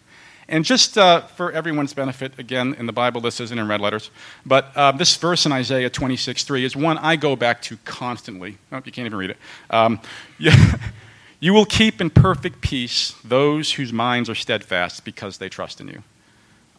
And 0.48 0.64
just 0.64 0.98
uh, 0.98 1.20
for 1.20 1.52
everyone's 1.52 1.94
benefit, 1.94 2.36
again, 2.38 2.74
in 2.74 2.86
the 2.86 2.92
Bible, 2.92 3.20
this 3.20 3.38
isn't 3.40 3.56
in 3.56 3.68
red 3.68 3.80
letters, 3.80 4.10
but 4.44 4.72
uh, 4.74 4.90
this 4.90 5.16
verse 5.16 5.46
in 5.46 5.52
Isaiah 5.52 5.88
26 5.88 6.42
3 6.42 6.64
is 6.64 6.74
one 6.74 6.98
I 6.98 7.14
go 7.16 7.36
back 7.36 7.62
to 7.62 7.76
constantly. 7.84 8.58
Oh, 8.72 8.82
you 8.84 8.90
can't 8.90 9.06
even 9.06 9.18
read 9.18 9.30
it. 9.30 9.38
Um, 9.70 10.00
yeah. 10.38 10.76
You 11.42 11.54
will 11.54 11.64
keep 11.64 12.02
in 12.02 12.10
perfect 12.10 12.60
peace 12.60 13.14
those 13.24 13.72
whose 13.72 13.94
minds 13.94 14.28
are 14.28 14.34
steadfast 14.34 15.06
because 15.06 15.38
they 15.38 15.48
trust 15.48 15.80
in 15.80 15.88
you. 15.88 16.02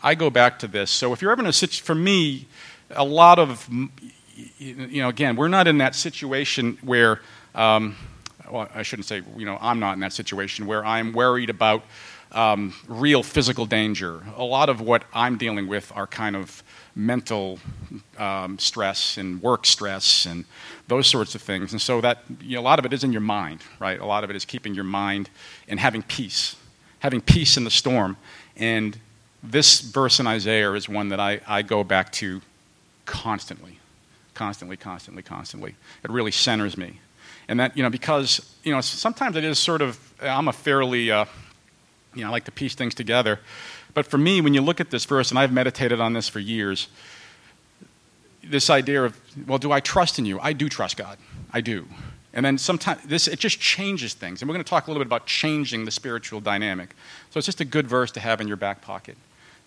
I 0.04 0.14
go 0.14 0.30
back 0.30 0.60
to 0.60 0.68
this. 0.68 0.92
So 0.92 1.14
if 1.14 1.22
you're 1.22 1.32
ever 1.32 1.42
in 1.42 1.48
a 1.48 1.54
situation, 1.54 1.84
for 1.84 1.96
me, 1.96 2.48
a 2.92 3.04
lot 3.04 3.40
of, 3.40 3.68
you 4.60 5.02
know, 5.02 5.10
again, 5.10 5.36
we're 5.36 5.48
not 5.48 5.68
in 5.68 5.80
that 5.80 5.96
situation 5.96 6.78
where, 6.84 7.22
um, 7.56 7.96
well, 8.52 8.70
I 8.74 8.84
shouldn't 8.84 9.06
say, 9.06 9.22
you 9.38 9.46
know, 9.46 9.58
I'm 9.62 9.80
not 9.80 9.94
in 9.94 10.00
that 10.02 10.14
situation 10.14 10.66
where 10.66 10.86
I'm 10.86 11.14
worried 11.14 11.50
about 11.50 11.84
um, 12.32 12.74
real 12.88 13.24
physical 13.24 13.66
danger. 13.66 14.22
A 14.38 14.44
lot 14.44 14.70
of 14.70 14.82
what 14.82 15.04
I'm 15.14 15.38
dealing 15.38 15.68
with 15.68 15.92
are 15.96 16.08
kind 16.08 16.36
of 16.36 16.64
mental 16.96 17.60
um, 18.18 18.60
stress 18.60 19.18
and 19.18 19.42
work 19.42 19.66
stress 19.66 20.26
and 20.26 20.46
those 20.88 21.08
sorts 21.08 21.36
of 21.36 21.42
things. 21.42 21.72
And 21.72 21.82
so 21.82 22.02
that 22.02 22.24
you 22.42 22.56
know, 22.56 22.62
a 22.62 22.64
lot 22.64 22.80
of 22.80 22.86
it 22.86 22.94
is 22.94 23.04
in 23.04 23.12
your 23.12 23.22
mind, 23.22 23.62
right? 23.80 24.00
A 24.00 24.06
lot 24.06 24.24
of 24.24 24.30
it 24.30 24.36
is 24.36 24.46
keeping 24.46 24.76
your 24.76 24.84
mind 24.84 25.30
and 25.68 25.80
having 25.80 26.04
peace, 26.04 26.56
having 27.00 27.22
peace 27.22 27.58
in 27.58 27.64
the 27.64 27.72
storm. 27.72 28.18
And 28.56 28.98
this 29.44 29.82
verse 29.82 30.20
in 30.20 30.28
Isaiah 30.28 30.74
is 30.74 30.88
one 30.88 31.10
that 31.10 31.20
I, 31.20 31.42
I 31.48 31.62
go 31.62 31.84
back 31.84 32.12
to 32.14 32.42
constantly, 33.06 33.80
constantly, 34.34 34.78
constantly, 34.78 35.24
constantly. 35.24 35.76
It 36.04 36.12
really 36.12 36.32
centers 36.32 36.78
me. 36.78 37.00
And 37.48 37.60
that, 37.60 37.76
you 37.76 37.84
know, 37.84 37.90
because, 37.90 38.56
you 38.64 38.74
know, 38.74 38.82
sometimes 38.82 39.36
it 39.36 39.44
is 39.44 39.60
sort 39.60 39.82
of, 39.82 40.00
I'm 40.22 40.48
a 40.48 40.54
fairly, 40.54 41.12
uh, 41.12 41.26
you 42.16 42.22
know, 42.22 42.28
I 42.28 42.32
like 42.32 42.46
to 42.46 42.52
piece 42.52 42.76
things 42.76 42.96
together. 42.96 43.40
But 43.94 44.06
for 44.06 44.18
me, 44.18 44.42
when 44.42 44.54
you 44.54 44.62
look 44.62 44.80
at 44.80 44.90
this 44.90 45.06
verse, 45.06 45.32
and 45.32 45.40
I've 45.40 45.52
meditated 45.52 46.00
on 46.00 46.14
this 46.14 46.30
for 46.30 46.40
years, 46.40 46.88
this 48.44 48.70
idea 48.70 49.04
of, 49.04 49.20
well, 49.48 49.58
do 49.58 49.72
I 49.72 49.80
trust 49.80 50.18
in 50.20 50.26
you? 50.26 50.40
I 50.40 50.54
do 50.54 50.70
trust 50.70 50.98
God. 50.98 51.18
I 51.52 51.62
do. 51.62 51.88
And 52.34 52.46
then 52.46 52.58
sometimes 52.58 53.04
this 53.04 53.28
it 53.28 53.40
just 53.40 53.60
changes 53.60 54.14
things. 54.14 54.42
And 54.42 54.50
we're 54.50 54.54
going 54.54 54.64
to 54.64 54.70
talk 54.70 54.88
a 54.88 54.90
little 54.90 55.04
bit 55.04 55.08
about 55.08 55.26
changing 55.26 55.86
the 55.86 55.92
spiritual 55.92 56.40
dynamic. 56.40 56.96
So 57.32 57.38
it's 57.38 57.46
just 57.46 57.60
a 57.60 57.66
good 57.66 57.88
verse 57.88 58.12
to 58.14 58.20
have 58.20 58.40
in 58.40 58.48
your 58.48 58.58
back 58.58 58.82
pocket. 58.82 59.18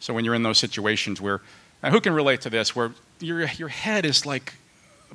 So 0.00 0.14
when 0.14 0.24
you're 0.24 0.34
in 0.34 0.42
those 0.42 0.58
situations 0.58 1.20
where, 1.20 1.40
now 1.82 1.90
who 1.90 2.00
can 2.00 2.14
relate 2.14 2.40
to 2.42 2.50
this, 2.50 2.74
where 2.74 2.92
your, 3.20 3.46
your 3.56 3.68
head 3.68 4.06
is 4.06 4.24
like 4.24 4.54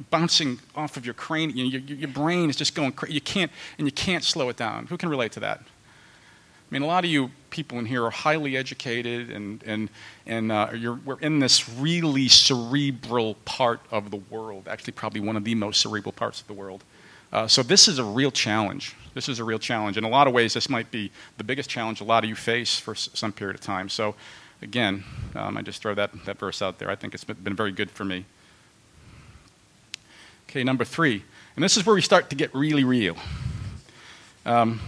bouncing 0.09 0.59
off 0.75 0.97
of 0.97 1.05
your 1.05 1.13
cranium, 1.13 1.67
your, 1.67 1.81
your, 1.81 1.97
your 1.97 2.09
brain 2.09 2.49
is 2.49 2.55
just 2.55 2.75
going 2.75 2.91
crazy. 2.91 3.15
You 3.15 3.21
can't, 3.21 3.51
and 3.77 3.87
you 3.87 3.91
can't 3.91 4.23
slow 4.23 4.49
it 4.49 4.57
down. 4.57 4.87
Who 4.87 4.97
can 4.97 5.09
relate 5.09 5.31
to 5.33 5.39
that? 5.41 5.61
I 6.69 6.73
mean, 6.75 6.83
a 6.83 6.85
lot 6.87 7.03
of 7.03 7.09
you 7.09 7.31
people 7.49 7.79
in 7.79 7.85
here 7.85 8.05
are 8.05 8.11
highly 8.11 8.55
educated, 8.55 9.31
and, 9.31 9.63
and, 9.63 9.89
and 10.27 10.51
uh, 10.51 10.69
we're 11.03 11.19
in 11.19 11.39
this 11.39 11.67
really 11.67 12.27
cerebral 12.27 13.35
part 13.45 13.81
of 13.89 14.11
the 14.11 14.17
world, 14.17 14.67
actually, 14.67 14.93
probably 14.93 15.19
one 15.19 15.35
of 15.35 15.43
the 15.43 15.55
most 15.55 15.81
cerebral 15.81 16.11
parts 16.11 16.41
of 16.41 16.47
the 16.47 16.53
world. 16.53 16.83
Uh, 17.33 17.47
so, 17.47 17.63
this 17.63 17.87
is 17.87 17.97
a 17.97 18.03
real 18.03 18.31
challenge. 18.31 18.95
This 19.15 19.29
is 19.29 19.39
a 19.39 19.43
real 19.43 19.59
challenge. 19.59 19.97
In 19.97 20.03
a 20.03 20.09
lot 20.09 20.27
of 20.27 20.33
ways, 20.33 20.53
this 20.53 20.69
might 20.69 20.91
be 20.91 21.11
the 21.37 21.43
biggest 21.43 21.69
challenge 21.69 22.01
a 22.01 22.03
lot 22.03 22.23
of 22.23 22.29
you 22.29 22.35
face 22.35 22.77
for 22.77 22.91
s- 22.91 23.09
some 23.13 23.31
period 23.31 23.55
of 23.55 23.61
time. 23.61 23.89
So, 23.89 24.15
again, 24.61 25.03
um, 25.35 25.57
I 25.57 25.61
just 25.63 25.81
throw 25.81 25.95
that, 25.95 26.11
that 26.25 26.37
verse 26.37 26.61
out 26.61 26.77
there. 26.77 26.89
I 26.89 26.95
think 26.95 27.13
it's 27.15 27.23
been 27.23 27.55
very 27.55 27.71
good 27.71 27.89
for 27.89 28.05
me. 28.05 28.25
Okay, 30.49 30.63
number 30.63 30.83
three. 30.83 31.23
And 31.55 31.63
this 31.63 31.77
is 31.77 31.85
where 31.85 31.93
we 31.93 32.01
start 32.01 32.31
to 32.31 32.35
get 32.35 32.53
really 32.55 32.83
real. 32.83 33.15
Um, 34.47 34.79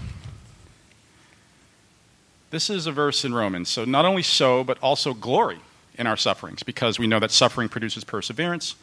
this 2.49 2.67
is 2.67 2.87
a 2.87 2.91
verse 2.91 3.23
in 3.23 3.31
Romans. 3.31 3.69
So, 3.69 3.85
not 3.85 4.03
only 4.03 4.23
so, 4.23 4.63
but 4.63 4.79
also 4.79 5.13
glory 5.13 5.59
in 5.99 6.07
our 6.07 6.17
sufferings, 6.17 6.63
because 6.63 6.97
we 6.97 7.05
know 7.05 7.19
that 7.19 7.29
suffering 7.29 7.69
produces 7.69 8.03
perseverance, 8.03 8.73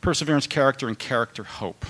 perseverance, 0.00 0.46
character, 0.46 0.86
and 0.86 0.96
character, 0.96 1.42
hope. 1.42 1.84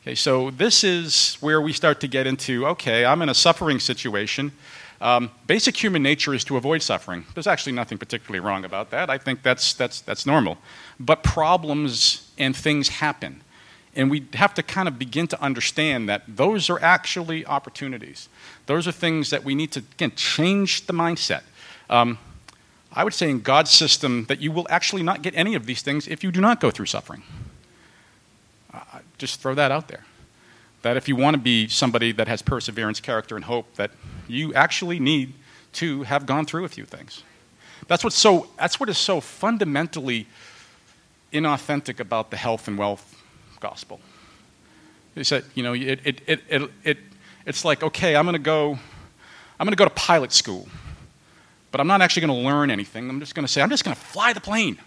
Okay, 0.00 0.14
so 0.14 0.50
this 0.50 0.82
is 0.82 1.34
where 1.40 1.60
we 1.60 1.74
start 1.74 2.00
to 2.00 2.08
get 2.08 2.26
into 2.26 2.66
okay, 2.68 3.04
I'm 3.04 3.20
in 3.20 3.28
a 3.28 3.34
suffering 3.34 3.78
situation. 3.78 4.52
Um, 5.02 5.32
basic 5.48 5.76
human 5.76 6.00
nature 6.00 6.32
is 6.32 6.44
to 6.44 6.56
avoid 6.56 6.80
suffering. 6.80 7.26
There's 7.34 7.48
actually 7.48 7.72
nothing 7.72 7.98
particularly 7.98 8.38
wrong 8.38 8.64
about 8.64 8.90
that. 8.92 9.10
I 9.10 9.18
think 9.18 9.42
that's, 9.42 9.74
that's, 9.74 10.00
that's 10.00 10.26
normal. 10.26 10.58
But 11.04 11.24
problems 11.24 12.30
and 12.38 12.54
things 12.54 12.88
happen. 12.88 13.40
And 13.94 14.10
we 14.10 14.26
have 14.34 14.54
to 14.54 14.62
kind 14.62 14.88
of 14.88 14.98
begin 14.98 15.26
to 15.28 15.42
understand 15.42 16.08
that 16.08 16.22
those 16.28 16.70
are 16.70 16.80
actually 16.80 17.44
opportunities. 17.44 18.28
Those 18.66 18.86
are 18.86 18.92
things 18.92 19.30
that 19.30 19.44
we 19.44 19.54
need 19.54 19.72
to, 19.72 19.80
again, 19.80 20.12
change 20.14 20.86
the 20.86 20.92
mindset. 20.92 21.42
Um, 21.90 22.18
I 22.92 23.04
would 23.04 23.14
say 23.14 23.28
in 23.28 23.40
God's 23.40 23.70
system 23.70 24.26
that 24.26 24.40
you 24.40 24.52
will 24.52 24.66
actually 24.70 25.02
not 25.02 25.22
get 25.22 25.34
any 25.34 25.54
of 25.54 25.66
these 25.66 25.82
things 25.82 26.06
if 26.06 26.22
you 26.22 26.30
do 26.30 26.40
not 26.40 26.60
go 26.60 26.70
through 26.70 26.86
suffering. 26.86 27.22
Uh, 28.72 29.00
just 29.18 29.40
throw 29.40 29.54
that 29.54 29.72
out 29.72 29.88
there. 29.88 30.04
That 30.82 30.96
if 30.96 31.08
you 31.08 31.16
want 31.16 31.34
to 31.34 31.42
be 31.42 31.68
somebody 31.68 32.12
that 32.12 32.28
has 32.28 32.42
perseverance, 32.42 33.00
character, 33.00 33.36
and 33.36 33.44
hope, 33.44 33.74
that 33.74 33.90
you 34.28 34.54
actually 34.54 35.00
need 35.00 35.34
to 35.74 36.04
have 36.04 36.26
gone 36.26 36.44
through 36.44 36.64
a 36.64 36.68
few 36.68 36.84
things. 36.84 37.22
That's, 37.88 38.04
what's 38.04 38.16
so, 38.16 38.46
that's 38.58 38.78
what 38.78 38.88
is 38.88 38.98
so 38.98 39.20
fundamentally 39.20 40.26
inauthentic 41.32 42.00
about 42.00 42.30
the 42.30 42.36
health 42.36 42.68
and 42.68 42.78
wealth 42.78 43.22
gospel. 43.60 44.00
He 45.14 45.24
said, 45.24 45.44
you 45.54 45.62
know, 45.62 45.74
it, 45.74 46.00
it, 46.04 46.20
it, 46.26 46.40
it, 46.48 46.70
it 46.84 46.98
it's 47.44 47.64
like, 47.64 47.82
okay, 47.82 48.16
I'm 48.16 48.24
going 48.24 48.34
to 48.34 48.38
go, 48.38 48.78
I'm 49.58 49.66
going 49.66 49.72
to 49.72 49.76
go 49.76 49.84
to 49.84 49.90
pilot 49.90 50.32
school. 50.32 50.68
but 51.72 51.80
I'm 51.80 51.86
not 51.86 52.02
actually 52.02 52.26
going 52.26 52.42
to 52.42 52.48
learn 52.48 52.70
anything. 52.70 53.08
I'm 53.08 53.18
just 53.18 53.34
going 53.34 53.46
to 53.46 53.52
say, 53.52 53.62
I'm 53.62 53.70
just 53.70 53.82
going 53.82 53.96
to 53.96 54.00
fly 54.00 54.32
the 54.34 54.40
plane. 54.40 54.78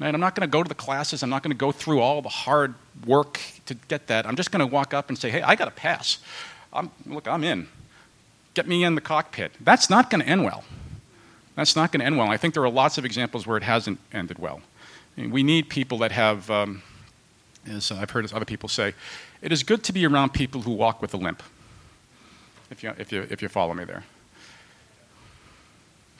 Right? 0.00 0.12
I'm 0.12 0.20
not 0.20 0.34
going 0.34 0.46
to 0.46 0.50
go 0.50 0.62
to 0.62 0.68
the 0.68 0.74
classes. 0.74 1.22
I'm 1.22 1.30
not 1.30 1.42
going 1.42 1.52
to 1.52 1.56
go 1.56 1.72
through 1.72 2.00
all 2.00 2.20
the 2.20 2.28
hard 2.28 2.74
work 3.06 3.40
to 3.66 3.74
get 3.74 4.08
that. 4.08 4.26
I'm 4.26 4.36
just 4.36 4.50
going 4.50 4.60
to 4.60 4.66
walk 4.66 4.92
up 4.92 5.08
and 5.08 5.16
say, 5.16 5.30
hey, 5.30 5.40
I 5.42 5.54
got 5.54 5.68
a 5.68 5.72
pass. 5.72 6.18
I'm, 6.72 6.90
look, 7.06 7.26
I'm 7.26 7.44
in. 7.44 7.68
Get 8.54 8.66
me 8.66 8.84
in 8.84 8.96
the 8.96 9.00
cockpit. 9.00 9.52
That's 9.60 9.88
not 9.88 10.10
going 10.10 10.20
to 10.20 10.28
end 10.28 10.44
well. 10.44 10.64
That's 11.54 11.74
not 11.74 11.92
going 11.92 12.00
to 12.00 12.06
end 12.06 12.18
well. 12.18 12.28
I 12.28 12.36
think 12.36 12.54
there 12.54 12.64
are 12.64 12.70
lots 12.70 12.98
of 12.98 13.04
examples 13.04 13.46
where 13.46 13.56
it 13.56 13.62
hasn't 13.62 13.98
ended 14.12 14.38
well. 14.38 14.60
Mean, 15.18 15.30
we 15.32 15.42
need 15.42 15.68
people 15.68 15.98
that 15.98 16.12
have, 16.12 16.48
um, 16.48 16.82
as 17.68 17.90
I've 17.90 18.10
heard 18.10 18.32
other 18.32 18.44
people 18.44 18.68
say, 18.68 18.94
it 19.42 19.50
is 19.50 19.64
good 19.64 19.82
to 19.84 19.92
be 19.92 20.06
around 20.06 20.32
people 20.32 20.62
who 20.62 20.70
walk 20.70 21.02
with 21.02 21.12
a 21.12 21.16
limp. 21.16 21.42
If 22.70 22.84
you, 22.84 22.92
if 22.98 23.10
you, 23.10 23.26
if 23.28 23.42
you 23.42 23.48
follow 23.48 23.74
me 23.74 23.84
there. 23.84 24.04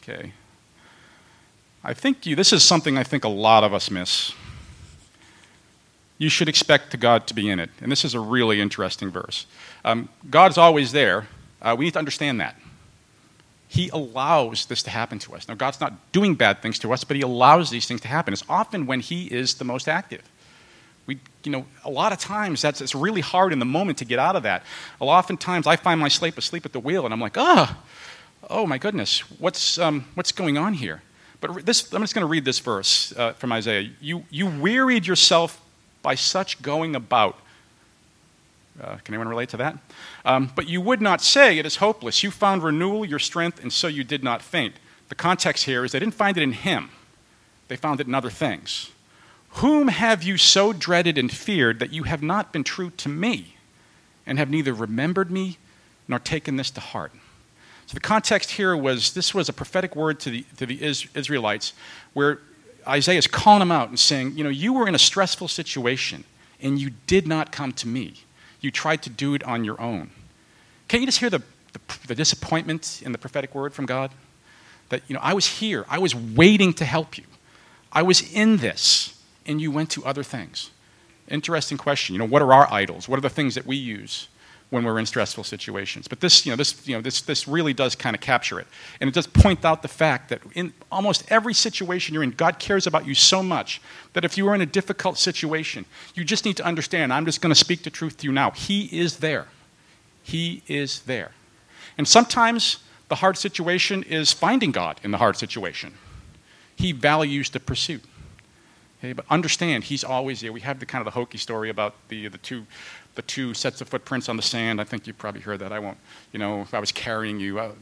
Okay. 0.03 0.33
I 1.85 1.95
think 1.95 2.27
you, 2.27 2.35
this 2.35 2.53
is 2.53 2.65
something 2.65 2.99
I 2.99 3.05
think 3.05 3.23
a 3.23 3.29
lot 3.29 3.63
of 3.63 3.73
us 3.73 3.89
miss. 3.89 4.33
You 6.17 6.29
should 6.29 6.49
expect 6.49 6.99
God 6.99 7.29
to 7.29 7.35
be 7.35 7.49
in 7.49 7.61
it. 7.61 7.71
And 7.81 7.93
this 7.93 8.05
is 8.05 8.15
a 8.15 8.21
really 8.21 8.61
interesting 8.61 9.11
verse. 9.11 9.47
Um, 9.85 10.09
God's 10.29 10.59
always 10.59 10.91
there. 10.91 11.29
Uh, 11.63 11.77
we 11.79 11.85
need 11.85 11.93
to 11.93 12.01
understand 12.01 12.41
that. 12.41 12.57
He 13.69 13.91
allows 13.91 14.67
this 14.67 14.83
to 14.85 14.91
happen 14.91 15.19
to 15.21 15.35
us. 15.35 15.47
Now, 15.47 15.55
God's 15.55 15.81
not 15.81 16.13
doing 16.13 16.35
bad 16.35 16.63
things 16.63 16.79
to 16.81 16.93
us, 16.93 17.05
but 17.05 17.17
He 17.17 17.23
allows 17.23 17.71
these 17.71 17.87
things 17.87 18.01
to 18.01 18.09
happen. 18.09 18.33
It's 18.33 18.45
often 18.49 18.87
when 18.87 19.01
He 19.01 19.27
is 19.27 19.55
the 19.55 19.65
most 19.65 19.89
active. 19.89 20.23
We, 21.07 21.19
you 21.45 21.53
know, 21.53 21.65
a 21.85 21.91
lot 21.91 22.13
of 22.13 22.19
times 22.19 22.61
that's 22.63 22.81
it's 22.81 22.95
really 22.95 23.21
hard 23.21 23.53
in 23.53 23.59
the 23.59 23.65
moment 23.65 23.99
to 23.99 24.05
get 24.05 24.19
out 24.19 24.37
of 24.37 24.43
that. 24.43 24.63
A 25.01 25.05
lot 25.05 25.19
oftentimes 25.19 25.67
I 25.67 25.77
find 25.77 26.01
myself 26.01 26.37
asleep 26.39 26.65
at 26.67 26.73
the 26.73 26.81
wheel, 26.81 27.05
and 27.05 27.15
I'm 27.15 27.21
like, 27.21 27.39
ah, 27.39 27.79
oh, 28.43 28.47
oh 28.51 28.67
my 28.67 28.79
goodness, 28.79 29.21
what's 29.39 29.79
um, 29.79 30.05
what's 30.15 30.33
going 30.33 30.59
on 30.59 30.75
here? 30.75 31.03
But 31.41 31.65
this, 31.65 31.93
I'm 31.93 32.03
just 32.03 32.15
going 32.15 32.27
to 32.27 32.31
read 32.31 32.45
this 32.45 32.59
verse 32.59 33.17
uh, 33.17 33.33
from 33.35 33.53
Isaiah. 33.53 33.91
You, 34.01 34.25
you 34.31 34.47
wearied 34.47 35.07
yourself 35.07 35.61
by 36.03 36.15
such 36.15 36.61
going 36.63 36.97
about. 36.97 37.39
Uh, 38.81 38.97
can 39.05 39.15
anyone 39.15 39.29
relate 39.29 39.49
to 39.51 39.57
that? 39.57 39.79
Um, 40.25 40.51
but 40.55 40.69
you 40.69 40.81
would 40.81 41.01
not 41.01 41.21
say 41.21 41.59
it 41.59 41.67
is 41.67 41.77
hopeless. 41.77 42.23
You 42.23 42.31
found 42.31 42.63
renewal, 42.63 43.05
your 43.05 43.19
strength, 43.19 43.61
and 43.61 43.73
so 43.73 43.89
you 43.89 44.05
did 44.05 44.23
not 44.23 44.43
faint. 44.43 44.75
The 45.09 45.15
context 45.15 45.65
here 45.65 45.85
is 45.85 45.93
they 45.93 45.99
didn't 45.99 46.15
find 46.15 46.37
it 46.37 46.43
in 46.43 46.53
him, 46.53 46.91
they 47.69 47.77
found 47.77 48.01
it 48.01 48.07
in 48.07 48.15
other 48.15 48.31
things. 48.31 48.91
Whom 49.53 49.89
have 49.89 50.23
you 50.23 50.37
so 50.37 50.73
dreaded 50.73 51.19
and 51.19 51.33
feared 51.33 51.81
that 51.81 51.93
you 51.93 52.05
have 52.05 52.23
not 52.23 52.53
been 52.53 52.65
true 52.65 52.91
to 52.91 53.09
me, 53.09 53.57
and 54.27 54.39
have 54.39 54.51
neither 54.51 54.73
remembered 54.73 55.31
me 55.31 55.59
nor 56.07 56.19
taken 56.19 56.57
this 56.57 56.71
to 56.73 56.81
heart? 56.81 57.13
So 57.87 57.95
the 57.95 58.01
context 58.01 58.53
here 58.53 58.77
was 58.77 59.15
this 59.15 59.35
was 59.35 59.49
a 59.49 59.53
prophetic 59.53 59.97
word 59.97 60.21
to 60.21 60.31
the, 60.31 60.45
to 60.59 60.67
the 60.67 60.83
Israelites 60.83 61.73
where 62.13 62.41
Isaiah 62.87 63.19
is 63.19 63.27
calling 63.27 63.61
them 63.61 63.73
out 63.73 63.89
and 63.89 63.99
saying, 63.99 64.37
You 64.37 64.45
know, 64.45 64.51
you 64.51 64.75
were 64.75 64.87
in 64.87 64.95
a 64.95 64.99
stressful 64.99 65.49
situation 65.49 66.25
and 66.61 66.79
you 66.79 66.91
did 67.07 67.27
not 67.27 67.51
come 67.51 67.73
to 67.73 67.89
me. 67.89 68.15
You 68.61 68.71
tried 68.71 69.03
to 69.03 69.11
do 69.11 69.35
it 69.35 69.43
on 69.45 69.65
your 69.65 69.81
own. 69.81 70.11
Can't 70.89 71.01
you 71.01 71.07
just 71.07 71.21
hear 71.21 71.31
the, 71.31 71.43
the, 71.73 71.81
the 72.09 72.15
disappointment 72.15 73.03
in 73.05 73.13
the 73.13 73.19
prophetic 73.19 73.55
word 73.55 73.73
from 73.75 73.87
God? 73.87 74.11
That, 74.89 75.03
you 75.07 75.15
know, 75.15 75.21
I 75.23 75.35
was 75.35 75.47
here, 75.47 75.85
I 75.89 75.99
was 75.99 76.15
waiting 76.15 76.73
to 76.75 76.85
help 76.85 77.19
you. 77.19 77.25
I 77.93 78.03
was 78.03 78.33
in 78.33 78.59
this, 78.59 79.23
and 79.47 79.61
you 79.61 79.71
went 79.71 79.91
to 79.91 80.05
other 80.05 80.23
things. 80.23 80.71
Interesting 81.29 81.79
question. 81.79 82.15
You 82.15 82.19
know, 82.19 82.25
what 82.25 82.43
are 82.43 82.53
our 82.53 82.73
idols? 82.73 83.09
What 83.09 83.19
are 83.19 83.23
the 83.23 83.31
things 83.31 83.55
that 83.55 83.67
we 83.67 83.77
use? 83.77 84.29
When 84.71 84.85
we're 84.85 84.99
in 84.99 85.07
stressful 85.07 85.45
situations. 85.45 86.07
But 86.09 86.21
this, 86.21 86.45
you 86.45 86.53
know, 86.53 86.57
this, 86.57 86.87
you 86.87 86.95
know, 86.95 87.01
this, 87.01 87.23
this 87.23 87.49
really 87.49 87.73
does 87.73 87.95
kind 87.95 88.15
of 88.15 88.21
capture 88.21 88.61
it. 88.61 88.67
And 89.01 89.09
it 89.09 89.15
does 89.15 89.27
point 89.27 89.65
out 89.65 89.81
the 89.81 89.89
fact 89.89 90.29
that 90.29 90.43
in 90.55 90.75
almost 90.93 91.25
every 91.31 91.55
situation 91.55 92.13
you're 92.13 92.23
in, 92.23 92.33
God 92.33 92.59
cares 92.59 92.87
about 92.87 93.07
you 93.07 93.15
so 93.15 93.43
much 93.43 93.81
that 94.13 94.25
if 94.25 94.37
you 94.37 94.47
are 94.49 94.55
in 94.55 94.61
a 94.61 94.67
difficult 94.67 95.17
situation, 95.17 95.87
you 96.15 96.23
just 96.23 96.45
need 96.45 96.57
to 96.59 96.65
understand 96.65 97.13
I'm 97.13 97.25
just 97.25 97.41
going 97.41 97.53
to 97.53 97.59
speak 97.59 97.83
the 97.83 97.91
truth 97.91 98.19
to 98.19 98.27
you 98.27 98.33
now. 98.33 98.51
He 98.51 98.85
is 98.99 99.19
there. 99.19 99.47
He 100.23 100.63
is 100.67 101.01
there. 101.03 101.31
And 101.97 102.07
sometimes 102.07 102.79
the 103.09 103.17
hard 103.17 103.39
situation 103.39 104.03
is 104.03 104.33
finding 104.33 104.71
God 104.71 105.01
in 105.03 105.11
the 105.11 105.19
hard 105.19 105.37
situation. 105.37 105.95
He 106.77 106.93
values 106.93 107.51
the 107.51 107.61
pursuit. 107.61 108.05
Okay, 108.99 109.13
but 109.13 109.25
understand, 109.31 109.85
he's 109.85 110.03
always 110.03 110.41
there. 110.41 110.53
We 110.53 110.61
have 110.61 110.81
the 110.81 110.87
kind 110.87 111.01
of 111.01 111.05
the 111.05 111.19
hokey 111.19 111.39
story 111.39 111.71
about 111.71 111.95
the, 112.09 112.29
the 112.29 112.39
two 112.39 112.67
the 113.15 113.23
two 113.23 113.53
sets 113.53 113.81
of 113.81 113.89
footprints 113.89 114.29
on 114.29 114.37
the 114.37 114.43
sand. 114.43 114.81
I 114.81 114.85
think 114.85 115.09
you've 115.09 115.19
probably 115.19 115.41
heard 115.41 115.59
that. 115.59 115.73
I 115.73 115.81
won't, 115.81 115.99
you 116.33 116.39
know, 116.39 116.63
if 116.63 116.73
I 116.73 116.79
was 116.79 116.93
carrying 116.93 117.41
you, 117.41 117.59
uh, 117.59 117.73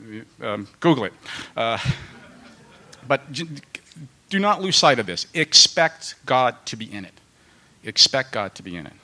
um, 0.41 0.67
Google 0.81 1.05
it. 1.05 1.13
Uh, 1.55 1.79
but 3.07 3.21
do 4.31 4.39
not 4.39 4.63
lose 4.63 4.77
sight 4.77 4.99
of 4.99 5.05
this. 5.05 5.27
Expect 5.35 6.15
God 6.25 6.57
to 6.67 6.77
be 6.77 6.91
in 6.91 7.05
it. 7.05 7.13
Expect 7.85 8.33
God 8.33 8.55
to 8.55 8.63
be 8.63 8.77
in 8.77 8.87
it. 8.87 8.95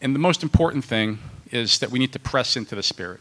And 0.00 0.14
the 0.14 0.18
most 0.18 0.42
important 0.42 0.84
thing 0.84 1.18
is 1.50 1.78
that 1.78 1.90
we 1.90 1.98
need 1.98 2.12
to 2.12 2.18
press 2.18 2.56
into 2.56 2.74
the 2.74 2.82
Spirit. 2.82 3.20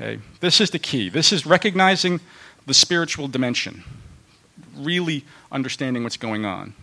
Okay? 0.00 0.20
This 0.40 0.60
is 0.60 0.70
the 0.70 0.78
key. 0.78 1.08
This 1.08 1.32
is 1.32 1.46
recognizing 1.46 2.20
the 2.66 2.74
spiritual 2.74 3.28
dimension, 3.28 3.84
really 4.78 5.24
understanding 5.50 6.02
what's 6.04 6.16
going 6.16 6.44
on. 6.44 6.74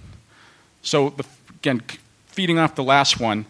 So, 0.81 1.09
the, 1.09 1.25
again, 1.55 1.81
feeding 2.27 2.59
off 2.59 2.75
the 2.75 2.83
last 2.83 3.19
one, 3.19 3.45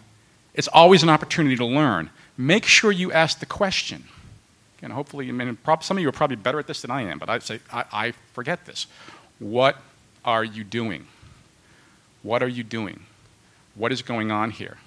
it's 0.54 0.68
always 0.68 1.02
an 1.02 1.10
opportunity 1.10 1.56
to 1.56 1.66
learn. 1.66 2.10
Make 2.38 2.64
sure 2.64 2.92
you 2.92 3.12
ask 3.12 3.40
the 3.40 3.46
question. 3.46 4.04
And 4.82 4.92
hopefully, 4.92 5.28
I 5.28 5.32
mean, 5.32 5.58
some 5.80 5.96
of 5.96 6.02
you 6.02 6.08
are 6.08 6.12
probably 6.12 6.36
better 6.36 6.58
at 6.58 6.66
this 6.66 6.82
than 6.82 6.90
I 6.90 7.02
am, 7.02 7.18
but 7.18 7.28
I 7.28 7.38
say, 7.40 7.60
I, 7.72 7.84
I 7.92 8.12
forget 8.32 8.66
this. 8.66 8.86
What 9.38 9.76
are 10.24 10.44
you 10.44 10.64
doing? 10.64 11.06
What 12.22 12.42
are 12.42 12.48
you 12.48 12.62
doing? 12.62 13.00
What 13.74 13.92
is 13.92 14.02
going 14.02 14.30
on 14.30 14.50
here? 14.50 14.78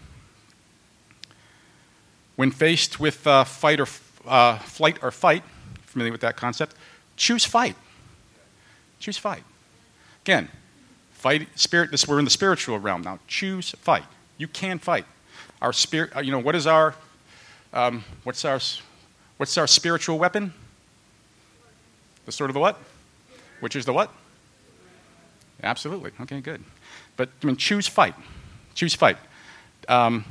When 2.35 2.51
faced 2.51 2.99
with 2.99 3.27
uh, 3.27 3.43
fight 3.43 3.79
or 3.79 3.87
uh, 4.25 4.57
flight 4.59 4.97
or 5.01 5.11
fight, 5.11 5.43
familiar 5.81 6.11
with 6.11 6.21
that 6.21 6.37
concept, 6.37 6.75
choose 7.15 7.45
fight. 7.45 7.75
Choose 8.99 9.17
fight. 9.17 9.43
Again, 10.29 10.47
Fight, 11.13 11.47
spirit, 11.55 11.89
this, 11.89 12.07
we're 12.07 12.19
in 12.19 12.23
the 12.23 12.29
spiritual 12.29 12.77
realm 12.77 13.01
now. 13.01 13.17
Choose 13.27 13.71
fight. 13.71 14.03
You 14.37 14.47
can 14.47 14.77
fight. 14.77 15.05
Our 15.59 15.73
spirit, 15.73 16.15
uh, 16.15 16.19
you 16.19 16.31
know, 16.31 16.37
what 16.37 16.53
is 16.53 16.67
our, 16.67 16.93
um, 17.73 18.03
what's 18.23 18.45
our, 18.45 18.59
what's 19.37 19.57
our 19.57 19.65
spiritual 19.65 20.19
weapon? 20.19 20.53
The 22.27 22.31
sword 22.31 22.51
of 22.51 22.53
the 22.53 22.59
what? 22.59 22.79
Which 23.59 23.75
is 23.75 23.85
the 23.85 23.91
what? 23.91 24.13
Absolutely. 25.63 26.11
Okay, 26.21 26.41
good. 26.41 26.63
But 27.17 27.29
I 27.41 27.47
mean, 27.47 27.57
choose 27.57 27.87
fight. 27.87 28.13
Choose 28.75 28.93
fight. 28.93 29.17
Um, 29.87 30.23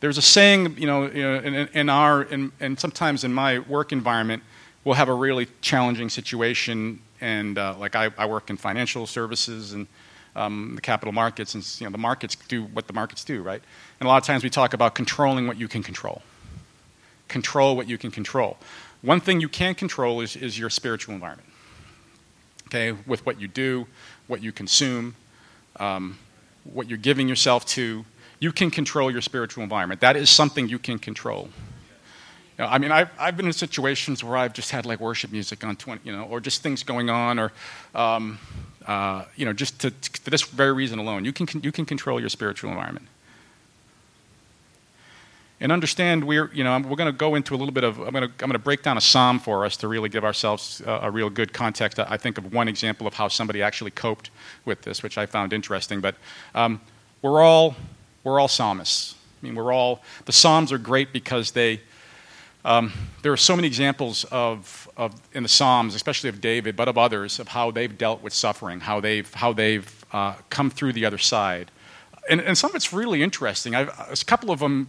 there's 0.00 0.18
a 0.18 0.22
saying, 0.22 0.76
you 0.76 0.88
know, 0.88 1.04
in, 1.04 1.68
in 1.72 1.88
our, 1.88 2.24
in, 2.24 2.50
and 2.58 2.80
sometimes 2.80 3.22
in 3.22 3.32
my 3.32 3.60
work 3.60 3.92
environment, 3.92 4.42
we'll 4.82 4.96
have 4.96 5.08
a 5.08 5.14
really 5.14 5.46
challenging 5.60 6.10
situation 6.10 7.00
and 7.24 7.56
uh, 7.56 7.74
like 7.78 7.96
I, 7.96 8.10
I, 8.18 8.26
work 8.26 8.50
in 8.50 8.58
financial 8.58 9.06
services 9.06 9.72
and 9.72 9.86
um, 10.36 10.72
the 10.74 10.82
capital 10.82 11.10
markets, 11.10 11.54
and 11.54 11.80
you 11.80 11.86
know 11.86 11.90
the 11.90 11.96
markets 11.96 12.36
do 12.48 12.64
what 12.64 12.86
the 12.86 12.92
markets 12.92 13.24
do, 13.24 13.42
right? 13.42 13.62
And 13.98 14.06
a 14.06 14.10
lot 14.10 14.18
of 14.18 14.24
times 14.24 14.44
we 14.44 14.50
talk 14.50 14.74
about 14.74 14.94
controlling 14.94 15.46
what 15.46 15.56
you 15.56 15.66
can 15.66 15.82
control. 15.82 16.20
Control 17.28 17.76
what 17.76 17.88
you 17.88 17.96
can 17.96 18.10
control. 18.10 18.58
One 19.00 19.20
thing 19.20 19.40
you 19.40 19.48
can 19.48 19.74
control 19.74 20.20
is, 20.20 20.36
is 20.36 20.58
your 20.58 20.68
spiritual 20.68 21.14
environment. 21.14 21.48
Okay, 22.66 22.92
with 23.06 23.24
what 23.24 23.40
you 23.40 23.48
do, 23.48 23.86
what 24.26 24.42
you 24.42 24.52
consume, 24.52 25.16
um, 25.80 26.18
what 26.64 26.90
you're 26.90 26.98
giving 26.98 27.26
yourself 27.26 27.64
to, 27.66 28.04
you 28.38 28.52
can 28.52 28.70
control 28.70 29.10
your 29.10 29.22
spiritual 29.22 29.62
environment. 29.62 30.02
That 30.02 30.16
is 30.16 30.28
something 30.28 30.68
you 30.68 30.78
can 30.78 30.98
control. 30.98 31.48
Know, 32.58 32.66
I 32.66 32.78
mean, 32.78 32.92
I've, 32.92 33.10
I've 33.18 33.36
been 33.36 33.46
in 33.46 33.52
situations 33.52 34.22
where 34.22 34.36
I've 34.36 34.52
just 34.52 34.70
had 34.70 34.86
like 34.86 35.00
worship 35.00 35.32
music 35.32 35.64
on 35.64 35.74
20, 35.74 36.02
you 36.04 36.16
know, 36.16 36.24
or 36.24 36.40
just 36.40 36.62
things 36.62 36.84
going 36.84 37.10
on, 37.10 37.38
or, 37.38 37.52
um, 37.94 38.38
uh, 38.86 39.24
you 39.34 39.44
know, 39.44 39.52
just 39.52 39.80
to, 39.80 39.90
to, 39.90 40.30
this 40.30 40.42
very 40.42 40.72
reason 40.72 40.98
alone. 41.00 41.24
You 41.24 41.32
can, 41.32 41.48
you 41.62 41.72
can 41.72 41.84
control 41.84 42.20
your 42.20 42.28
spiritual 42.28 42.70
environment. 42.70 43.08
And 45.60 45.72
understand 45.72 46.24
we're, 46.24 46.50
you 46.52 46.62
know, 46.62 46.78
we're 46.78 46.96
going 46.96 47.10
to 47.10 47.12
go 47.12 47.34
into 47.34 47.54
a 47.54 47.58
little 47.58 47.72
bit 47.72 47.84
of, 47.84 47.98
I'm 47.98 48.12
going 48.12 48.28
to, 48.28 48.44
I'm 48.44 48.52
to 48.52 48.58
break 48.58 48.82
down 48.82 48.98
a 48.98 49.00
psalm 49.00 49.40
for 49.40 49.64
us 49.64 49.76
to 49.78 49.88
really 49.88 50.08
give 50.08 50.24
ourselves 50.24 50.80
a, 50.86 50.92
a 51.02 51.10
real 51.10 51.30
good 51.30 51.52
context. 51.52 51.98
I 51.98 52.16
think 52.16 52.38
of 52.38 52.52
one 52.52 52.68
example 52.68 53.06
of 53.06 53.14
how 53.14 53.28
somebody 53.28 53.62
actually 53.62 53.90
coped 53.90 54.30
with 54.64 54.82
this, 54.82 55.02
which 55.02 55.18
I 55.18 55.26
found 55.26 55.52
interesting. 55.52 56.00
But 56.00 56.14
um, 56.54 56.80
we're 57.22 57.40
all, 57.40 57.74
we're 58.22 58.38
all 58.38 58.48
psalmists. 58.48 59.14
I 59.44 59.46
mean, 59.46 59.56
we're 59.56 59.72
all, 59.72 60.02
the 60.24 60.32
Psalms 60.32 60.72
are 60.72 60.78
great 60.78 61.12
because 61.12 61.50
they, 61.50 61.80
um, 62.64 62.92
there 63.22 63.32
are 63.32 63.36
so 63.36 63.54
many 63.54 63.66
examples 63.66 64.24
of, 64.24 64.88
of, 64.96 65.14
in 65.32 65.42
the 65.42 65.48
Psalms, 65.48 65.94
especially 65.94 66.30
of 66.30 66.40
David, 66.40 66.76
but 66.76 66.88
of 66.88 66.96
others, 66.96 67.38
of 67.38 67.48
how 67.48 67.70
they've 67.70 67.96
dealt 67.96 68.22
with 68.22 68.32
suffering, 68.32 68.80
how 68.80 69.00
they've, 69.00 69.32
how 69.34 69.52
they've 69.52 70.04
uh, 70.12 70.34
come 70.48 70.70
through 70.70 70.92
the 70.94 71.04
other 71.04 71.18
side. 71.18 71.70
And, 72.30 72.40
and 72.40 72.56
some 72.56 72.70
of 72.70 72.76
it's 72.76 72.92
really 72.92 73.22
interesting. 73.22 73.74
I've, 73.74 73.88
a 73.88 74.24
couple 74.24 74.50
of 74.50 74.60
them 74.60 74.88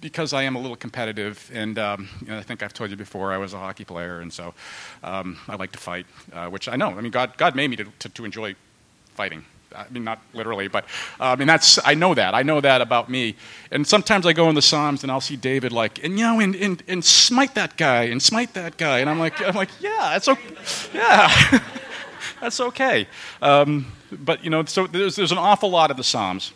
because 0.00 0.34
I 0.34 0.42
am 0.42 0.54
a 0.54 0.60
little 0.60 0.76
competitive, 0.76 1.50
and 1.54 1.78
um, 1.78 2.10
you 2.20 2.28
know, 2.28 2.38
I 2.38 2.42
think 2.42 2.62
I've 2.62 2.74
told 2.74 2.90
you 2.90 2.96
before, 2.96 3.32
I 3.32 3.38
was 3.38 3.54
a 3.54 3.58
hockey 3.58 3.84
player, 3.84 4.20
and 4.20 4.30
so 4.30 4.52
um, 5.02 5.38
I 5.48 5.56
like 5.56 5.72
to 5.72 5.78
fight, 5.78 6.04
uh, 6.30 6.48
which 6.48 6.68
I 6.68 6.76
know. 6.76 6.90
I 6.90 7.00
mean, 7.00 7.10
God, 7.10 7.38
God 7.38 7.56
made 7.56 7.70
me 7.70 7.76
to, 7.76 7.86
to, 8.00 8.08
to 8.10 8.24
enjoy 8.26 8.54
fighting. 9.14 9.46
I 9.74 9.86
mean, 9.90 10.04
not 10.04 10.20
literally, 10.32 10.68
but 10.68 10.84
uh, 11.20 11.24
I 11.24 11.36
mean, 11.36 11.48
that's, 11.48 11.78
I 11.84 11.94
know 11.94 12.14
that. 12.14 12.34
I 12.34 12.42
know 12.42 12.60
that 12.60 12.80
about 12.80 13.08
me. 13.08 13.36
And 13.70 13.86
sometimes 13.86 14.26
I 14.26 14.32
go 14.32 14.48
in 14.48 14.54
the 14.54 14.62
Psalms 14.62 15.02
and 15.02 15.10
I'll 15.10 15.20
see 15.20 15.36
David 15.36 15.72
like, 15.72 16.02
and 16.04 16.18
you 16.18 16.24
know, 16.24 16.40
and, 16.40 16.54
and, 16.54 16.82
and 16.88 17.04
smite 17.04 17.54
that 17.54 17.76
guy, 17.76 18.04
and 18.04 18.22
smite 18.22 18.54
that 18.54 18.76
guy. 18.76 18.98
And 18.98 19.10
I'm 19.10 19.18
like, 19.18 19.40
I'm 19.40 19.54
like, 19.54 19.70
yeah, 19.80 20.10
that's 20.12 20.28
okay. 20.28 20.54
Yeah, 20.92 21.60
that's 22.40 22.60
okay. 22.60 23.08
Um, 23.42 23.86
but, 24.12 24.44
you 24.44 24.50
know, 24.50 24.64
so 24.64 24.86
there's, 24.86 25.16
there's 25.16 25.32
an 25.32 25.38
awful 25.38 25.70
lot 25.70 25.90
of 25.90 25.96
the 25.96 26.04
Psalms. 26.04 26.52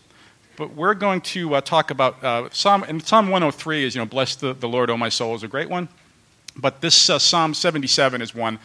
But 0.57 0.74
we're 0.74 0.94
going 0.94 1.20
to 1.20 1.54
uh, 1.54 1.61
talk 1.61 1.90
about 1.90 2.22
uh, 2.24 2.48
Psalm, 2.52 2.83
and 2.83 3.04
Psalm 3.07 3.28
103 3.28 3.85
is, 3.85 3.94
you 3.94 4.00
know, 4.00 4.07
bless 4.07 4.35
the, 4.35 4.54
the 4.54 4.68
Lord, 4.68 4.90
O 4.90 4.96
my 4.96 5.09
soul, 5.09 5.35
is 5.35 5.44
a 5.44 5.48
great 5.48 5.68
one. 5.68 5.88
But 6.57 6.81
this 6.81 7.09
uh, 7.09 7.18
Psalm 7.18 7.54
77 7.54 8.20
is 8.20 8.35
one 8.35 8.59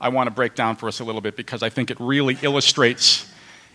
I 0.00 0.08
want 0.08 0.28
to 0.28 0.30
break 0.30 0.54
down 0.54 0.76
for 0.76 0.88
us 0.88 1.00
a 1.00 1.04
little 1.04 1.20
bit 1.20 1.36
because 1.36 1.62
I 1.62 1.68
think 1.68 1.90
it 1.90 1.98
really 2.00 2.38
illustrates 2.42 3.29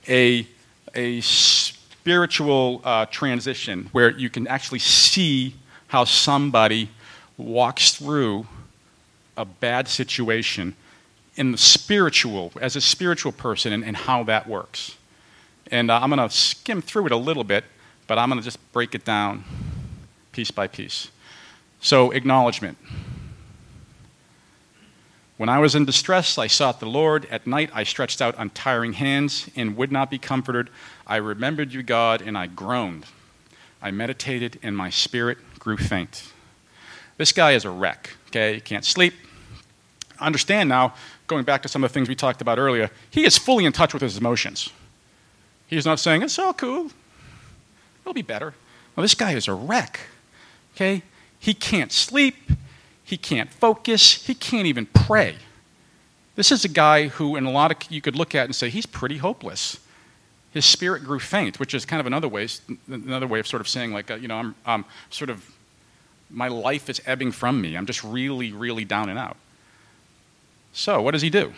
a, 0.07 0.47
a 0.93 1.21
spiritual 1.21 2.81
uh, 2.83 3.05
transition 3.07 3.89
where 3.91 4.11
you 4.11 4.29
can 4.29 4.47
actually 4.47 4.79
see 4.79 5.55
how 5.87 6.03
somebody 6.03 6.89
walks 7.37 7.95
through 7.95 8.47
a 9.37 9.45
bad 9.45 9.87
situation 9.87 10.75
in 11.35 11.51
the 11.51 11.57
spiritual, 11.57 12.51
as 12.61 12.75
a 12.75 12.81
spiritual 12.81 13.31
person, 13.31 13.73
and, 13.73 13.83
and 13.83 13.97
how 13.97 14.23
that 14.23 14.47
works. 14.47 14.95
And 15.71 15.91
uh, 15.91 15.99
I'm 16.01 16.09
going 16.09 16.27
to 16.27 16.33
skim 16.33 16.81
through 16.81 17.07
it 17.07 17.11
a 17.11 17.17
little 17.17 17.43
bit, 17.43 17.65
but 18.07 18.17
I'm 18.17 18.29
going 18.29 18.39
to 18.39 18.45
just 18.45 18.59
break 18.71 18.95
it 18.95 19.03
down 19.03 19.43
piece 20.31 20.51
by 20.51 20.67
piece. 20.67 21.09
So, 21.81 22.11
acknowledgement. 22.11 22.77
When 25.37 25.49
I 25.49 25.59
was 25.59 25.75
in 25.75 25.83
distress, 25.83 26.37
I 26.37 26.47
sought 26.47 26.79
the 26.79 26.85
Lord. 26.85 27.25
At 27.25 27.45
night, 27.45 27.69
I 27.73 27.83
stretched 27.83 28.21
out 28.21 28.35
untiring 28.37 28.93
hands 28.93 29.49
and 29.55 29.75
would 29.75 29.91
not 29.91 30.09
be 30.09 30.17
comforted. 30.17 30.69
I 31.05 31.17
remembered 31.17 31.73
you, 31.73 31.83
God, 31.83 32.21
and 32.21 32.37
I 32.37 32.47
groaned. 32.47 33.05
I 33.81 33.91
meditated, 33.91 34.59
and 34.63 34.77
my 34.77 34.89
spirit 34.89 35.37
grew 35.59 35.75
faint. 35.75 36.31
This 37.17 37.33
guy 37.33 37.51
is 37.51 37.65
a 37.65 37.69
wreck, 37.69 38.11
okay? 38.27 38.55
He 38.55 38.61
can't 38.61 38.85
sleep. 38.85 39.13
Understand 40.19 40.69
now, 40.69 40.93
going 41.27 41.43
back 41.43 41.61
to 41.63 41.67
some 41.67 41.83
of 41.83 41.91
the 41.91 41.93
things 41.93 42.07
we 42.07 42.15
talked 42.15 42.41
about 42.41 42.57
earlier, 42.57 42.89
he 43.09 43.25
is 43.25 43.37
fully 43.37 43.65
in 43.65 43.73
touch 43.73 43.93
with 43.93 44.01
his 44.01 44.17
emotions. 44.17 44.69
He's 45.67 45.85
not 45.85 45.99
saying, 45.99 46.21
it's 46.21 46.39
all 46.39 46.53
cool, 46.53 46.91
it'll 48.01 48.13
be 48.13 48.21
better. 48.21 48.53
Well, 48.95 49.01
this 49.01 49.15
guy 49.15 49.33
is 49.33 49.49
a 49.49 49.53
wreck, 49.53 49.99
okay? 50.75 51.03
He 51.37 51.53
can't 51.53 51.91
sleep, 51.91 52.35
he 53.05 53.17
can't 53.17 53.51
focus. 53.51 54.25
He 54.25 54.33
can't 54.33 54.65
even 54.65 54.87
pray. 54.87 55.35
This 56.35 56.51
is 56.51 56.65
a 56.65 56.69
guy 56.69 57.07
who, 57.07 57.35
in 57.35 57.45
a 57.45 57.51
lot 57.51 57.71
of, 57.71 57.91
you 57.91 58.01
could 58.01 58.15
look 58.15 58.35
at 58.35 58.45
and 58.45 58.55
say, 58.55 58.69
he's 58.69 58.87
pretty 58.87 59.17
hopeless. 59.17 59.79
His 60.51 60.65
spirit 60.65 61.03
grew 61.03 61.19
faint, 61.19 61.59
which 61.59 61.73
is 61.73 61.85
kind 61.85 61.99
of 61.99 62.07
another 62.07 62.27
way, 62.27 62.47
another 62.87 63.27
way 63.27 63.39
of 63.39 63.47
sort 63.47 63.61
of 63.61 63.69
saying, 63.69 63.93
like, 63.93 64.09
uh, 64.09 64.15
you 64.15 64.27
know, 64.27 64.37
I'm, 64.37 64.55
I'm 64.65 64.85
sort 65.11 65.29
of, 65.29 65.49
my 66.29 66.47
life 66.47 66.89
is 66.89 66.99
ebbing 67.05 67.31
from 67.31 67.61
me. 67.61 67.77
I'm 67.77 67.85
just 67.85 68.03
really, 68.03 68.51
really 68.51 68.83
down 68.83 69.09
and 69.09 69.19
out. 69.19 69.37
So, 70.73 71.01
what 71.01 71.11
does 71.11 71.21
he 71.21 71.29
do? 71.29 71.53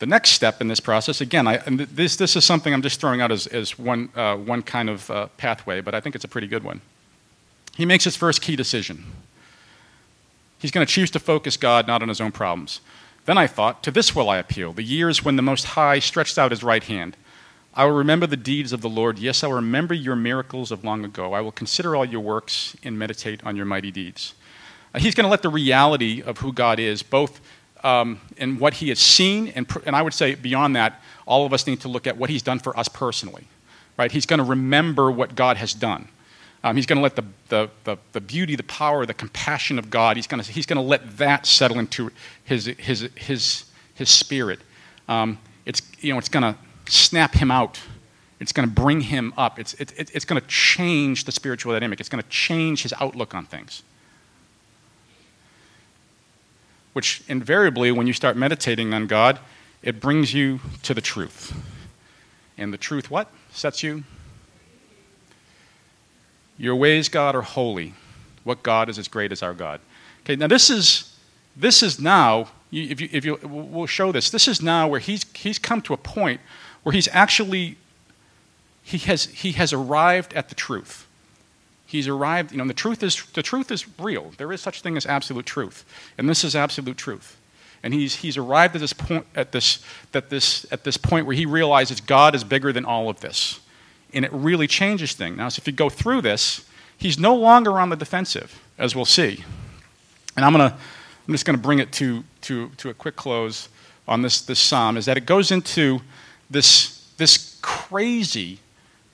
The 0.00 0.06
next 0.06 0.32
step 0.32 0.60
in 0.60 0.66
this 0.68 0.80
process, 0.80 1.20
again, 1.20 1.46
I, 1.46 1.58
this, 1.58 2.16
this 2.16 2.34
is 2.34 2.44
something 2.44 2.74
I'm 2.74 2.82
just 2.82 3.00
throwing 3.00 3.20
out 3.20 3.30
as, 3.30 3.46
as 3.46 3.78
one, 3.78 4.10
uh, 4.16 4.36
one 4.36 4.62
kind 4.62 4.90
of 4.90 5.08
uh, 5.10 5.28
pathway, 5.36 5.80
but 5.80 5.94
I 5.94 6.00
think 6.00 6.16
it's 6.16 6.24
a 6.24 6.28
pretty 6.28 6.48
good 6.48 6.64
one. 6.64 6.80
He 7.76 7.84
makes 7.84 8.04
his 8.04 8.16
first 8.16 8.40
key 8.40 8.56
decision. 8.56 9.04
He's 10.58 10.70
going 10.70 10.86
to 10.86 10.92
choose 10.92 11.10
to 11.10 11.18
focus 11.18 11.56
God 11.56 11.86
not 11.86 12.02
on 12.02 12.08
his 12.08 12.20
own 12.20 12.32
problems. 12.32 12.80
Then 13.26 13.38
I 13.38 13.46
thought, 13.46 13.82
To 13.82 13.90
this 13.90 14.14
will 14.14 14.30
I 14.30 14.38
appeal, 14.38 14.72
the 14.72 14.82
years 14.82 15.24
when 15.24 15.36
the 15.36 15.42
Most 15.42 15.64
High 15.64 15.98
stretched 15.98 16.38
out 16.38 16.50
his 16.50 16.62
right 16.62 16.84
hand. 16.84 17.16
I 17.76 17.84
will 17.84 17.92
remember 17.92 18.26
the 18.26 18.36
deeds 18.36 18.72
of 18.72 18.82
the 18.82 18.88
Lord. 18.88 19.18
Yes, 19.18 19.42
I 19.42 19.48
will 19.48 19.56
remember 19.56 19.94
your 19.94 20.14
miracles 20.14 20.70
of 20.70 20.84
long 20.84 21.04
ago. 21.04 21.32
I 21.32 21.40
will 21.40 21.52
consider 21.52 21.96
all 21.96 22.04
your 22.04 22.20
works 22.20 22.76
and 22.84 22.96
meditate 22.96 23.44
on 23.44 23.56
your 23.56 23.66
mighty 23.66 23.90
deeds. 23.90 24.34
Uh, 24.94 25.00
he's 25.00 25.14
going 25.16 25.24
to 25.24 25.30
let 25.30 25.42
the 25.42 25.48
reality 25.48 26.22
of 26.22 26.38
who 26.38 26.52
God 26.52 26.78
is, 26.78 27.02
both 27.02 27.40
um, 27.82 28.20
in 28.36 28.58
what 28.58 28.74
he 28.74 28.90
has 28.90 29.00
seen, 29.00 29.48
and, 29.48 29.66
and 29.84 29.96
I 29.96 30.02
would 30.02 30.14
say 30.14 30.36
beyond 30.36 30.76
that, 30.76 31.02
all 31.26 31.44
of 31.44 31.52
us 31.52 31.66
need 31.66 31.80
to 31.80 31.88
look 31.88 32.06
at 32.06 32.16
what 32.16 32.30
he's 32.30 32.42
done 32.42 32.60
for 32.60 32.78
us 32.78 32.88
personally. 32.88 33.48
Right? 33.96 34.10
He's 34.12 34.26
going 34.26 34.38
to 34.38 34.44
remember 34.44 35.10
what 35.10 35.34
God 35.34 35.56
has 35.56 35.74
done. 35.74 36.08
Um, 36.64 36.76
he's 36.76 36.86
going 36.86 36.96
to 36.96 37.02
let 37.02 37.14
the, 37.14 37.24
the, 37.50 37.70
the, 37.84 37.98
the, 38.12 38.22
beauty, 38.22 38.56
the 38.56 38.62
power, 38.62 39.04
the 39.04 39.12
compassion 39.12 39.78
of 39.78 39.90
God, 39.90 40.16
he's 40.16 40.26
going 40.26 40.42
to, 40.42 40.50
he's 40.50 40.64
going 40.64 40.78
to 40.78 40.82
let 40.82 41.18
that 41.18 41.44
settle 41.44 41.78
into 41.78 42.10
his, 42.44 42.64
his, 42.64 43.10
his, 43.16 43.66
his 43.94 44.08
spirit. 44.08 44.60
Um, 45.06 45.38
it's, 45.66 45.82
you 46.00 46.10
know, 46.10 46.18
it's 46.18 46.30
going 46.30 46.54
to 46.54 46.58
snap 46.90 47.34
him 47.34 47.50
out. 47.50 47.82
It's 48.40 48.50
going 48.50 48.66
to 48.66 48.74
bring 48.74 49.02
him 49.02 49.34
up. 49.36 49.58
It's, 49.58 49.74
it, 49.74 49.92
it, 49.98 50.10
it's 50.14 50.24
going 50.24 50.40
to 50.40 50.48
change 50.48 51.24
the 51.24 51.32
spiritual 51.32 51.74
dynamic. 51.74 52.00
It's 52.00 52.08
going 52.08 52.22
to 52.22 52.28
change 52.30 52.82
his 52.82 52.94
outlook 52.98 53.34
on 53.34 53.44
things. 53.44 53.82
Which 56.94 57.22
invariably, 57.28 57.92
when 57.92 58.06
you 58.06 58.14
start 58.14 58.38
meditating 58.38 58.94
on 58.94 59.06
God, 59.06 59.38
it 59.82 60.00
brings 60.00 60.32
you 60.32 60.60
to 60.82 60.94
the 60.94 61.02
truth. 61.02 61.54
And 62.56 62.72
the 62.72 62.78
truth, 62.78 63.10
what? 63.10 63.30
Sets 63.52 63.82
you 63.82 64.04
your 66.56 66.76
ways, 66.76 67.08
God, 67.08 67.34
are 67.34 67.42
holy. 67.42 67.94
What 68.44 68.62
God 68.62 68.88
is 68.88 68.98
as 68.98 69.08
great 69.08 69.32
as 69.32 69.42
our 69.42 69.54
God. 69.54 69.80
Okay, 70.22 70.36
now 70.36 70.46
this 70.46 70.70
is 70.70 71.16
this 71.56 71.82
is 71.82 72.00
now. 72.00 72.48
If 72.70 73.00
you, 73.00 73.08
if 73.12 73.24
you, 73.24 73.38
we'll 73.44 73.86
show 73.86 74.10
this. 74.10 74.30
This 74.30 74.48
is 74.48 74.60
now 74.60 74.88
where 74.88 75.00
he's 75.00 75.24
he's 75.34 75.58
come 75.58 75.80
to 75.82 75.94
a 75.94 75.96
point 75.96 76.40
where 76.82 76.92
he's 76.92 77.08
actually 77.12 77.76
he 78.82 78.98
has 78.98 79.26
he 79.26 79.52
has 79.52 79.72
arrived 79.72 80.34
at 80.34 80.48
the 80.48 80.54
truth. 80.54 81.06
He's 81.86 82.08
arrived. 82.08 82.52
You 82.52 82.58
know, 82.58 82.66
the 82.66 82.74
truth 82.74 83.02
is 83.02 83.24
the 83.32 83.42
truth 83.42 83.70
is 83.70 83.86
real. 83.98 84.32
There 84.36 84.52
is 84.52 84.60
such 84.60 84.82
thing 84.82 84.96
as 84.96 85.06
absolute 85.06 85.46
truth, 85.46 85.84
and 86.18 86.28
this 86.28 86.44
is 86.44 86.54
absolute 86.54 86.96
truth. 86.96 87.38
And 87.82 87.94
he's 87.94 88.16
he's 88.16 88.36
arrived 88.36 88.74
at 88.74 88.80
this 88.80 88.92
point 88.92 89.26
at 89.34 89.52
this 89.52 89.84
that 90.12 90.30
this 90.30 90.66
at 90.72 90.84
this 90.84 90.96
point 90.96 91.26
where 91.26 91.36
he 91.36 91.46
realizes 91.46 92.00
God 92.00 92.34
is 92.34 92.44
bigger 92.44 92.72
than 92.72 92.84
all 92.84 93.08
of 93.08 93.20
this 93.20 93.60
and 94.14 94.24
it 94.24 94.32
really 94.32 94.66
changes 94.66 95.12
things. 95.12 95.36
Now, 95.36 95.48
so 95.48 95.60
if 95.60 95.66
you 95.66 95.72
go 95.72 95.90
through 95.90 96.22
this, 96.22 96.64
he's 96.96 97.18
no 97.18 97.34
longer 97.34 97.78
on 97.80 97.90
the 97.90 97.96
defensive, 97.96 98.60
as 98.78 98.94
we'll 98.94 99.04
see. 99.04 99.44
And 100.36 100.44
I'm, 100.44 100.52
gonna, 100.52 100.76
I'm 101.26 101.34
just 101.34 101.44
going 101.44 101.56
to 101.56 101.62
bring 101.62 101.80
it 101.80 101.92
to, 101.92 102.24
to, 102.42 102.68
to 102.76 102.90
a 102.90 102.94
quick 102.94 103.16
close 103.16 103.68
on 104.06 104.22
this, 104.22 104.40
this 104.40 104.60
psalm, 104.60 104.96
is 104.96 105.06
that 105.06 105.16
it 105.16 105.26
goes 105.26 105.50
into 105.50 106.00
this, 106.48 107.10
this 107.16 107.58
crazy, 107.60 108.60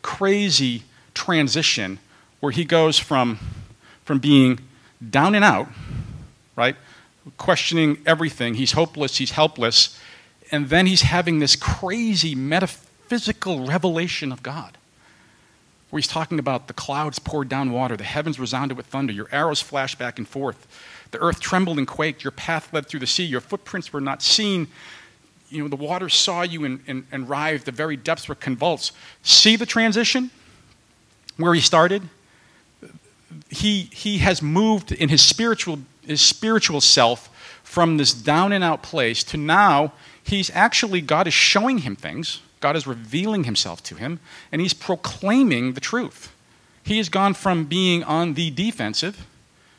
crazy 0.02 0.82
transition 1.14 1.98
where 2.40 2.52
he 2.52 2.64
goes 2.64 2.98
from, 2.98 3.38
from 4.04 4.18
being 4.18 4.60
down 5.10 5.34
and 5.34 5.44
out, 5.44 5.68
right, 6.56 6.76
questioning 7.38 7.98
everything. 8.04 8.54
He's 8.54 8.72
hopeless, 8.72 9.16
he's 9.16 9.30
helpless, 9.30 9.98
and 10.50 10.68
then 10.68 10.86
he's 10.86 11.02
having 11.02 11.38
this 11.38 11.56
crazy 11.56 12.34
metaphysical 12.34 13.66
revelation 13.66 14.32
of 14.32 14.42
God 14.42 14.76
where 15.90 15.98
he's 15.98 16.08
talking 16.08 16.38
about 16.38 16.68
the 16.68 16.72
clouds 16.72 17.18
poured 17.18 17.48
down 17.48 17.72
water, 17.72 17.96
the 17.96 18.04
heavens 18.04 18.38
resounded 18.38 18.76
with 18.76 18.86
thunder, 18.86 19.12
your 19.12 19.28
arrows 19.32 19.60
flashed 19.60 19.98
back 19.98 20.18
and 20.18 20.26
forth, 20.28 20.66
the 21.10 21.18
earth 21.18 21.40
trembled 21.40 21.78
and 21.78 21.86
quaked, 21.86 22.22
your 22.22 22.30
path 22.30 22.72
led 22.72 22.86
through 22.86 23.00
the 23.00 23.06
sea, 23.06 23.24
your 23.24 23.40
footprints 23.40 23.92
were 23.92 24.00
not 24.00 24.22
seen. 24.22 24.68
You 25.48 25.62
know, 25.62 25.68
the 25.68 25.76
water 25.76 26.08
saw 26.08 26.42
you 26.42 26.64
and, 26.64 26.80
and, 26.86 27.04
and 27.10 27.28
writhed, 27.28 27.64
the 27.64 27.72
very 27.72 27.96
depths 27.96 28.28
were 28.28 28.36
convulsed. 28.36 28.92
See 29.24 29.56
the 29.56 29.66
transition 29.66 30.30
where 31.36 31.54
he 31.54 31.60
started? 31.60 32.08
He, 33.48 33.88
he 33.92 34.18
has 34.18 34.42
moved 34.42 34.92
in 34.92 35.08
his 35.08 35.22
spiritual, 35.22 35.80
his 36.06 36.22
spiritual 36.22 36.80
self 36.80 37.28
from 37.64 37.96
this 37.96 38.14
down 38.14 38.52
and 38.52 38.62
out 38.62 38.82
place 38.82 39.24
to 39.24 39.36
now 39.36 39.92
he's 40.22 40.50
actually, 40.54 41.00
God 41.00 41.26
is 41.26 41.34
showing 41.34 41.78
him 41.78 41.96
things 41.96 42.40
God 42.60 42.76
is 42.76 42.86
revealing 42.86 43.44
himself 43.44 43.82
to 43.84 43.94
him, 43.94 44.20
and 44.52 44.60
he's 44.60 44.74
proclaiming 44.74 45.72
the 45.72 45.80
truth. 45.80 46.32
He 46.84 46.98
has 46.98 47.08
gone 47.08 47.34
from 47.34 47.64
being 47.64 48.04
on 48.04 48.34
the 48.34 48.50
defensive 48.50 49.26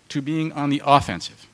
to 0.09 0.21
being 0.21 0.51
on 0.51 0.69
the 0.69 0.81
offensive. 0.85 1.47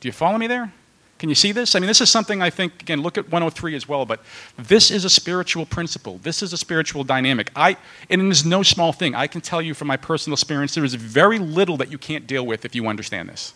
Do 0.00 0.08
you 0.08 0.12
follow 0.12 0.38
me 0.38 0.46
there? 0.46 0.72
Can 1.18 1.28
you 1.28 1.34
see 1.34 1.50
this? 1.50 1.74
I 1.74 1.80
mean, 1.80 1.88
this 1.88 2.00
is 2.00 2.10
something 2.10 2.40
I 2.40 2.50
think, 2.50 2.80
again, 2.80 3.02
look 3.02 3.18
at 3.18 3.24
103 3.24 3.74
as 3.74 3.88
well, 3.88 4.06
but 4.06 4.22
this 4.56 4.92
is 4.92 5.04
a 5.04 5.10
spiritual 5.10 5.66
principle. 5.66 6.18
This 6.18 6.44
is 6.44 6.52
a 6.52 6.56
spiritual 6.56 7.02
dynamic. 7.02 7.50
I, 7.56 7.76
and 8.08 8.22
it 8.22 8.28
is 8.28 8.44
no 8.44 8.62
small 8.62 8.92
thing. 8.92 9.16
I 9.16 9.26
can 9.26 9.40
tell 9.40 9.60
you 9.60 9.74
from 9.74 9.88
my 9.88 9.96
personal 9.96 10.34
experience, 10.34 10.74
there 10.74 10.84
is 10.84 10.94
very 10.94 11.40
little 11.40 11.76
that 11.78 11.90
you 11.90 11.98
can't 11.98 12.26
deal 12.26 12.46
with 12.46 12.64
if 12.64 12.74
you 12.76 12.86
understand 12.86 13.28
this. 13.28 13.52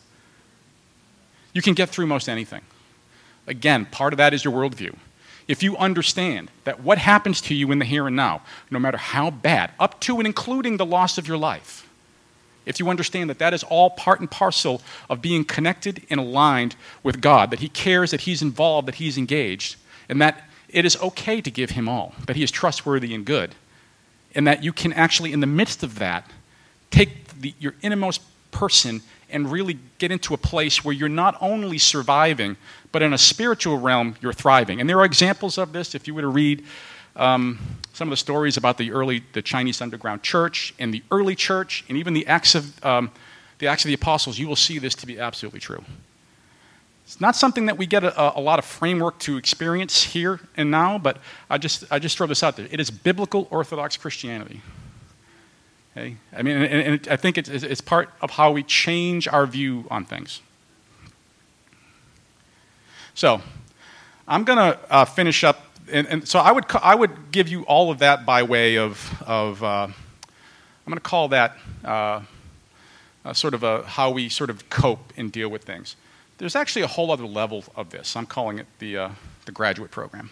You 1.53 1.63
can 1.63 1.75
get 1.75 1.89
through 1.89 2.07
most 2.07 2.29
anything. 2.29 2.63
Again, 3.47 3.87
part 3.87 4.13
of 4.13 4.17
that 4.17 4.35
is 4.35 4.45
your 4.45 4.53
worldview. 4.53 4.97
If 5.49 5.63
you 5.63 5.77
understand 5.77 6.51
that 6.65 6.81
what 6.81 6.99
happens 6.99 7.41
to 7.43 7.55
you 7.55 7.73
in 7.73 7.79
the 7.79 7.85
here 7.85 8.07
and 8.07 8.17
now, 8.17 8.43
no 8.71 8.79
matter 8.79 8.97
how 8.97 9.31
bad, 9.31 9.73
up 9.79 10.01
to 10.01 10.19
and 10.19 10.27
including 10.27 10.77
the 10.77 10.87
loss 10.87 11.19
of 11.19 11.27
your 11.27 11.37
life, 11.37 11.89
if 12.65 12.79
you 12.79 12.89
understand 12.89 13.29
that 13.29 13.39
that 13.39 13.53
is 13.53 13.65
all 13.65 13.91
part 13.91 14.21
and 14.21 14.31
parcel 14.31 14.83
of 15.11 15.21
being 15.21 15.45
connected 15.45 16.07
and 16.09 16.21
aligned 16.21 16.77
with 17.03 17.21
God, 17.21 17.51
that 17.51 17.59
He 17.59 17.69
cares, 17.69 18.13
that 18.13 18.23
He's 18.23 18.43
involved, 18.43 18.87
that 18.89 18.97
He's 18.97 19.19
engaged, 19.19 19.77
and 20.09 20.21
that 20.21 20.49
it 20.69 20.85
is 20.85 20.97
okay 20.99 21.41
to 21.41 21.51
give 21.51 21.71
Him 21.71 21.89
all, 21.89 22.15
that 22.27 22.37
He 22.37 22.43
is 22.43 22.51
trustworthy 22.51 23.15
and 23.15 23.25
good, 23.25 23.55
and 24.35 24.47
that 24.47 24.63
you 24.63 24.73
can 24.73 24.93
actually, 24.93 25.33
in 25.33 25.41
the 25.41 25.47
midst 25.47 25.83
of 25.83 25.99
that, 25.99 26.31
take 26.91 27.29
the, 27.41 27.55
your 27.59 27.75
innermost 27.83 28.23
person 28.53 29.03
and 29.33 29.51
really 29.51 29.79
get 29.99 30.11
into 30.11 30.35
a 30.35 30.37
place 30.37 30.85
where 30.85 30.95
you're 30.95 31.09
not 31.09 31.37
only 31.41 31.79
surviving, 31.79 32.57
but 32.93 33.03
in 33.03 33.13
a 33.13 33.19
spiritual 33.19 33.79
realm, 33.79 34.15
you're 34.21 34.33
thriving. 34.33 34.81
And 34.81 34.89
there 34.89 34.99
are 34.99 35.05
examples 35.05 35.59
of 35.59 35.73
this. 35.73 35.95
If 35.95 36.07
you 36.07 36.15
were 36.15 36.21
to 36.23 36.29
read 36.29 36.65
um, 37.17 37.59
some 37.93 38.09
of 38.09 38.11
the 38.11 38.17
stories 38.17 38.57
about 38.57 38.79
the 38.79 38.93
early, 38.93 39.23
the 39.33 39.43
Chinese 39.43 39.81
underground 39.81 40.23
church 40.23 40.75
and 40.79 40.93
the 40.93 41.03
early 41.11 41.35
church, 41.35 41.85
and 41.89 41.99
even 41.99 42.15
the 42.15 42.27
Acts 42.27 42.55
of, 42.55 42.85
um, 42.85 43.11
the, 43.59 43.67
Acts 43.67 43.85
of 43.85 43.89
the 43.89 43.95
Apostles, 43.95 44.39
you 44.39 44.49
will 44.49 44.57
see 44.57 44.79
this 44.79 44.95
to 44.97 45.07
be 45.07 45.19
absolutely 45.19 45.61
true. 45.61 45.85
It's 47.05 47.21
not 47.21 47.37
something 47.37 47.67
that 47.67 47.77
we 47.77 47.87
get 47.87 48.05
a, 48.05 48.39
a, 48.39 48.41
lot 48.41 48.59
of 48.59 48.65
framework 48.65 49.19
to 49.21 49.37
experience 49.37 50.03
here 50.03 50.41
and 50.57 50.71
now, 50.71 50.99
but 50.99 51.19
I 51.51 51.59
just, 51.59 51.85
I 51.91 51.99
just 51.99 52.17
throw 52.17 52.27
this 52.27 52.43
out 52.43 52.57
there. 52.57 52.69
It 52.71 52.81
is 52.81 52.91
biblical 52.91 53.49
Orthodox 53.51 53.97
Christianity. 53.97 54.63
Okay? 55.97 56.17
I 56.35 56.43
mean, 56.43 56.57
and, 56.57 56.83
and 57.03 57.09
I 57.09 57.17
think 57.17 57.39
it's, 57.39 57.49
it's 57.49 57.81
part 57.81 58.11
of 58.21 58.31
how 58.33 58.51
we 58.53 58.63
change 58.63 59.29
our 59.29 59.47
view 59.47 59.87
on 59.91 60.05
things. 60.05 60.41
So, 63.15 63.43
I'm 64.27 64.45
going 64.45 64.59
to 64.59 64.79
uh, 64.91 65.05
finish 65.05 65.45
up. 65.45 65.67
And, 65.91 66.07
and, 66.07 66.27
so, 66.29 66.39
I 66.39 66.53
would, 66.53 66.65
I 66.83 66.95
would 66.95 67.31
give 67.31 67.49
you 67.49 67.63
all 67.65 67.91
of 67.91 67.99
that 67.99 68.25
by 68.25 68.43
way 68.43 68.79
of, 68.79 69.23
of 69.27 69.63
uh, 69.63 69.87
I'm 69.87 69.95
going 70.87 70.97
to 70.97 71.01
call 71.01 71.29
that 71.29 71.59
uh, 71.85 72.23
sort 73.35 73.53
of 73.53 73.63
a, 73.63 73.83
how 73.83 74.11
we 74.11 74.31
sort 74.31 74.49
of 74.49 74.71
cope 74.71 75.13
and 75.17 75.31
deal 75.31 75.51
with 75.51 75.65
things. 75.65 75.97
There's 76.39 76.57
actually 76.57 76.83
a 76.83 76.89
whole 76.89 77.11
other 77.11 77.27
level 77.27 77.65
of 77.77 77.91
this. 77.91 78.17
I'm 78.17 78.27
calling 78.27 78.59
it 78.59 78.67
the, 78.79 78.97
uh, 78.97 79.11
the 79.45 79.53
graduate 79.53 79.91
program 79.91 80.31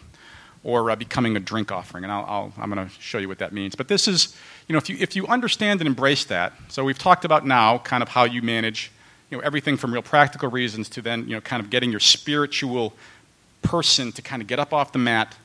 or 0.63 0.91
uh, 0.91 0.97
becoming 0.97 1.37
a 1.37 1.41
drink 1.41 1.73
offering. 1.73 2.05
And 2.05 2.13
i 2.13 2.51
am 2.59 2.71
going 2.71 2.89
to 2.89 2.95
show 3.01 3.19
you 3.19 3.29
what 3.29 3.39
that 3.39 3.53
means. 3.53 3.75
But 3.75 3.89
this 3.89 4.07
is, 4.07 4.37
you 4.69 4.73
know, 4.73 4.79
if 4.79 4.89
you, 4.91 4.97
if 5.01 5.17
you 5.17 5.27
understand 5.27 5.81
and 5.81 5.89
embrace 5.89 6.25
that, 6.27 6.53
so 6.69 6.85
we've 6.85 6.99
talked 6.99 7.25
about 7.25 7.47
now 7.47 7.79
kind 7.79 8.03
of 8.03 8.11
how 8.11 8.25
you 8.25 8.43
manage, 8.43 8.91
you 9.31 9.39
know, 9.39 9.43
everything 9.43 9.77
from 9.77 9.93
real 9.93 10.03
practical 10.03 10.51
reasons 10.51 10.89
to 10.91 11.03
then, 11.03 11.27
you 11.27 11.35
know, 11.35 11.41
kind 11.41 11.63
of 11.63 11.71
getting 11.71 11.91
your 11.91 12.01
spiritual 12.01 12.93
person 13.63 14.13
to 14.13 14.23
kind 14.23 14.43
of 14.43 14.49
get 14.49 14.59
up 14.59 14.73
off 14.73 14.93
the 14.93 14.99
mat 14.99 15.37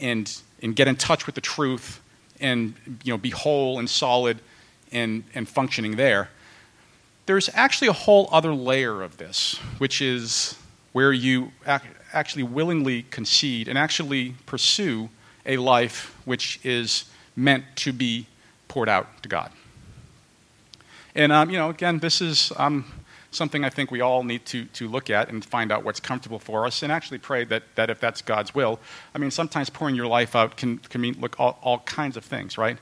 and, 0.00 0.40
and 0.62 0.74
get 0.74 0.88
in 0.88 0.96
touch 0.96 1.26
with 1.26 1.34
the 1.34 1.40
truth 1.40 2.00
and, 2.40 2.74
you 3.02 3.12
know, 3.12 3.18
be 3.18 3.30
whole 3.30 3.78
and 3.78 3.88
solid 3.88 4.38
and, 4.92 5.24
and 5.34 5.48
functioning 5.48 5.96
there. 5.96 6.30
There's 7.26 7.50
actually 7.54 7.88
a 7.88 7.92
whole 7.92 8.28
other 8.32 8.54
layer 8.54 9.02
of 9.02 9.16
this, 9.16 9.56
which 9.78 10.00
is 10.02 10.56
where 10.92 11.12
you 11.12 11.52
actually 12.14 12.44
willingly 12.44 13.02
concede 13.10 13.68
and 13.68 13.76
actually 13.76 14.34
pursue 14.46 15.10
a 15.44 15.56
life 15.56 16.14
which 16.24 16.60
is 16.64 17.04
meant 17.36 17.64
to 17.76 17.92
be 17.92 18.26
poured 18.68 18.88
out 18.88 19.22
to 19.22 19.28
God. 19.28 19.50
And, 21.14 21.30
um, 21.32 21.50
you 21.50 21.58
know, 21.58 21.70
again, 21.70 21.98
this 21.98 22.20
is 22.20 22.52
um, 22.56 22.84
something 23.30 23.64
I 23.64 23.70
think 23.70 23.90
we 23.90 24.00
all 24.00 24.24
need 24.24 24.46
to, 24.46 24.64
to 24.66 24.88
look 24.88 25.10
at 25.10 25.28
and 25.28 25.44
find 25.44 25.70
out 25.70 25.84
what's 25.84 26.00
comfortable 26.00 26.38
for 26.38 26.66
us 26.66 26.82
and 26.82 26.90
actually 26.90 27.18
pray 27.18 27.44
that, 27.44 27.62
that 27.74 27.90
if 27.90 28.00
that's 28.00 28.22
God's 28.22 28.54
will. 28.54 28.80
I 29.14 29.18
mean, 29.18 29.30
sometimes 29.30 29.70
pouring 29.70 29.94
your 29.94 30.06
life 30.06 30.34
out 30.34 30.56
can, 30.56 30.78
can 30.78 31.00
mean 31.00 31.16
look, 31.20 31.38
all, 31.38 31.58
all 31.62 31.78
kinds 31.80 32.16
of 32.16 32.24
things, 32.24 32.56
right? 32.58 32.78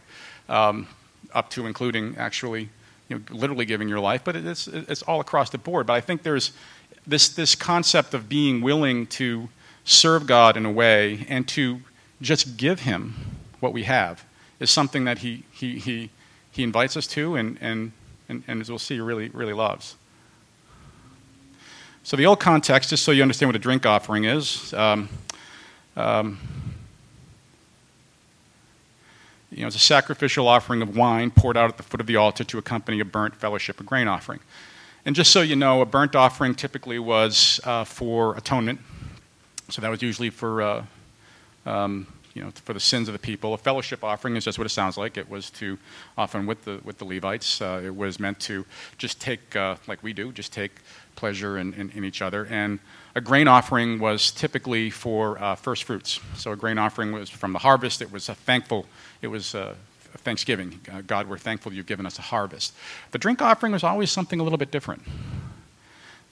Um, 0.49 0.87
up 1.35 1.51
to 1.51 1.67
including 1.67 2.17
actually, 2.17 2.69
you 3.09 3.19
know, 3.19 3.23
literally 3.31 3.65
giving 3.65 3.89
your 3.89 4.01
life, 4.01 4.23
but 4.25 4.37
it's, 4.37 4.67
it's 4.67 5.03
all 5.03 5.21
across 5.21 5.51
the 5.51 5.59
board. 5.59 5.87
But 5.87 5.95
I 5.95 6.01
think 6.01 6.23
there's, 6.23 6.53
this, 7.07 7.29
this 7.29 7.55
concept 7.55 8.15
of 8.15 8.29
being 8.29 8.61
willing 8.61 9.07
to 9.09 9.49
serve 9.85 10.27
God 10.27 10.57
in 10.57 10.65
a 10.65 10.71
way 10.71 11.27
and 11.29 11.47
to 11.49 11.81
just 12.21 12.57
give 12.57 12.81
Him 12.81 13.15
what 13.61 13.73
we 13.73 13.85
have 13.85 14.25
is 14.61 14.71
something 14.71 15.05
that 15.05 15.19
He, 15.19 15.45
he, 15.53 15.79
he, 15.79 16.11
he 16.51 16.63
invites 16.63 16.97
us 16.97 17.07
to 17.09 17.37
and, 17.37 17.59
and, 17.61 17.93
and, 18.29 18.45
and, 18.47 18.61
as 18.61 18.69
we'll 18.69 18.79
see, 18.79 19.01
really, 19.01 19.29
really 19.31 19.53
loves. 19.53 19.97
So, 22.05 22.17
the 22.17 22.27
old 22.27 22.41
context, 22.41 22.91
just 22.91 23.05
so 23.05 23.13
you 23.13 23.23
understand 23.23 23.49
what 23.49 23.57
a 23.57 23.61
drink 23.61 23.87
offering 23.87 24.25
is, 24.25 24.75
um, 24.75 25.09
um, 25.97 26.39
you 29.51 29.61
know, 29.61 29.67
it's 29.67 29.77
a 29.77 29.81
sacrificial 29.81 30.49
offering 30.49 30.83
of 30.83 30.97
wine 30.97 31.31
poured 31.31 31.57
out 31.57 31.69
at 31.69 31.77
the 31.77 31.83
foot 31.83 32.01
of 32.01 32.07
the 32.07 32.17
altar 32.17 32.43
to 32.43 32.59
accompany 32.59 33.01
a 33.01 33.05
burnt 33.05 33.37
fellowship 33.37 33.81
or 33.81 33.85
grain 33.85 34.09
offering. 34.09 34.41
And 35.05 35.17
just 35.17 35.33
so 35.33 35.41
you 35.41 35.57
know, 35.57 35.81
a 35.81 35.87
burnt 35.87 36.15
offering 36.15 36.55
typically 36.55 37.01
was 37.01 37.59
uh, 37.65 37.83
for 37.83 38.37
atonement. 38.37 38.79
So 39.69 39.83
that 39.83 39.91
was 39.91 40.01
usually 40.01 40.31
for, 40.31 40.63
uh, 40.63 40.85
um, 41.67 42.07
you 42.35 42.43
know, 42.43 42.51
for 42.51 42.73
the 42.73 42.79
sins 42.79 43.09
of 43.09 43.13
the 43.13 43.19
people. 43.19 43.53
A 43.53 43.59
fellowship 43.59 44.05
offering 44.05 44.37
is 44.37 44.45
just 44.45 44.59
what 44.59 44.67
it 44.67 44.71
sounds 44.71 44.97
like. 44.97 45.17
It 45.17 45.29
was 45.29 45.51
to, 45.53 45.77
often 46.17 46.47
with 46.47 46.65
the, 46.65 46.81
with 46.85 46.99
the 46.99 47.05
Levites, 47.05 47.61
uh, 47.61 47.83
it 47.85 47.95
was 47.95 48.21
meant 48.21 48.39
to 48.41 48.65
just 48.97 49.21
take, 49.21 49.57
uh, 49.57 49.75
like 49.89 50.01
we 50.05 50.13
do, 50.13 50.31
just 50.31 50.53
take 50.53 50.71
pleasure 51.17 51.59
in, 51.59 51.75
in, 51.75 51.91
in, 51.91 52.05
each 52.05 52.23
other. 52.23 52.47
And 52.47 52.79
a 53.17 53.21
grain 53.21 53.49
offering 53.49 53.99
was 53.99 54.31
typically 54.31 54.89
for 54.89 55.43
uh, 55.43 55.57
first 55.57 55.83
fruits. 55.83 56.21
So 56.37 56.53
a 56.53 56.57
grain 56.57 56.79
offering 56.79 57.11
was 57.11 57.29
from 57.29 57.53
the 57.53 57.59
harvest. 57.59 58.03
It 58.03 58.13
was 58.13 58.29
a 58.29 58.37
thankful, 58.37 58.87
it 59.21 59.27
was 59.27 59.57
uh, 59.57 59.75
Thanksgiving. 60.19 60.81
Uh, 60.93 61.03
God, 61.03 61.29
we're 61.29 61.39
thankful 61.39 61.73
you've 61.73 61.87
given 61.87 62.07
us 62.07 62.19
a 62.19 62.23
harvest. 62.23 62.75
The 63.11 63.19
drink 63.19 63.43
offering 63.43 63.73
was 63.73 63.85
always 63.85 64.11
something 64.11 64.41
a 64.41 64.43
little 64.43 64.59
bit 64.59 64.71
different. 64.71 65.03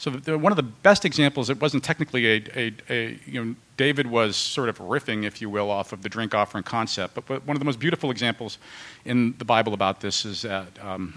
So 0.01 0.09
the, 0.09 0.38
one 0.38 0.51
of 0.51 0.57
the 0.57 0.62
best 0.62 1.05
examples, 1.05 1.51
it 1.51 1.61
wasn't 1.61 1.85
technically 1.85 2.27
a, 2.27 2.45
a, 2.57 2.75
a, 2.88 3.19
you 3.27 3.45
know, 3.45 3.55
David 3.77 4.07
was 4.07 4.35
sort 4.35 4.71
of 4.71 4.79
riffing, 4.79 5.25
if 5.25 5.43
you 5.43 5.51
will, 5.51 5.71
off 5.71 5.93
of 5.93 6.03
the 6.03 6.09
drink 6.09 6.35
offering 6.35 6.64
concept. 6.64 7.14
But, 7.14 7.27
but 7.27 7.47
one 7.47 7.55
of 7.55 7.59
the 7.59 7.66
most 7.66 7.79
beautiful 7.79 8.11
examples 8.11 8.57
in 9.05 9.35
the 9.37 9.45
Bible 9.45 9.75
about 9.75 10.01
this 10.01 10.25
is 10.25 10.40
that 10.40 10.69
um, 10.83 11.12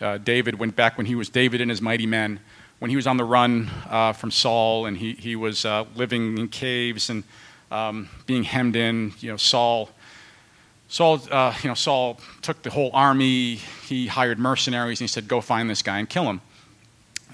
uh, 0.00 0.18
David 0.18 0.58
went 0.58 0.74
back 0.74 0.96
when 0.96 1.06
he 1.06 1.14
was 1.14 1.28
David 1.28 1.60
and 1.60 1.70
his 1.70 1.80
mighty 1.80 2.06
men, 2.06 2.40
when 2.80 2.90
he 2.90 2.96
was 2.96 3.06
on 3.06 3.16
the 3.16 3.24
run 3.24 3.70
uh, 3.88 4.12
from 4.12 4.32
Saul 4.32 4.86
and 4.86 4.96
he, 4.96 5.12
he 5.12 5.36
was 5.36 5.64
uh, 5.64 5.84
living 5.94 6.36
in 6.36 6.48
caves 6.48 7.10
and 7.10 7.22
um, 7.70 8.08
being 8.26 8.42
hemmed 8.42 8.74
in. 8.74 9.12
You 9.20 9.30
know, 9.30 9.36
Saul 9.36 9.88
Saul, 10.90 11.20
uh, 11.30 11.54
you 11.62 11.68
know, 11.68 11.74
Saul 11.74 12.18
took 12.42 12.62
the 12.62 12.70
whole 12.70 12.90
army. 12.92 13.54
He 13.86 14.08
hired 14.08 14.40
mercenaries 14.40 15.00
and 15.00 15.04
he 15.04 15.12
said, 15.12 15.28
"Go 15.28 15.40
find 15.40 15.70
this 15.70 15.82
guy 15.82 16.00
and 16.00 16.08
kill 16.08 16.24
him." 16.24 16.40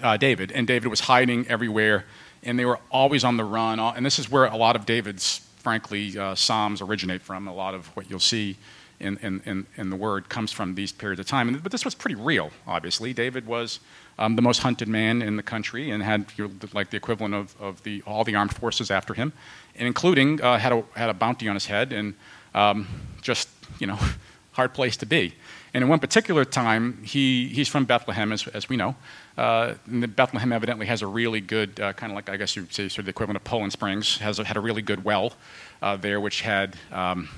Uh, 0.03 0.19
David 0.19 0.53
and 0.53 0.67
David 0.67 0.89
was 0.89 1.01
hiding 1.01 1.49
everywhere, 1.49 2.05
and 2.43 2.59
they 2.59 2.67
were 2.67 2.79
always 2.91 3.25
on 3.25 3.39
the 3.39 3.45
run. 3.45 3.81
And 3.81 4.05
this 4.05 4.19
is 4.19 4.31
where 4.31 4.45
a 4.45 4.57
lot 4.57 4.77
of 4.77 4.85
David's, 4.85 5.41
frankly, 5.57 6.19
uh, 6.19 6.35
psalms 6.35 6.83
originate 6.83 7.23
from. 7.23 7.49
A 7.49 7.55
lot 7.55 7.75
of 7.75 7.87
what 7.97 8.11
you'll 8.11 8.21
see 8.21 8.59
in, 9.01 9.17
in, 9.19 9.67
in, 9.77 9.91
the 9.91 9.97
Word 9.97 10.29
comes 10.29 10.53
from 10.53 10.75
these 10.75 10.93
periods 10.93 11.21
of 11.21 11.27
time. 11.27 11.59
But 11.63 11.73
this 11.73 11.85
was 11.85 11.95
pretty 11.95 12.15
real. 12.15 12.51
Obviously, 12.67 13.15
David 13.15 13.47
was 13.47 13.81
um, 14.19 14.37
the 14.37 14.43
most 14.43 14.59
hunted 14.59 14.89
man 14.89 15.23
in 15.23 15.37
the 15.37 15.43
country 15.43 15.91
and 15.91 16.03
had 16.03 16.27
like 16.75 16.91
the 16.91 16.97
equivalent 16.99 17.35
of, 17.35 17.57
of 17.59 17.83
the, 17.85 18.03
all 18.07 18.23
the 18.23 18.35
armed 18.35 18.55
forces 18.55 18.91
after 18.91 19.15
him, 19.15 19.33
and 19.77 19.87
including 19.87 20.43
uh, 20.43 20.59
had 20.59 20.73
a 20.73 20.85
had 20.95 21.09
a 21.09 21.15
bounty 21.15 21.49
on 21.49 21.55
his 21.55 21.67
head 21.67 21.93
and 21.93 22.15
um, 22.57 22.89
just, 23.23 23.49
you 23.79 23.87
know, 23.87 23.99
hard 24.53 24.75
place 24.75 24.97
to 24.97 25.07
be. 25.07 25.35
And 25.75 25.85
in 25.85 25.91
one 25.91 25.99
particular 25.99 26.47
time, 26.47 27.03
he, 27.05 27.49
he's 27.49 27.69
from 27.69 27.85
Bethlehem, 27.85 28.33
as, 28.33 28.49
as 28.49 28.69
we 28.69 28.77
know. 28.77 28.97
Uh, 29.37 29.75
Bethlehem 29.87 30.51
evidently 30.51 30.87
has 30.87 31.03
a 31.03 31.07
really 31.07 31.43
good, 31.43 31.79
uh, 31.79 31.93
kind 31.93 32.11
of 32.11 32.17
like 32.17 32.31
I 32.31 32.39
guess 32.39 32.57
you'd 32.57 32.73
say, 32.73 32.89
sort 32.89 33.01
of 33.01 33.05
the 33.05 33.11
equivalent 33.11 33.37
of 33.37 33.45
Poland 33.45 33.73
Springs, 33.73 34.17
has 34.19 34.39
a, 34.39 34.45
had 34.45 34.57
a 34.57 34.61
really 34.61 34.81
good 34.81 35.05
well 35.05 35.35
uh, 35.83 35.97
there, 35.97 36.19
which 36.19 36.41
had 36.41 36.77
um, 36.91 37.29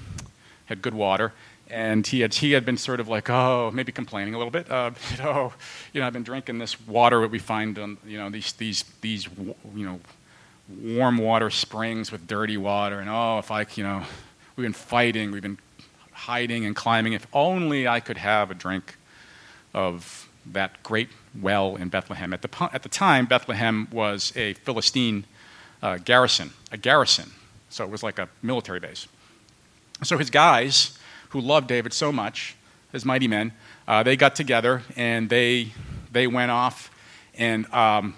had 0.67 0.81
good 0.81 0.95
water. 0.95 1.33
And 1.69 2.07
he 2.07 2.21
had 2.21 2.33
he 2.35 2.53
had 2.53 2.65
been 2.65 2.77
sort 2.77 3.01
of 3.01 3.09
like, 3.09 3.29
oh, 3.29 3.73
maybe 3.75 3.91
complaining 3.91 4.35
a 4.35 4.39
little 4.39 4.53
bit. 4.53 4.71
Uh, 4.71 4.93
you 5.11 5.19
know, 5.19 5.53
you 5.93 6.01
know, 6.01 6.07
I've 6.07 6.13
been 6.13 6.23
drinking 6.23 6.59
this 6.59 6.81
water 6.87 7.21
that 7.23 7.33
we 7.33 7.41
find 7.41 7.77
on, 7.79 7.99
you 8.07 8.19
know, 8.19 8.31
these 8.31 8.53
these 8.53 8.85
these, 9.01 9.29
you 9.75 9.85
know, 9.85 10.01
warm 10.81 11.19
water 11.19 11.51
springs 11.51 12.13
with 12.13 12.29
dirty 12.29 12.57
water, 12.57 13.01
and 13.01 13.11
oh, 13.11 13.39
if 13.39 13.51
I, 13.51 13.67
you 13.75 13.83
know, 13.83 14.05
We've 14.59 14.65
been 14.65 14.73
fighting, 14.73 15.31
we've 15.31 15.41
been 15.41 15.59
hiding 16.11 16.67
and 16.67 16.75
climbing. 16.75 17.13
If 17.13 17.29
only 17.33 17.87
I 17.87 18.01
could 18.01 18.17
have 18.17 18.51
a 18.51 18.55
drink 18.55 18.97
of 19.73 20.29
that 20.47 20.83
great 20.83 21.11
well 21.41 21.77
in 21.77 21.91
Bethlehem. 21.91 22.33
At 22.33 22.43
the, 22.43 22.69
at 22.73 22.83
the 22.83 22.89
time, 22.89 23.27
Bethlehem 23.27 23.87
was 23.93 24.33
a 24.35 24.55
Philistine 24.55 25.27
uh, 25.81 25.99
garrison, 25.99 26.51
a 26.73 26.77
garrison. 26.77 27.31
So 27.71 27.85
it 27.85 27.91
was 27.91 28.03
like 28.03 28.19
a 28.19 28.29
military 28.43 28.81
base. 28.81 29.07
So 30.03 30.19
his 30.19 30.29
guys, 30.29 30.99
who 31.29 31.41
loved 31.41 31.69
David 31.69 31.93
so 31.93 32.11
much, 32.11 32.57
his 32.91 33.05
mighty 33.05 33.29
men, 33.29 33.53
uh, 33.87 34.03
they 34.03 34.17
got 34.17 34.35
together 34.35 34.83
and 34.97 35.31
they, 35.31 35.69
they 36.11 36.27
went 36.27 36.51
off 36.51 36.91
and 37.37 37.73
um, 37.73 38.17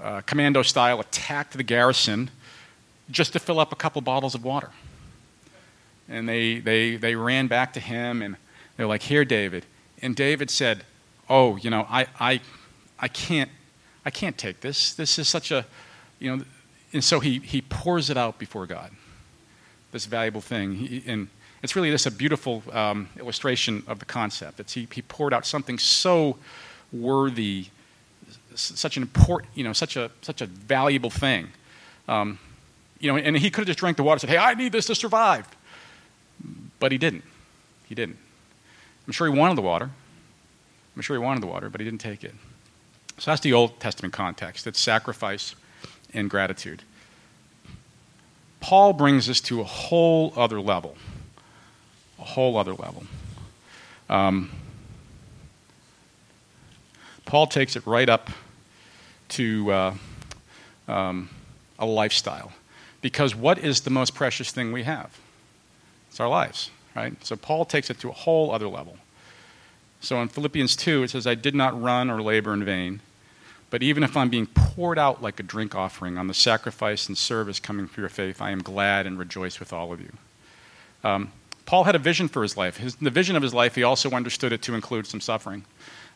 uh, 0.00 0.22
commando 0.22 0.62
style 0.62 0.98
attacked 0.98 1.52
the 1.52 1.62
garrison 1.62 2.30
just 3.10 3.34
to 3.34 3.38
fill 3.38 3.60
up 3.60 3.70
a 3.70 3.76
couple 3.76 4.00
bottles 4.00 4.34
of 4.34 4.42
water. 4.42 4.70
And 6.08 6.28
they, 6.28 6.58
they, 6.58 6.96
they 6.96 7.14
ran 7.14 7.46
back 7.46 7.72
to 7.74 7.80
him 7.80 8.22
and 8.22 8.36
they're 8.76 8.86
like, 8.86 9.02
Here, 9.02 9.24
David. 9.24 9.64
And 10.02 10.14
David 10.14 10.50
said, 10.50 10.84
Oh, 11.28 11.56
you 11.56 11.70
know, 11.70 11.86
I, 11.88 12.06
I, 12.20 12.40
I, 12.98 13.08
can't, 13.08 13.50
I 14.04 14.10
can't 14.10 14.36
take 14.36 14.60
this. 14.60 14.94
This 14.94 15.18
is 15.18 15.28
such 15.28 15.50
a, 15.50 15.64
you 16.18 16.36
know, 16.36 16.44
and 16.92 17.02
so 17.02 17.20
he, 17.20 17.38
he 17.40 17.62
pours 17.62 18.10
it 18.10 18.16
out 18.16 18.38
before 18.38 18.66
God, 18.66 18.90
this 19.92 20.06
valuable 20.06 20.40
thing. 20.40 20.74
He, 20.74 21.02
and 21.06 21.28
it's 21.62 21.74
really 21.74 21.90
just 21.90 22.06
a 22.06 22.10
beautiful 22.10 22.62
um, 22.72 23.08
illustration 23.18 23.82
of 23.86 23.98
the 23.98 24.04
concept. 24.04 24.60
It's, 24.60 24.74
he, 24.74 24.86
he 24.92 25.02
poured 25.02 25.32
out 25.32 25.46
something 25.46 25.78
so 25.78 26.36
worthy, 26.92 27.66
such 28.54 28.96
an 28.96 29.02
important, 29.02 29.50
you 29.54 29.64
know, 29.64 29.72
such 29.72 29.96
a, 29.96 30.10
such 30.22 30.42
a 30.42 30.46
valuable 30.46 31.10
thing. 31.10 31.48
Um, 32.06 32.38
you 33.00 33.10
know, 33.10 33.18
and 33.18 33.36
he 33.36 33.50
could 33.50 33.62
have 33.62 33.66
just 33.66 33.78
drank 33.78 33.96
the 33.96 34.02
water 34.02 34.14
and 34.14 34.20
said, 34.20 34.30
hey, 34.30 34.38
I 34.38 34.54
need 34.54 34.72
this 34.72 34.86
to 34.86 34.94
survive. 34.94 35.48
But 36.84 36.92
he 36.92 36.98
didn't. 36.98 37.24
He 37.88 37.94
didn't. 37.94 38.18
I'm 39.06 39.14
sure 39.14 39.26
he 39.26 39.32
wanted 39.32 39.56
the 39.56 39.62
water. 39.62 39.88
I'm 40.94 41.00
sure 41.00 41.16
he 41.16 41.22
wanted 41.24 41.42
the 41.42 41.46
water, 41.46 41.70
but 41.70 41.80
he 41.80 41.84
didn't 41.86 42.02
take 42.02 42.22
it. 42.22 42.34
So 43.16 43.30
that's 43.30 43.40
the 43.40 43.54
Old 43.54 43.80
Testament 43.80 44.12
context. 44.12 44.66
It's 44.66 44.78
sacrifice 44.78 45.54
and 46.12 46.28
gratitude. 46.28 46.82
Paul 48.60 48.92
brings 48.92 49.30
us 49.30 49.40
to 49.40 49.62
a 49.62 49.64
whole 49.64 50.34
other 50.36 50.60
level. 50.60 50.98
A 52.18 52.24
whole 52.24 52.58
other 52.58 52.74
level. 52.74 53.04
Um, 54.10 54.50
Paul 57.24 57.46
takes 57.46 57.76
it 57.76 57.86
right 57.86 58.10
up 58.10 58.28
to 59.30 59.72
uh, 59.72 59.94
um, 60.86 61.30
a 61.78 61.86
lifestyle. 61.86 62.52
Because 63.00 63.34
what 63.34 63.56
is 63.56 63.80
the 63.80 63.90
most 63.90 64.14
precious 64.14 64.50
thing 64.52 64.70
we 64.70 64.82
have? 64.82 65.18
It's 66.14 66.20
our 66.20 66.28
lives, 66.28 66.70
right? 66.94 67.24
So 67.24 67.36
Paul 67.36 67.64
takes 67.64 67.90
it 67.90 67.98
to 68.00 68.08
a 68.08 68.12
whole 68.12 68.50
other 68.50 68.68
level. 68.68 68.96
So 70.00 70.20
in 70.20 70.28
Philippians 70.28 70.76
2, 70.76 71.04
it 71.04 71.10
says, 71.10 71.26
I 71.26 71.34
did 71.34 71.54
not 71.54 71.80
run 71.80 72.10
or 72.10 72.22
labor 72.22 72.52
in 72.52 72.64
vain, 72.64 73.00
but 73.70 73.82
even 73.82 74.02
if 74.02 74.16
I'm 74.16 74.28
being 74.28 74.46
poured 74.46 74.98
out 74.98 75.22
like 75.22 75.40
a 75.40 75.42
drink 75.42 75.74
offering 75.74 76.18
on 76.18 76.28
the 76.28 76.34
sacrifice 76.34 77.08
and 77.08 77.16
service 77.16 77.58
coming 77.58 77.88
through 77.88 78.02
your 78.02 78.08
faith, 78.10 78.40
I 78.40 78.50
am 78.50 78.60
glad 78.60 79.06
and 79.06 79.18
rejoice 79.18 79.58
with 79.58 79.72
all 79.72 79.92
of 79.92 80.00
you. 80.00 80.12
Um, 81.02 81.32
Paul 81.66 81.84
had 81.84 81.94
a 81.94 81.98
vision 81.98 82.28
for 82.28 82.42
his 82.42 82.56
life. 82.56 82.76
His, 82.76 82.96
the 82.96 83.10
vision 83.10 83.36
of 83.36 83.42
his 83.42 83.54
life, 83.54 83.74
he 83.74 83.82
also 83.82 84.10
understood 84.10 84.52
it 84.52 84.62
to 84.62 84.74
include 84.74 85.06
some 85.06 85.20
suffering. 85.20 85.64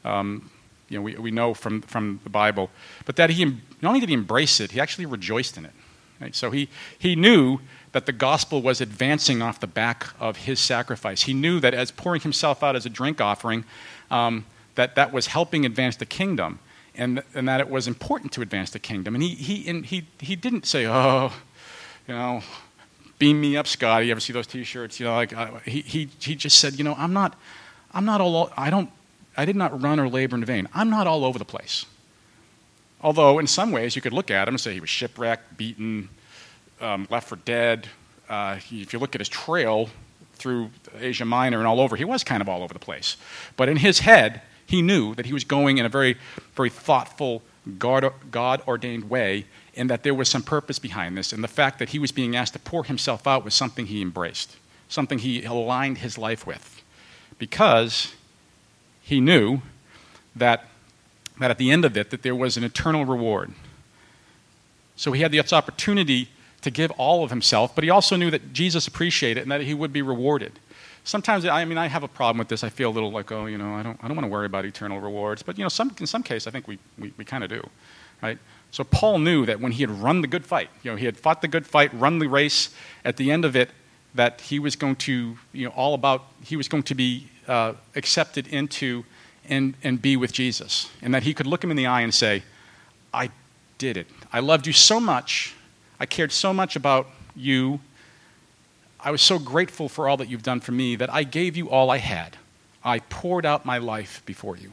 Um, 0.04 0.50
you 0.88 0.98
know, 0.98 1.02
we, 1.02 1.16
we 1.16 1.30
know 1.30 1.54
from, 1.54 1.82
from 1.82 2.20
the 2.24 2.30
Bible. 2.30 2.70
But 3.06 3.16
that 3.16 3.30
he, 3.30 3.44
not 3.44 3.88
only 3.88 4.00
did 4.00 4.08
he 4.08 4.14
embrace 4.14 4.60
it, 4.60 4.72
he 4.72 4.80
actually 4.80 5.06
rejoiced 5.06 5.56
in 5.56 5.64
it. 5.64 5.72
Right? 6.20 6.34
So 6.34 6.50
he, 6.50 6.68
he 6.98 7.16
knew 7.16 7.60
that 7.92 8.06
the 8.06 8.12
gospel 8.12 8.60
was 8.60 8.80
advancing 8.80 9.42
off 9.42 9.60
the 9.60 9.66
back 9.66 10.08
of 10.20 10.36
his 10.36 10.60
sacrifice. 10.60 11.22
He 11.22 11.32
knew 11.32 11.60
that 11.60 11.74
as 11.74 11.90
pouring 11.90 12.20
himself 12.20 12.62
out 12.62 12.76
as 12.76 12.86
a 12.86 12.90
drink 12.90 13.20
offering, 13.20 13.64
um, 14.10 14.44
that 14.74 14.94
that 14.94 15.12
was 15.12 15.28
helping 15.28 15.64
advance 15.64 15.96
the 15.96 16.06
kingdom, 16.06 16.58
and, 16.94 17.22
and 17.34 17.48
that 17.48 17.60
it 17.60 17.68
was 17.68 17.88
important 17.88 18.32
to 18.32 18.42
advance 18.42 18.70
the 18.70 18.78
kingdom. 18.78 19.14
And 19.14 19.22
he, 19.22 19.34
he, 19.34 19.68
and 19.68 19.86
he, 19.86 20.06
he 20.20 20.36
didn't 20.36 20.66
say, 20.66 20.86
oh, 20.86 21.32
you 22.06 22.14
know, 22.14 22.42
beam 23.18 23.40
me 23.40 23.56
up, 23.56 23.66
Scotty. 23.66 24.06
You 24.06 24.12
ever 24.12 24.20
see 24.20 24.32
those 24.32 24.46
T-shirts? 24.46 25.00
You 25.00 25.06
know, 25.06 25.14
like 25.14 25.36
uh, 25.36 25.58
he, 25.64 25.80
he, 25.80 26.08
he 26.20 26.34
just 26.34 26.58
said, 26.58 26.74
you 26.74 26.84
know, 26.84 26.94
I'm 26.98 27.12
not, 27.12 27.36
I'm 27.92 28.04
not 28.04 28.20
all, 28.20 28.52
I 28.56 28.70
don't, 28.70 28.90
I 29.36 29.44
did 29.44 29.56
not 29.56 29.80
run 29.80 29.98
or 29.98 30.08
labor 30.08 30.36
in 30.36 30.44
vain. 30.44 30.68
I'm 30.74 30.90
not 30.90 31.06
all 31.06 31.24
over 31.24 31.38
the 31.38 31.44
place. 31.44 31.86
Although, 33.00 33.38
in 33.38 33.46
some 33.46 33.70
ways, 33.70 33.94
you 33.94 34.02
could 34.02 34.12
look 34.12 34.30
at 34.30 34.48
him 34.48 34.54
and 34.54 34.60
say 34.60 34.74
he 34.74 34.80
was 34.80 34.90
shipwrecked, 34.90 35.56
beaten, 35.56 36.08
um, 36.80 37.06
left 37.10 37.28
for 37.28 37.36
dead. 37.36 37.88
Uh, 38.28 38.58
if 38.70 38.92
you 38.92 38.98
look 38.98 39.14
at 39.14 39.20
his 39.20 39.28
trail 39.28 39.88
through 40.34 40.70
Asia 40.98 41.24
Minor 41.24 41.58
and 41.58 41.66
all 41.66 41.80
over, 41.80 41.96
he 41.96 42.04
was 42.04 42.22
kind 42.24 42.40
of 42.40 42.48
all 42.48 42.62
over 42.62 42.72
the 42.72 42.80
place. 42.80 43.16
But 43.56 43.68
in 43.68 43.76
his 43.76 44.00
head, 44.00 44.42
he 44.66 44.82
knew 44.82 45.14
that 45.14 45.26
he 45.26 45.32
was 45.32 45.44
going 45.44 45.78
in 45.78 45.86
a 45.86 45.88
very, 45.88 46.16
very 46.54 46.70
thoughtful, 46.70 47.42
God 47.78 48.62
ordained 48.68 49.08
way, 49.08 49.46
and 49.76 49.88
that 49.90 50.02
there 50.02 50.14
was 50.14 50.28
some 50.28 50.42
purpose 50.42 50.78
behind 50.78 51.16
this. 51.16 51.32
And 51.32 51.42
the 51.42 51.48
fact 51.48 51.78
that 51.78 51.90
he 51.90 51.98
was 51.98 52.12
being 52.12 52.36
asked 52.36 52.52
to 52.52 52.58
pour 52.58 52.84
himself 52.84 53.26
out 53.26 53.44
was 53.44 53.54
something 53.54 53.86
he 53.86 54.02
embraced, 54.02 54.56
something 54.88 55.18
he 55.18 55.44
aligned 55.44 55.98
his 55.98 56.18
life 56.18 56.46
with. 56.46 56.82
Because 57.38 58.14
he 59.00 59.20
knew 59.20 59.62
that 60.36 60.66
that 61.38 61.50
at 61.50 61.58
the 61.58 61.70
end 61.70 61.84
of 61.84 61.96
it 61.96 62.10
that 62.10 62.22
there 62.22 62.34
was 62.34 62.56
an 62.56 62.64
eternal 62.64 63.04
reward. 63.04 63.52
So 64.96 65.12
he 65.12 65.22
had 65.22 65.32
this 65.32 65.52
opportunity 65.52 66.28
to 66.62 66.70
give 66.70 66.90
all 66.92 67.22
of 67.24 67.30
himself, 67.30 67.74
but 67.74 67.84
he 67.84 67.90
also 67.90 68.16
knew 68.16 68.30
that 68.30 68.52
Jesus 68.52 68.86
appreciated 68.86 69.40
it 69.40 69.42
and 69.42 69.52
that 69.52 69.60
he 69.60 69.74
would 69.74 69.92
be 69.92 70.02
rewarded. 70.02 70.58
Sometimes, 71.04 71.46
I 71.46 71.64
mean, 71.64 71.78
I 71.78 71.86
have 71.86 72.02
a 72.02 72.08
problem 72.08 72.38
with 72.38 72.48
this. 72.48 72.62
I 72.62 72.68
feel 72.68 72.90
a 72.90 72.92
little 72.92 73.10
like, 73.10 73.32
oh, 73.32 73.46
you 73.46 73.56
know, 73.56 73.74
I 73.74 73.82
don't, 73.82 73.98
I 74.02 74.08
don't 74.08 74.16
want 74.16 74.26
to 74.26 74.30
worry 74.30 74.46
about 74.46 74.64
eternal 74.66 75.00
rewards. 75.00 75.42
But, 75.42 75.56
you 75.56 75.64
know, 75.64 75.68
some, 75.68 75.94
in 75.98 76.06
some 76.06 76.22
case, 76.22 76.46
I 76.46 76.50
think 76.50 76.68
we, 76.68 76.78
we, 76.98 77.12
we 77.16 77.24
kind 77.24 77.42
of 77.42 77.48
do, 77.48 77.66
right? 78.20 78.38
So 78.72 78.84
Paul 78.84 79.18
knew 79.20 79.46
that 79.46 79.60
when 79.60 79.72
he 79.72 79.82
had 79.82 79.90
run 79.90 80.20
the 80.20 80.26
good 80.26 80.44
fight, 80.44 80.68
you 80.82 80.90
know, 80.90 80.96
he 80.96 81.06
had 81.06 81.16
fought 81.16 81.40
the 81.40 81.48
good 81.48 81.66
fight, 81.66 81.94
run 81.94 82.18
the 82.18 82.26
race, 82.26 82.74
at 83.04 83.16
the 83.16 83.30
end 83.30 83.44
of 83.44 83.56
it, 83.56 83.70
that 84.14 84.42
he 84.42 84.58
was 84.58 84.76
going 84.76 84.96
to, 84.96 85.38
you 85.52 85.64
know, 85.66 85.72
all 85.74 85.94
about, 85.94 86.26
he 86.44 86.56
was 86.56 86.68
going 86.68 86.82
to 86.82 86.94
be 86.94 87.28
uh, 87.46 87.72
accepted 87.94 88.46
into 88.48 89.04
and, 89.48 89.74
and 89.82 90.02
be 90.02 90.16
with 90.16 90.32
Jesus. 90.32 90.90
And 91.00 91.14
that 91.14 91.22
he 91.22 91.32
could 91.32 91.46
look 91.46 91.64
him 91.64 91.70
in 91.70 91.76
the 91.76 91.86
eye 91.86 92.02
and 92.02 92.12
say, 92.12 92.42
I 93.14 93.30
did 93.78 93.96
it. 93.96 94.08
I 94.30 94.40
loved 94.40 94.66
you 94.66 94.74
so 94.74 95.00
much. 95.00 95.54
I 96.00 96.06
cared 96.06 96.32
so 96.32 96.52
much 96.52 96.76
about 96.76 97.08
you. 97.34 97.80
I 99.00 99.10
was 99.10 99.22
so 99.22 99.38
grateful 99.38 99.88
for 99.88 100.08
all 100.08 100.16
that 100.16 100.28
you've 100.28 100.42
done 100.42 100.60
for 100.60 100.72
me 100.72 100.96
that 100.96 101.12
I 101.12 101.22
gave 101.24 101.56
you 101.56 101.70
all 101.70 101.90
I 101.90 101.98
had. 101.98 102.36
I 102.84 103.00
poured 103.00 103.44
out 103.44 103.64
my 103.64 103.78
life 103.78 104.22
before 104.26 104.56
you. 104.56 104.72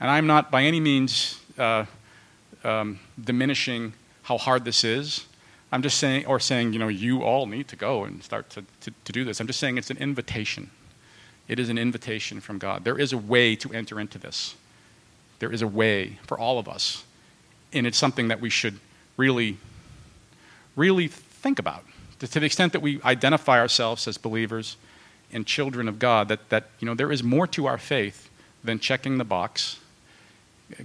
And 0.00 0.10
I'm 0.10 0.26
not 0.26 0.50
by 0.50 0.62
any 0.62 0.80
means 0.80 1.40
uh, 1.58 1.86
um, 2.62 2.98
diminishing 3.22 3.92
how 4.22 4.38
hard 4.38 4.64
this 4.64 4.84
is. 4.84 5.26
I'm 5.72 5.82
just 5.82 5.98
saying, 5.98 6.26
or 6.26 6.38
saying, 6.38 6.72
you 6.72 6.78
know, 6.78 6.88
you 6.88 7.22
all 7.22 7.46
need 7.46 7.68
to 7.68 7.76
go 7.76 8.04
and 8.04 8.22
start 8.22 8.50
to, 8.50 8.64
to, 8.82 8.92
to 9.04 9.12
do 9.12 9.24
this. 9.24 9.40
I'm 9.40 9.46
just 9.46 9.58
saying 9.58 9.76
it's 9.76 9.90
an 9.90 9.96
invitation. 9.98 10.70
It 11.48 11.58
is 11.58 11.68
an 11.68 11.78
invitation 11.78 12.40
from 12.40 12.58
God. 12.58 12.84
There 12.84 12.98
is 12.98 13.12
a 13.12 13.18
way 13.18 13.56
to 13.56 13.72
enter 13.72 14.00
into 14.00 14.18
this. 14.18 14.54
There 15.40 15.52
is 15.52 15.62
a 15.62 15.66
way 15.66 16.18
for 16.26 16.38
all 16.38 16.58
of 16.58 16.68
us. 16.68 17.04
And 17.72 17.86
it's 17.86 17.98
something 17.98 18.28
that 18.28 18.40
we 18.40 18.50
should 18.50 18.78
really, 19.16 19.58
really 20.76 21.08
think 21.08 21.58
about. 21.58 21.84
To, 22.20 22.40
the 22.40 22.46
extent 22.46 22.72
that 22.72 22.80
we 22.80 23.02
identify 23.02 23.58
ourselves 23.58 24.08
as 24.08 24.16
believers 24.16 24.76
and 25.32 25.46
children 25.46 25.88
of 25.88 25.98
God, 25.98 26.28
that, 26.28 26.48
that 26.48 26.68
you 26.78 26.86
know, 26.86 26.94
there 26.94 27.12
is 27.12 27.22
more 27.22 27.46
to 27.48 27.66
our 27.66 27.78
faith 27.78 28.30
than 28.62 28.78
checking 28.78 29.18
the 29.18 29.24
box, 29.24 29.78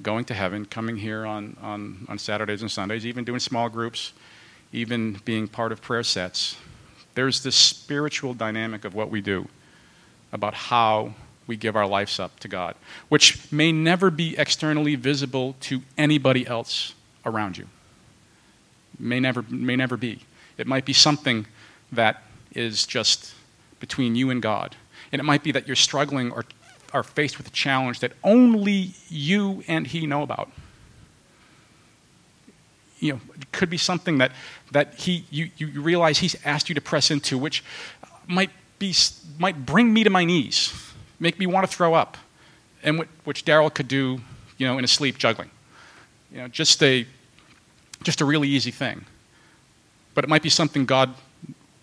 going 0.02 0.26
to 0.26 0.34
heaven, 0.34 0.66
coming 0.66 0.98
here 0.98 1.26
on, 1.26 1.56
on, 1.62 2.06
on 2.10 2.18
Saturdays 2.18 2.62
and 2.62 2.70
Sundays, 2.70 3.06
even 3.06 3.24
doing 3.24 3.40
small 3.40 3.70
groups, 3.70 4.12
even 4.74 5.20
being 5.24 5.48
part 5.48 5.72
of 5.72 5.82
prayer 5.82 6.04
sets. 6.04 6.58
There's 7.16 7.42
this 7.42 7.56
spiritual 7.56 8.34
dynamic 8.34 8.86
of 8.86 8.94
what 8.94 9.10
we 9.10 9.22
do 9.22 9.48
about 10.32 10.54
how 10.54 11.14
we 11.48 11.58
give 11.58 11.76
our 11.76 11.88
lives 11.88 12.20
up 12.20 12.40
to 12.42 12.48
God, 12.48 12.76
which 13.08 13.52
may 13.52 13.72
never 13.72 14.12
be 14.12 14.38
externally 14.38 14.96
visible 14.96 15.56
to 15.62 15.82
anybody 15.98 16.46
else 16.46 16.94
around 17.26 17.58
you. 17.58 17.68
May 19.00 19.20
never, 19.20 19.44
may 19.44 19.76
never 19.76 19.98
be. 19.98 20.20
It 20.58 20.68
might 20.68 20.86
be 20.86 20.94
something 20.94 21.46
that 21.92 22.24
is 22.54 22.86
just 22.86 23.34
between 23.80 24.16
you 24.16 24.30
and 24.30 24.42
God. 24.42 24.76
And 25.12 25.20
it 25.20 25.24
might 25.24 25.44
be 25.44 25.52
that 25.54 25.68
you're 25.68 25.76
struggling 25.76 26.32
or 26.32 26.46
are 26.94 27.04
faced 27.04 27.38
with 27.38 27.48
a 27.48 27.52
challenge 27.52 28.00
that 28.00 28.14
only 28.24 28.94
you 29.10 29.64
and 29.68 29.88
He 29.88 30.06
know 30.06 30.22
about. 30.22 30.52
You 33.00 33.14
know, 33.14 33.22
it 33.40 33.52
could 33.52 33.70
be 33.70 33.78
something 33.78 34.18
that, 34.18 34.34
that 34.72 34.96
he, 34.96 35.24
you, 35.30 35.50
you 35.58 35.82
realize 35.82 36.18
He's 36.18 36.36
asked 36.44 36.68
you 36.68 36.76
to 36.76 36.82
press 36.82 37.12
into, 37.12 37.38
which 37.38 37.64
might 38.28 38.50
be, 38.78 38.94
might 39.38 39.66
bring 39.66 39.94
me 39.94 40.04
to 40.04 40.10
my 40.10 40.26
knees, 40.26 40.74
make 41.20 41.40
me 41.40 41.46
want 41.46 41.70
to 41.70 41.76
throw 41.76 41.94
up, 41.94 42.18
and 42.84 43.06
which 43.24 43.46
Daryl 43.46 43.74
could 43.74 43.88
do, 43.88 44.20
you 44.58 44.68
know, 44.68 44.78
in 44.78 44.84
his 44.84 44.92
sleep 44.92 45.18
juggling. 45.18 45.50
You 46.32 46.40
know, 46.40 46.48
just 46.48 46.82
a, 46.84 47.06
just 48.04 48.22
a 48.22 48.26
really 48.26 48.48
easy 48.48 48.72
thing. 48.72 49.06
But 50.14 50.24
it 50.24 50.30
might 50.30 50.42
be 50.42 50.50
something 50.50 50.86
God 50.86 51.14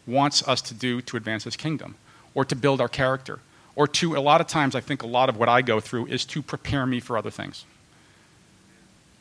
wants 0.07 0.47
us 0.47 0.61
to 0.63 0.75
do 0.75 1.01
to 1.03 1.17
advance 1.17 1.45
His 1.45 1.57
kingdom, 1.57 1.97
or 2.35 2.45
to 2.45 2.57
build 2.57 2.81
our 2.81 2.89
character, 2.89 3.41
or 3.75 3.87
to, 3.89 4.17
a 4.17 4.21
lot 4.21 4.41
of 4.41 4.47
times, 4.47 4.75
I 4.75 4.81
think 4.81 5.03
a 5.03 5.07
lot 5.07 5.29
of 5.29 5.37
what 5.37 5.49
I 5.49 5.63
go 5.63 5.81
through 5.81 6.07
is 6.07 6.25
to 6.27 6.43
prepare 6.43 6.87
me 6.87 7.01
for 7.01 7.19
other 7.19 7.31
things. 7.31 7.65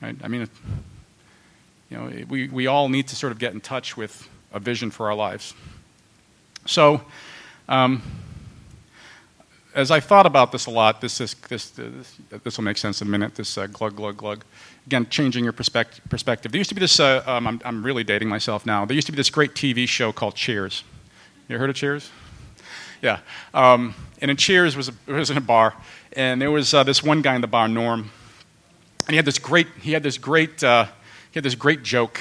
Right? 0.01 0.15
I 0.23 0.27
mean, 0.27 0.49
you 1.89 1.97
know, 1.97 2.25
we, 2.27 2.47
we 2.47 2.67
all 2.67 2.89
need 2.89 3.07
to 3.07 3.15
sort 3.15 3.31
of 3.31 3.39
get 3.39 3.53
in 3.53 3.61
touch 3.61 3.97
with 3.97 4.27
a 4.53 4.59
vision 4.59 4.91
for 4.91 5.07
our 5.07 5.15
lives. 5.15 5.53
So, 6.65 7.01
um, 7.67 8.01
as 9.75 9.91
I 9.91 9.99
thought 9.99 10.25
about 10.25 10.53
this 10.53 10.65
a 10.65 10.71
lot, 10.71 11.01
this 11.01 11.17
this 11.17 11.33
this 11.33 11.69
this, 11.71 12.17
this 12.43 12.57
will 12.57 12.63
make 12.63 12.77
sense 12.77 13.01
in 13.01 13.07
a 13.07 13.11
minute. 13.11 13.35
This 13.35 13.57
uh, 13.57 13.67
glug 13.67 13.95
glug 13.97 14.17
glug. 14.17 14.45
Again, 14.87 15.05
changing 15.09 15.43
your 15.43 15.53
perspective. 15.53 16.03
Perspective. 16.09 16.51
There 16.51 16.57
used 16.57 16.69
to 16.69 16.75
be 16.75 16.79
this. 16.79 16.99
Uh, 16.99 17.21
um, 17.27 17.45
I'm, 17.45 17.61
I'm 17.65 17.83
really 17.83 18.03
dating 18.03 18.29
myself 18.29 18.65
now. 18.65 18.85
There 18.85 18.95
used 18.95 19.07
to 19.07 19.11
be 19.11 19.17
this 19.17 19.29
great 19.29 19.53
TV 19.53 19.87
show 19.87 20.13
called 20.13 20.35
Cheers. 20.35 20.83
You 21.49 21.57
heard 21.57 21.69
of 21.69 21.75
Cheers? 21.75 22.09
Yeah. 23.01 23.19
Um, 23.53 23.93
and 24.21 24.31
in 24.31 24.37
Cheers 24.37 24.77
was 24.77 24.89
a, 24.89 24.93
it 25.07 25.11
was 25.11 25.29
in 25.29 25.37
a 25.37 25.41
bar, 25.41 25.75
and 26.13 26.41
there 26.41 26.51
was 26.51 26.73
uh, 26.73 26.83
this 26.83 27.03
one 27.03 27.21
guy 27.21 27.35
in 27.35 27.41
the 27.41 27.47
bar, 27.47 27.67
Norm, 27.67 28.11
and 29.07 29.09
he 29.09 29.17
had 29.17 29.25
this 29.25 29.37
great 29.37 29.67
he 29.81 29.91
had 29.91 30.03
this 30.03 30.17
great 30.17 30.63
uh, 30.63 30.85
he 30.85 31.35
had 31.35 31.43
this 31.43 31.55
great 31.55 31.83
joke, 31.83 32.19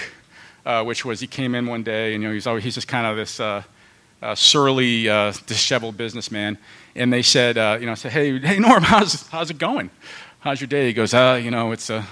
uh, 0.67 0.83
which 0.83 1.05
was 1.05 1.21
he 1.21 1.29
came 1.29 1.55
in 1.55 1.67
one 1.67 1.85
day 1.85 2.15
and 2.15 2.23
you 2.23 2.29
know 2.29 2.35
he's 2.35 2.49
always 2.49 2.65
he's 2.65 2.75
just 2.75 2.89
kind 2.89 3.07
of 3.07 3.17
this 3.17 3.39
uh, 4.25 4.35
surly, 4.35 5.07
uh, 5.07 5.33
disheveled 5.47 5.99
businessman, 5.99 6.57
and 6.97 7.13
they 7.13 7.21
said, 7.21 7.59
uh, 7.59 7.77
you 7.79 7.85
know, 7.85 7.95
said, 7.95 8.11
hey, 8.11 8.39
hey, 8.39 8.59
Norm, 8.59 8.83
how's, 8.83 9.29
how's 9.29 9.51
it 9.51 9.59
going? 9.59 9.91
How's 10.41 10.61
your 10.61 10.69
day? 10.69 10.87
He 10.87 10.95
goes, 10.95 11.13
uh, 11.13 11.39
you 11.43 11.51
know, 11.51 11.73
it's 11.73 11.91
a, 11.91 12.07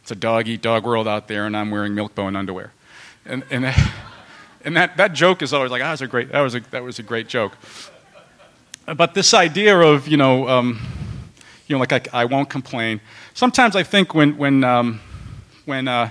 it's 0.00 0.10
a 0.10 0.14
dog 0.14 0.48
eat 0.48 0.62
dog 0.62 0.84
world 0.86 1.06
out 1.06 1.28
there, 1.28 1.44
and 1.44 1.54
I'm 1.54 1.70
wearing 1.70 1.94
Milk-Bone 1.94 2.36
underwear. 2.36 2.72
And, 3.26 3.44
and, 3.50 3.64
that, 3.64 3.92
and 4.64 4.74
that, 4.78 4.96
that 4.96 5.12
joke 5.12 5.42
is 5.42 5.52
always 5.52 5.70
like, 5.70 5.82
oh, 5.82 5.84
that 5.84 5.90
was 5.90 6.00
a 6.00 6.06
great, 6.06 6.32
that 6.32 6.40
was 6.40 6.54
a, 6.54 6.60
that 6.70 6.82
was 6.82 6.98
a 6.98 7.02
great 7.02 7.28
joke. 7.28 7.52
But 8.86 9.12
this 9.12 9.34
idea 9.34 9.78
of, 9.78 10.08
you 10.08 10.16
know, 10.16 10.48
um, 10.48 10.80
you 11.66 11.76
know, 11.76 11.80
like 11.80 11.92
I, 11.92 12.22
I, 12.22 12.24
won't 12.24 12.48
complain. 12.48 12.98
Sometimes 13.34 13.76
I 13.76 13.82
think 13.82 14.14
when, 14.14 14.38
when, 14.38 14.64
um, 14.64 15.00
when 15.66 15.86
uh, 15.86 16.10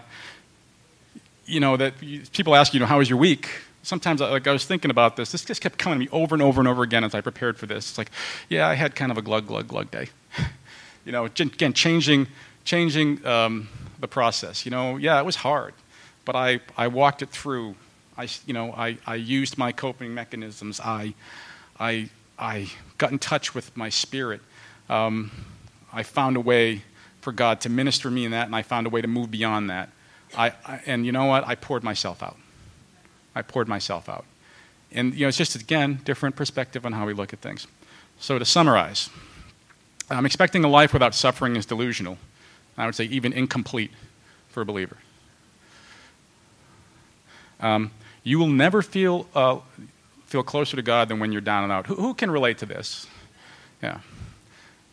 you 1.46 1.60
know, 1.60 1.78
that 1.78 1.96
people 2.32 2.56
ask, 2.56 2.76
you 2.76 2.80
know, 2.80 2.86
how 2.86 3.00
was 3.00 3.10
your 3.10 3.18
week? 3.18 3.50
Sometimes 3.84 4.22
like 4.22 4.48
I 4.48 4.52
was 4.52 4.66
thinking 4.66 4.92
about 4.92 5.16
this. 5.16 5.32
This 5.32 5.44
just 5.46 5.62
kept 5.62 5.78
coming 5.78 6.00
to 6.00 6.06
me 6.06 6.10
over 6.12 6.36
and 6.36 6.42
over 6.42 6.62
and 6.62 6.68
over 6.68 6.84
again 6.84 7.04
as 7.04 7.16
I 7.16 7.22
prepared 7.22 7.58
for 7.58 7.66
this. 7.66 7.90
It's 7.90 7.98
like, 7.98 8.12
yeah, 8.50 8.68
I 8.68 8.74
had 8.76 8.96
kind 8.96 9.12
of 9.12 9.18
a 9.18 9.22
glug 9.22 9.48
glug 9.48 9.68
glug 9.68 9.92
day. 9.92 10.10
you 11.06 11.12
know, 11.12 11.26
again, 11.26 11.74
changing 11.74 12.28
changing 12.66 13.26
um, 13.26 13.70
the 14.00 14.08
process. 14.08 14.66
You 14.66 14.72
know, 14.72 14.98
yeah, 14.98 15.20
it 15.20 15.26
was 15.26 15.38
hard, 15.38 15.74
but 16.26 16.36
I 16.36 16.62
I 16.78 16.88
walked 16.88 17.22
it 17.22 17.30
through. 17.30 17.76
I 18.18 18.28
you 18.46 18.54
know 18.54 18.74
I 18.74 18.98
I 19.06 19.16
used 19.16 19.58
my 19.58 19.72
coping 19.72 20.14
mechanisms. 20.14 20.80
I 20.80 21.14
I 21.80 22.10
I 22.38 22.70
got 22.98 23.12
in 23.12 23.20
touch 23.20 23.56
with 23.56 23.76
my 23.76 23.90
spirit. 23.90 24.42
Um, 24.90 25.32
I 25.92 26.04
found 26.04 26.38
a 26.38 26.42
way 26.42 26.84
for 27.22 27.32
God 27.32 27.62
to 27.62 27.70
minister 27.70 28.10
me 28.10 28.26
in 28.26 28.32
that, 28.32 28.46
and 28.46 28.56
I 28.56 28.62
found 28.62 28.88
a 28.88 28.90
way 28.90 29.02
to 29.02 29.08
move 29.08 29.32
beyond 29.32 29.70
that. 29.70 29.90
I, 30.38 30.54
I 30.66 30.82
and 30.86 31.06
you 31.06 31.12
know 31.12 31.26
what? 31.26 31.48
I 31.48 31.56
poured 31.56 31.84
myself 31.84 32.22
out. 32.24 32.38
I 33.36 33.42
poured 33.42 33.68
myself 33.68 34.10
out. 34.10 34.26
And 34.92 35.14
you 35.14 35.22
know, 35.22 35.28
it's 35.28 35.38
just 35.38 35.56
again 35.56 36.02
different 36.04 36.36
perspective 36.36 36.86
on 36.86 36.94
how 36.94 37.06
we 37.06 37.14
look 37.14 37.34
at 37.34 37.40
things. 37.40 37.68
So 38.20 38.40
to 38.40 38.46
summarize, 38.46 39.10
I'm 40.10 40.26
expecting 40.26 40.64
a 40.64 40.68
life 40.68 40.94
without 40.94 41.14
suffering 41.14 41.56
is 41.56 41.66
delusional. 41.66 42.18
I 42.78 42.86
would 42.86 42.96
say 42.96 43.06
even 43.06 43.34
incomplete 43.34 43.92
for 44.50 44.62
a 44.62 44.66
believer. 44.66 44.98
Um, 47.60 47.92
you 48.24 48.40
will 48.40 48.48
never 48.48 48.82
feel 48.82 49.28
uh, 49.36 49.60
feel 50.26 50.44
closer 50.44 50.76
to 50.76 50.82
God 50.82 51.10
than 51.10 51.20
when 51.20 51.32
you're 51.32 51.42
down 51.42 51.64
and 51.64 51.72
out. 51.72 51.88
Who, 51.88 51.96
who, 51.96 52.14
can 52.14 52.32
relate 52.32 52.58
to 52.60 52.66
this? 52.66 53.08
Yeah, 53.82 54.00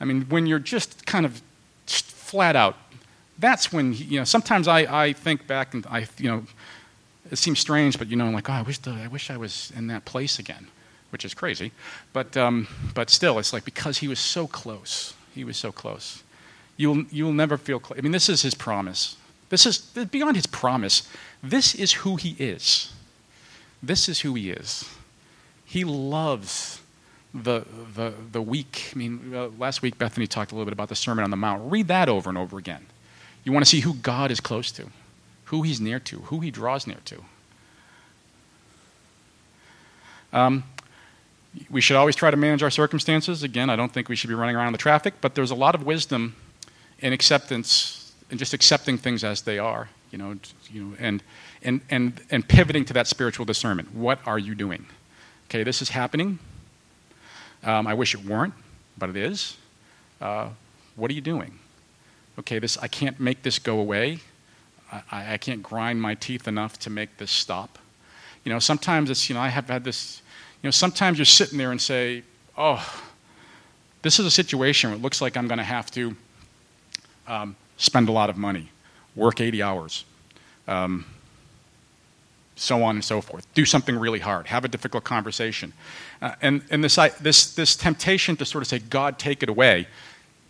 I 0.01 0.05
mean, 0.05 0.22
when 0.28 0.47
you're 0.47 0.59
just 0.59 1.07
kind 1.07 1.24
of 1.24 1.43
flat 1.87 2.57
out, 2.57 2.76
that's 3.39 3.72
when 3.72 3.93
you 3.93 4.18
know. 4.18 4.24
Sometimes 4.24 4.68
I, 4.68 5.05
I 5.05 5.12
think 5.12 5.47
back 5.47 5.74
and 5.74 5.87
I 5.87 6.07
you 6.18 6.30
know 6.30 6.45
it 7.31 7.37
seems 7.37 7.59
strange, 7.59 7.99
but 7.99 8.09
you 8.09 8.16
know, 8.16 8.27
I'm 8.27 8.33
like, 8.33 8.49
oh, 8.49 8.55
I 8.55 8.62
wish, 8.62 8.79
the, 8.79 8.91
I 8.91 9.09
wish 9.09 9.31
I 9.31 9.37
was 9.37 9.72
in 9.77 9.87
that 9.89 10.05
place 10.05 10.39
again, 10.39 10.68
which 11.11 11.24
is 11.24 11.35
crazy. 11.35 11.72
But, 12.12 12.37
um, 12.37 12.68
but 12.95 13.11
still, 13.11 13.39
it's 13.39 13.53
like 13.53 13.64
because 13.64 13.99
he 13.99 14.09
was 14.09 14.18
so 14.18 14.47
close. 14.47 15.14
He 15.35 15.45
was 15.45 15.57
so 15.57 15.72
close. 15.72 16.22
You'll, 16.77 17.05
you'll 17.11 17.33
never 17.33 17.57
feel 17.57 17.79
close. 17.79 17.99
I 17.99 18.03
mean, 18.03 18.12
this 18.12 18.29
is 18.29 18.43
his 18.43 18.55
promise. 18.55 19.16
This 19.49 19.66
is 19.66 19.79
beyond 19.79 20.37
his 20.37 20.47
promise. 20.47 21.09
This 21.43 21.74
is 21.74 21.93
who 21.93 22.16
he 22.16 22.31
is. 22.39 22.93
This 23.83 24.09
is 24.09 24.20
who 24.20 24.35
he 24.35 24.51
is. 24.51 24.89
He 25.64 25.85
loves 25.85 26.81
the, 27.35 27.64
the, 27.95 28.12
the 28.33 28.43
weak. 28.43 28.93
I 28.95 28.99
mean, 28.99 29.33
uh, 29.35 29.49
last 29.59 29.83
week 29.83 29.99
Bethany 29.99 30.27
talked 30.27 30.53
a 30.53 30.55
little 30.55 30.64
bit 30.64 30.72
about 30.72 30.89
the 30.89 30.97
Sermon 30.97 31.22
on 31.24 31.31
the 31.31 31.37
Mount. 31.37 31.70
Read 31.70 31.89
that 31.89 32.09
over 32.09 32.29
and 32.29 32.39
over 32.39 32.59
again. 32.59 32.87
You 33.45 33.53
want 33.53 33.64
to 33.64 33.68
see 33.68 33.81
who 33.81 33.95
God 33.95 34.31
is 34.31 34.41
close 34.41 34.72
to 34.72 34.87
who 35.47 35.62
he's 35.62 35.80
near 35.80 35.99
to, 36.01 36.20
who 36.22 36.40
he 36.40 36.51
draws 36.51 36.86
near 36.86 36.99
to. 37.05 37.24
Um, 40.32 40.64
we 41.70 41.80
should 41.80 41.97
always 41.97 42.14
try 42.14 42.30
to 42.30 42.36
manage 42.36 42.62
our 42.62 42.70
circumstances. 42.70 43.42
Again, 43.42 43.70
I 43.70 43.76
don't 43.76 43.92
think 43.92 44.09
we 44.09 44.16
should 44.16 44.28
be 44.28 44.34
running 44.34 44.57
around 44.57 44.68
in 44.68 44.72
the 44.72 44.78
traffic, 44.78 45.14
but 45.20 45.34
there's 45.34 45.51
a 45.51 45.55
lot 45.55 45.74
of 45.74 45.84
wisdom 45.84 46.36
in 46.99 47.12
acceptance 47.12 48.12
and 48.30 48.38
just 48.38 48.53
accepting 48.53 48.99
things 48.99 49.24
as 49.24 49.42
they 49.42 49.59
are, 49.59 49.88
you 50.11 50.18
know, 50.18 50.36
you 50.70 50.84
know 50.84 50.97
and, 50.99 51.22
and, 51.62 51.80
and, 51.88 52.20
and 52.30 52.47
pivoting 52.47 52.84
to 52.86 52.92
that 52.92 53.07
spiritual 53.07 53.47
discernment. 53.47 53.94
What 53.94 54.18
are 54.26 54.38
you 54.38 54.55
doing? 54.55 54.86
Okay, 55.49 55.62
this 55.62 55.80
is 55.80 55.90
happening. 55.90 56.38
Um, 57.62 57.86
I 57.86 57.94
wish 57.94 58.14
it 58.14 58.24
weren't, 58.24 58.55
but 58.99 59.09
it 59.09 59.16
is. 59.16 59.57
Uh, 60.20 60.51
what 60.97 61.11
are 61.11 61.14
you 61.14 61.20
doing? 61.20 61.59
Okay, 62.38 62.59
this, 62.59 62.76
I 62.78 62.88
can't 62.88 63.18
make 63.18 63.42
this 63.42 63.59
go 63.59 63.78
away. 63.78 64.20
I, 64.93 65.34
I 65.34 65.37
can't 65.39 65.62
grind 65.62 66.01
my 66.01 66.14
teeth 66.14 66.47
enough 66.47 66.78
to 66.80 66.91
make 66.91 67.16
this 67.16 67.30
stop. 67.30 67.78
You 68.45 68.53
know, 68.53 68.59
sometimes 68.59 69.11
it's, 69.11 69.28
you 69.28 69.34
know, 69.34 69.41
I 69.41 69.49
have 69.49 69.68
had 69.68 69.84
this, 69.84 70.22
you 70.62 70.66
know, 70.66 70.72
sometimes 70.72 71.18
you're 71.18 71.24
sitting 71.24 71.59
there 71.59 71.72
and 71.72 71.80
say, 71.80 72.22
oh, 72.57 73.03
this 74.03 74.18
is 74.18 74.26
a 74.26 74.30
situation 74.30 74.91
where 74.91 74.99
it 74.99 75.03
looks 75.03 75.20
like 75.20 75.37
I'm 75.37 75.49
going 75.49 75.59
to 75.59 75.64
have 75.64 75.91
to 75.93 76.16
um, 77.26 77.57
spend 77.76 78.09
a 78.09 78.12
lot 78.12 78.30
of 78.30 78.37
money, 78.37 78.70
work 79.16 79.41
80 79.41 79.62
hours, 79.62 80.05
um, 80.68 81.05
so 82.55 82.82
on 82.84 82.97
and 82.97 83.05
so 83.05 83.20
forth. 83.20 83.53
Do 83.55 83.64
something 83.64 83.99
really 83.99 84.20
hard, 84.20 84.47
have 84.47 84.64
a 84.64 84.68
difficult 84.68 85.03
conversation. 85.03 85.72
Uh, 86.22 86.37
and 86.41 86.62
and 86.70 86.82
this, 86.82 86.97
this, 87.20 87.55
this 87.55 87.76
temptation 87.76 88.37
to 88.37 88.45
sort 88.45 88.62
of 88.62 88.68
say, 88.68 88.78
God, 88.78 89.18
take 89.18 89.43
it 89.43 89.49
away, 89.49 89.89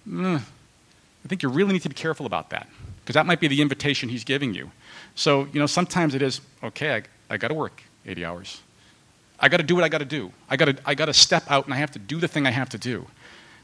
mm, 0.09 0.37
I 0.37 1.28
think 1.28 1.43
you 1.43 1.49
really 1.49 1.72
need 1.72 1.82
to 1.82 1.89
be 1.89 1.95
careful 1.95 2.26
about 2.26 2.51
that 2.51 2.68
because 3.07 3.14
that 3.14 3.24
might 3.24 3.38
be 3.38 3.46
the 3.46 3.62
invitation 3.62 4.09
he's 4.09 4.24
giving 4.24 4.52
you. 4.52 4.68
So, 5.14 5.44
you 5.52 5.61
know, 5.61 5.66
sometimes 5.66 6.12
it 6.16 6.22
is, 6.22 6.40
okay, 6.61 6.96
I, 6.96 7.02
I 7.34 7.36
got 7.36 7.48
to 7.48 7.54
work 7.54 7.80
80 8.04 8.24
hours. 8.24 8.61
I 9.38 9.48
got 9.48 9.59
to 9.59 9.62
do 9.62 9.76
what 9.76 9.84
I 9.84 9.88
got 9.88 9.98
to 9.98 10.04
do. 10.04 10.32
I 10.50 10.57
got 10.57 10.64
to 10.64 10.76
I 10.84 10.96
got 10.96 11.04
to 11.04 11.14
step 11.14 11.44
out 11.48 11.66
and 11.66 11.74
I 11.74 11.76
have 11.76 11.92
to 11.92 12.00
do 12.00 12.18
the 12.18 12.26
thing 12.26 12.48
I 12.48 12.50
have 12.50 12.68
to 12.70 12.78
do. 12.78 13.07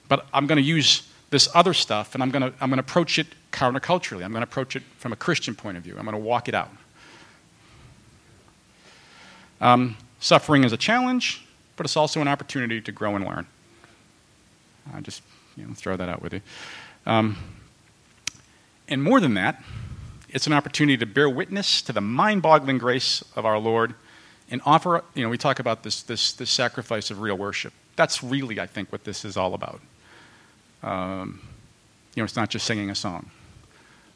But 0.09 0.27
I'm 0.33 0.47
going 0.47 0.59
to 0.59 0.63
use 0.63 1.09
this 1.31 1.49
other 1.57 1.75
stuff 1.75 2.15
and 2.15 2.23
I'm 2.23 2.31
going 2.31 2.43
to 2.43 2.53
I'm 2.61 2.71
going 2.71 2.77
to 2.77 2.85
approach 2.85 3.19
it 3.19 3.27
counterculturally. 3.51 4.23
I'm 4.23 4.31
going 4.31 4.43
to 4.43 4.49
approach 4.49 4.77
it 4.77 4.85
from 4.99 5.13
a 5.13 5.17
Christian 5.17 5.57
point 5.57 5.77
of 5.77 5.83
view. 5.83 5.97
I'm 5.99 6.05
going 6.05 6.13
to 6.13 6.23
walk 6.23 6.49
it 6.49 6.55
out. 6.55 6.71
Um, 9.61 9.97
suffering 10.21 10.63
is 10.63 10.73
a 10.73 10.77
challenge, 10.77 11.45
but 11.77 11.85
it's 11.85 11.97
also 11.97 12.21
an 12.21 12.29
opportunity 12.29 12.81
to 12.81 12.93
grow 12.93 13.17
and 13.17 13.25
learn. 13.25 13.47
I 14.95 15.01
just 15.01 15.23
you 15.57 15.67
know, 15.67 15.75
throw 15.75 15.97
that 15.97 16.09
out 16.09 16.23
with 16.23 16.35
you. 16.35 16.43
Um, 17.07 17.37
and 18.93 19.03
more 19.03 19.21
than 19.21 19.35
that, 19.35 19.63
it's 20.29 20.47
an 20.47 20.53
opportunity 20.53 20.97
to 20.99 21.07
bear 21.07 21.29
witness 21.29 21.83
to 21.83 21.93
the 21.93 22.01
mind 22.01 22.43
boggling 22.43 22.79
grace 22.79 23.25
of 23.35 23.45
our 23.45 23.59
Lord 23.59 23.95
and 24.51 24.61
offer, 24.67 25.03
you 25.15 25.23
know, 25.23 25.31
we 25.31 25.39
talk 25.39 25.59
about 25.59 25.83
this, 25.83 26.03
this, 26.03 26.33
this 26.35 26.51
sacrifice 26.51 27.11
of 27.11 27.21
real 27.21 27.37
worship. 27.37 27.73
That's 27.97 28.23
really, 28.23 28.61
I 28.61 28.67
think, 28.67 28.93
what 28.93 29.05
this 29.05 29.25
is 29.25 29.37
all 29.37 29.55
about. 29.55 29.81
Um, 30.83 31.41
you 32.15 32.21
know, 32.21 32.25
it's 32.25 32.37
not 32.37 32.51
just 32.51 32.67
singing 32.67 32.91
a 32.91 32.95
song. 32.95 33.31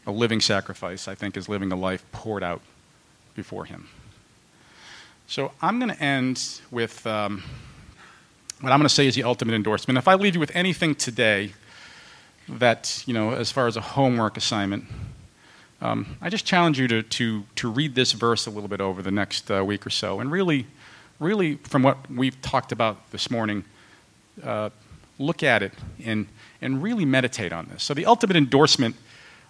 A 0.06 0.12
living 0.12 0.40
sacrifice, 0.40 1.08
I 1.08 1.14
think, 1.14 1.36
is 1.36 1.48
living 1.48 1.72
a 1.72 1.76
life 1.76 2.04
poured 2.12 2.42
out 2.42 2.60
before 3.34 3.64
Him. 3.64 3.88
So 5.26 5.52
I'm 5.62 5.78
going 5.78 5.90
to 5.90 6.02
end 6.02 6.60
with 6.70 7.06
um, 7.06 7.42
what 8.60 8.72
I'm 8.72 8.78
going 8.78 8.88
to 8.88 8.94
say 8.94 9.06
is 9.06 9.14
the 9.14 9.24
ultimate 9.24 9.54
endorsement. 9.54 9.98
If 9.98 10.06
I 10.06 10.14
leave 10.14 10.34
you 10.34 10.40
with 10.40 10.54
anything 10.54 10.94
today, 10.94 11.52
that, 12.48 13.02
you 13.06 13.14
know, 13.14 13.32
as 13.32 13.50
far 13.50 13.66
as 13.66 13.76
a 13.76 13.80
homework 13.80 14.36
assignment, 14.36 14.84
um, 15.80 16.16
I 16.20 16.30
just 16.30 16.46
challenge 16.46 16.78
you 16.78 16.88
to, 16.88 17.02
to, 17.02 17.44
to 17.56 17.70
read 17.70 17.94
this 17.94 18.12
verse 18.12 18.46
a 18.46 18.50
little 18.50 18.68
bit 18.68 18.80
over 18.80 19.02
the 19.02 19.10
next 19.10 19.50
uh, 19.50 19.64
week 19.64 19.86
or 19.86 19.90
so. 19.90 20.20
And 20.20 20.30
really, 20.30 20.66
really, 21.18 21.56
from 21.56 21.82
what 21.82 22.10
we've 22.10 22.40
talked 22.40 22.72
about 22.72 23.10
this 23.10 23.30
morning, 23.30 23.64
uh, 24.42 24.70
look 25.18 25.42
at 25.42 25.62
it 25.62 25.72
and, 26.04 26.26
and 26.62 26.82
really 26.82 27.04
meditate 27.04 27.52
on 27.52 27.66
this. 27.66 27.82
So, 27.82 27.94
the 27.94 28.06
ultimate 28.06 28.36
endorsement 28.36 28.96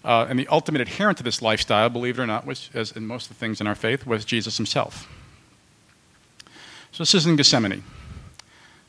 uh, 0.04 0.26
and 0.28 0.38
the 0.38 0.48
ultimate 0.48 0.80
adherent 0.80 1.18
to 1.18 1.24
this 1.24 1.42
lifestyle, 1.42 1.88
believe 1.88 2.18
it 2.18 2.22
or 2.22 2.26
not, 2.26 2.46
was, 2.46 2.70
as 2.74 2.92
in 2.92 3.06
most 3.06 3.30
of 3.30 3.36
the 3.36 3.40
things 3.40 3.60
in 3.60 3.66
our 3.66 3.74
faith, 3.74 4.06
was 4.06 4.24
Jesus 4.24 4.56
himself. 4.56 5.08
So, 6.92 7.02
this 7.02 7.14
is 7.14 7.26
in 7.26 7.36
Gethsemane. 7.36 7.82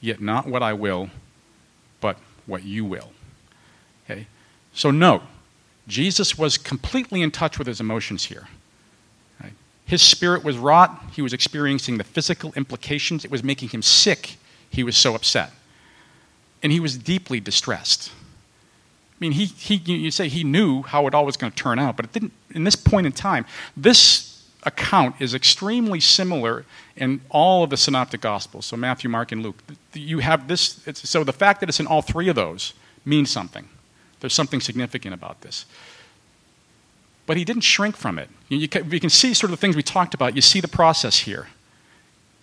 yet 0.00 0.20
not 0.20 0.46
what 0.46 0.62
I 0.62 0.72
will, 0.72 1.10
but 2.00 2.16
what 2.46 2.64
you 2.64 2.84
will. 2.84 3.12
Okay? 4.04 4.26
So, 4.72 4.90
note, 4.90 5.22
Jesus 5.86 6.38
was 6.38 6.56
completely 6.56 7.22
in 7.22 7.30
touch 7.30 7.58
with 7.58 7.66
his 7.66 7.80
emotions 7.80 8.24
here. 8.24 8.48
Right? 9.42 9.52
His 9.84 10.02
spirit 10.02 10.44
was 10.44 10.56
wrought. 10.56 11.02
He 11.12 11.22
was 11.22 11.32
experiencing 11.32 11.98
the 11.98 12.04
physical 12.04 12.52
implications. 12.54 13.24
It 13.24 13.30
was 13.30 13.42
making 13.42 13.70
him 13.70 13.82
sick. 13.82 14.36
He 14.70 14.82
was 14.82 14.96
so 14.96 15.14
upset. 15.14 15.52
And 16.62 16.72
he 16.72 16.80
was 16.80 16.96
deeply 16.96 17.40
distressed. 17.40 18.10
I 18.12 19.16
mean, 19.20 19.32
he, 19.32 19.46
he, 19.46 19.74
you 19.74 20.10
say 20.10 20.28
he 20.28 20.44
knew 20.44 20.82
how 20.82 21.06
it 21.06 21.14
all 21.14 21.26
was 21.26 21.36
going 21.36 21.52
to 21.52 21.56
turn 21.56 21.78
out, 21.78 21.96
but 21.96 22.06
it 22.06 22.12
didn't, 22.12 22.32
in 22.54 22.64
this 22.64 22.76
point 22.76 23.06
in 23.06 23.12
time, 23.12 23.44
this 23.76 24.29
account 24.64 25.16
is 25.20 25.34
extremely 25.34 26.00
similar 26.00 26.64
in 26.96 27.20
all 27.30 27.64
of 27.64 27.70
the 27.70 27.76
synoptic 27.76 28.20
gospels. 28.20 28.66
So 28.66 28.76
matthew 28.76 29.08
mark 29.08 29.32
and 29.32 29.42
luke. 29.42 29.56
You 29.94 30.18
have 30.18 30.48
this 30.48 30.80
so 30.94 31.24
the 31.24 31.32
fact 31.32 31.60
that 31.60 31.68
it's 31.68 31.80
in 31.80 31.86
all 31.86 32.02
three 32.02 32.28
of 32.28 32.36
those 32.36 32.74
means 33.04 33.30
something. 33.30 33.68
There's 34.20 34.34
something 34.34 34.60
significant 34.60 35.14
about 35.14 35.40
this. 35.40 35.64
But 37.26 37.36
he 37.36 37.44
didn't 37.44 37.62
shrink 37.62 37.96
from 37.96 38.18
it. 38.18 38.28
You, 38.48 38.58
you, 38.58 38.68
can, 38.68 38.90
you 38.90 39.00
can 39.00 39.10
see 39.10 39.34
sort 39.34 39.52
of 39.52 39.58
the 39.58 39.60
things 39.60 39.76
we 39.76 39.82
talked 39.82 40.14
about. 40.14 40.34
You 40.34 40.42
see 40.42 40.60
the 40.60 40.68
process 40.68 41.20
here. 41.20 41.48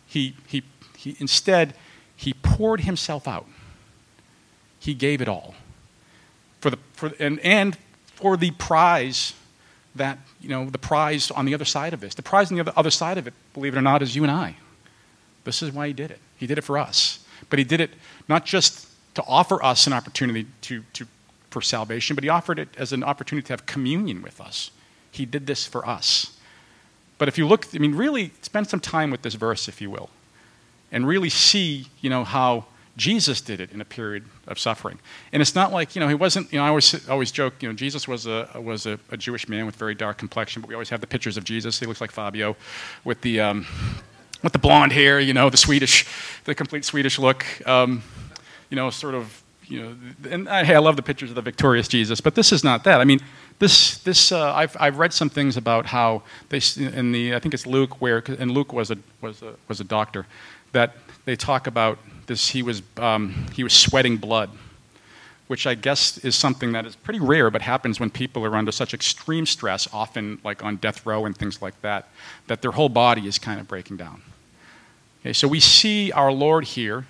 He, 0.08 0.36
he, 0.48 0.64
he 0.96 1.16
instead 1.20 1.74
he 2.16 2.34
poured 2.34 2.82
himself 2.82 3.28
out. 3.28 3.46
He 4.80 4.94
gave 4.94 5.22
it 5.22 5.28
all. 5.28 5.56
For 6.62 6.72
the, 6.72 6.80
for, 6.94 7.12
and, 7.20 7.40
and 7.42 7.78
for 8.16 8.38
the 8.38 8.52
prize 8.52 9.34
that, 9.98 10.20
you 10.42 10.50
know, 10.50 10.70
the 10.70 10.78
prize 10.78 11.32
on 11.32 11.46
the 11.46 11.54
other 11.54 11.66
side 11.66 11.94
of 11.94 12.00
this. 12.00 12.16
The 12.16 12.24
prize 12.24 12.52
on 12.52 12.58
the 12.58 12.78
other, 12.78 12.92
side 12.92 13.18
of 13.18 13.28
it, 13.28 13.34
believe 13.54 13.76
it 13.76 13.78
or 13.78 13.82
not, 13.82 14.02
is 14.02 14.16
you 14.16 14.24
and 14.24 14.32
I. 14.32 14.56
This 15.44 15.62
is 15.62 15.72
why 15.72 15.88
he 15.88 15.94
did 15.94 16.12
it. 16.12 16.20
He 16.38 16.48
did 16.48 16.58
it 16.58 16.64
for 16.64 16.78
us. 16.78 17.26
But 17.50 17.60
he 17.60 17.66
did 17.66 17.82
it 17.82 17.92
not 18.28 18.46
just 18.46 18.88
to 19.16 19.24
offer 19.24 19.64
us 19.64 19.88
an 19.88 19.94
opportunity 19.94 20.48
to, 20.62 20.84
to, 20.94 21.08
for 21.50 21.62
salvation, 21.62 22.16
but 22.16 22.24
he 22.24 22.30
offered 22.30 22.60
it 22.60 22.70
as 22.78 22.94
an 22.94 23.04
opportunity 23.04 23.46
to 23.48 23.54
have 23.54 23.66
communion 23.66 24.22
with 24.22 24.40
us. 24.40 24.72
He 25.12 25.26
did 25.26 25.48
this 25.48 25.66
for 25.66 25.88
us. 25.88 26.38
But 27.18 27.28
if 27.28 27.38
you 27.38 27.48
look, 27.48 27.68
I 27.74 27.80
mean, 27.80 27.96
really 27.96 28.32
spend 28.42 28.68
some 28.68 28.80
time 28.80 29.10
with 29.10 29.24
this 29.24 29.34
verse, 29.34 29.68
if 29.68 29.82
you 29.82 29.90
will, 29.90 30.10
and 30.92 31.08
really 31.08 31.30
see, 31.30 31.88
you 32.02 32.10
know, 32.10 32.24
how 32.24 32.66
Jesus 32.98 33.42
did 33.42 33.62
it 33.62 33.72
in 33.72 33.80
a 33.80 33.86
period 33.86 34.26
of 34.48 34.58
suffering. 34.58 35.00
And 35.32 35.42
it's 35.42 35.54
not 35.54 35.72
like, 35.72 35.96
you 35.96 36.00
know, 36.00 36.08
he 36.08 36.16
wasn't, 36.16 36.52
you 36.52 36.58
know, 36.58 36.66
I 36.66 36.70
always, 36.70 37.08
always 37.08 37.32
joke, 37.32 37.54
you 37.62 37.70
know, 37.70 37.76
Jesus 37.76 38.08
was, 38.08 38.26
a, 38.26 38.50
was 38.56 38.88
a, 38.88 39.00
a 39.12 39.18
Jewish 39.18 39.48
man 39.48 39.68
with 39.68 39.76
very 39.76 39.94
dark 39.94 40.18
complexion, 40.18 40.62
but 40.62 40.68
we 40.68 40.74
always 40.74 40.90
have 40.90 41.00
the 41.00 41.08
pictures 41.08 41.38
of 41.38 41.44
Jesus. 41.44 41.80
He 41.80 41.86
looks 41.86 42.02
like 42.02 42.12
Fabio 42.12 42.58
with 43.04 43.22
the, 43.22 43.40
um, 43.40 43.68
with 44.42 44.52
the 44.52 44.60
blonde 44.60 44.94
hair, 44.94 45.20
you 45.20 45.34
know, 45.34 45.50
the 45.50 45.58
Swedish, 45.58 46.06
the 46.46 46.56
complete 46.56 46.86
Swedish 46.86 47.20
look, 47.20 47.46
um, 47.68 48.02
you 48.70 48.76
know, 48.76 48.90
sort 48.90 49.14
of, 49.14 49.44
you 49.68 49.82
know, 49.82 49.96
and 50.32 50.50
I, 50.50 50.64
hey, 50.64 50.76
I 50.76 50.80
love 50.80 50.96
the 50.96 51.04
pictures 51.04 51.30
of 51.30 51.36
the 51.36 51.42
victorious 51.42 51.88
Jesus, 51.88 52.20
but 52.20 52.34
this 52.34 52.52
is 52.52 52.64
not 52.64 52.84
that. 52.86 53.00
I 53.00 53.04
mean, 53.04 53.20
this, 53.60 54.00
this 54.00 54.32
uh, 54.32 54.54
I've, 54.54 54.76
I've 54.80 54.98
read 54.98 55.14
some 55.14 55.30
things 55.30 55.56
about 55.56 55.86
how 55.86 56.24
they, 56.50 56.62
in 56.78 57.12
the, 57.12 57.36
I 57.36 57.40
think 57.40 57.54
it's 57.54 57.68
Luke, 57.68 58.02
where, 58.02 58.24
and 58.40 58.52
Luke 58.52 58.74
was 58.74 58.90
a, 58.90 58.98
was 59.22 59.44
a, 59.44 59.54
was 59.68 59.80
a 59.80 59.84
doctor, 59.84 60.26
that 60.72 60.96
they 61.26 61.36
talk 61.36 61.68
about 61.68 62.00
this, 62.28 62.50
he 62.50 62.62
was, 62.62 62.82
um, 62.98 63.48
he 63.54 63.64
was 63.64 63.74
sweating 63.74 64.18
blood, 64.18 64.50
which 65.48 65.66
I 65.66 65.76
guess 65.76 66.18
is 66.20 66.36
something 66.36 66.74
that 66.74 66.86
is 66.86 66.96
pretty 66.96 67.20
rare, 67.20 67.50
but 67.50 67.62
happens 67.62 68.00
when 68.00 68.10
people 68.10 68.46
are 68.46 68.56
under 68.56 68.72
such 68.72 68.94
extreme 68.94 69.46
stress, 69.46 69.88
often 69.94 70.40
like 70.44 70.64
on 70.64 70.76
death 70.76 71.06
row 71.06 71.26
and 71.26 71.36
things 71.36 71.62
like 71.62 71.82
that, 71.82 72.10
that 72.48 72.62
their 72.62 72.72
whole 72.72 72.90
body 72.90 73.28
is 73.28 73.40
kind 73.40 73.60
of 73.60 73.68
breaking 73.68 73.98
down. 73.98 74.22
Okay, 75.22 75.34
so 75.34 75.48
we 75.48 75.60
see 75.60 76.12
our 76.12 76.32
Lord 76.32 76.66
here, 76.66 77.06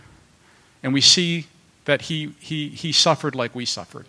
and 0.83 0.93
we 0.93 1.01
see 1.01 1.47
that 1.85 2.03
he, 2.03 2.33
he, 2.39 2.69
he 2.69 2.91
suffered 2.91 3.33
like 3.35 3.55
we 3.55 3.65
suffered. 3.65 4.05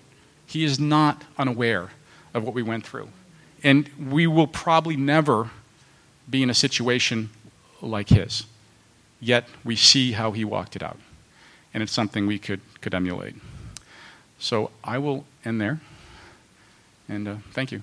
He 0.47 0.65
is 0.65 0.79
not 0.79 1.25
unaware 1.39 1.91
of 2.35 2.45
what 2.45 2.55
we 2.55 2.63
went 2.63 2.87
through. 2.87 3.09
And 3.63 3.89
we 4.11 4.27
will 4.27 4.47
probably 4.47 4.97
never 4.97 5.51
be 6.29 6.43
in 6.43 6.51
a 6.51 6.55
situation 6.55 7.31
like 7.81 8.09
his. 8.09 8.45
Yet 9.21 9.49
we 9.65 9.77
see 9.77 10.13
how 10.13 10.33
he 10.33 10.45
walked 10.45 10.77
it 10.77 10.83
out. 10.83 10.99
And 11.75 11.83
it's 11.83 11.93
something 11.93 12.27
we 12.27 12.39
could, 12.39 12.61
could 12.81 12.95
emulate. 12.95 13.35
So 14.39 14.71
I 14.85 14.99
will 14.99 15.25
end 15.45 15.61
there. 15.61 15.81
And 17.09 17.29
uh, 17.29 17.37
thank 17.53 17.73
you. 17.73 17.83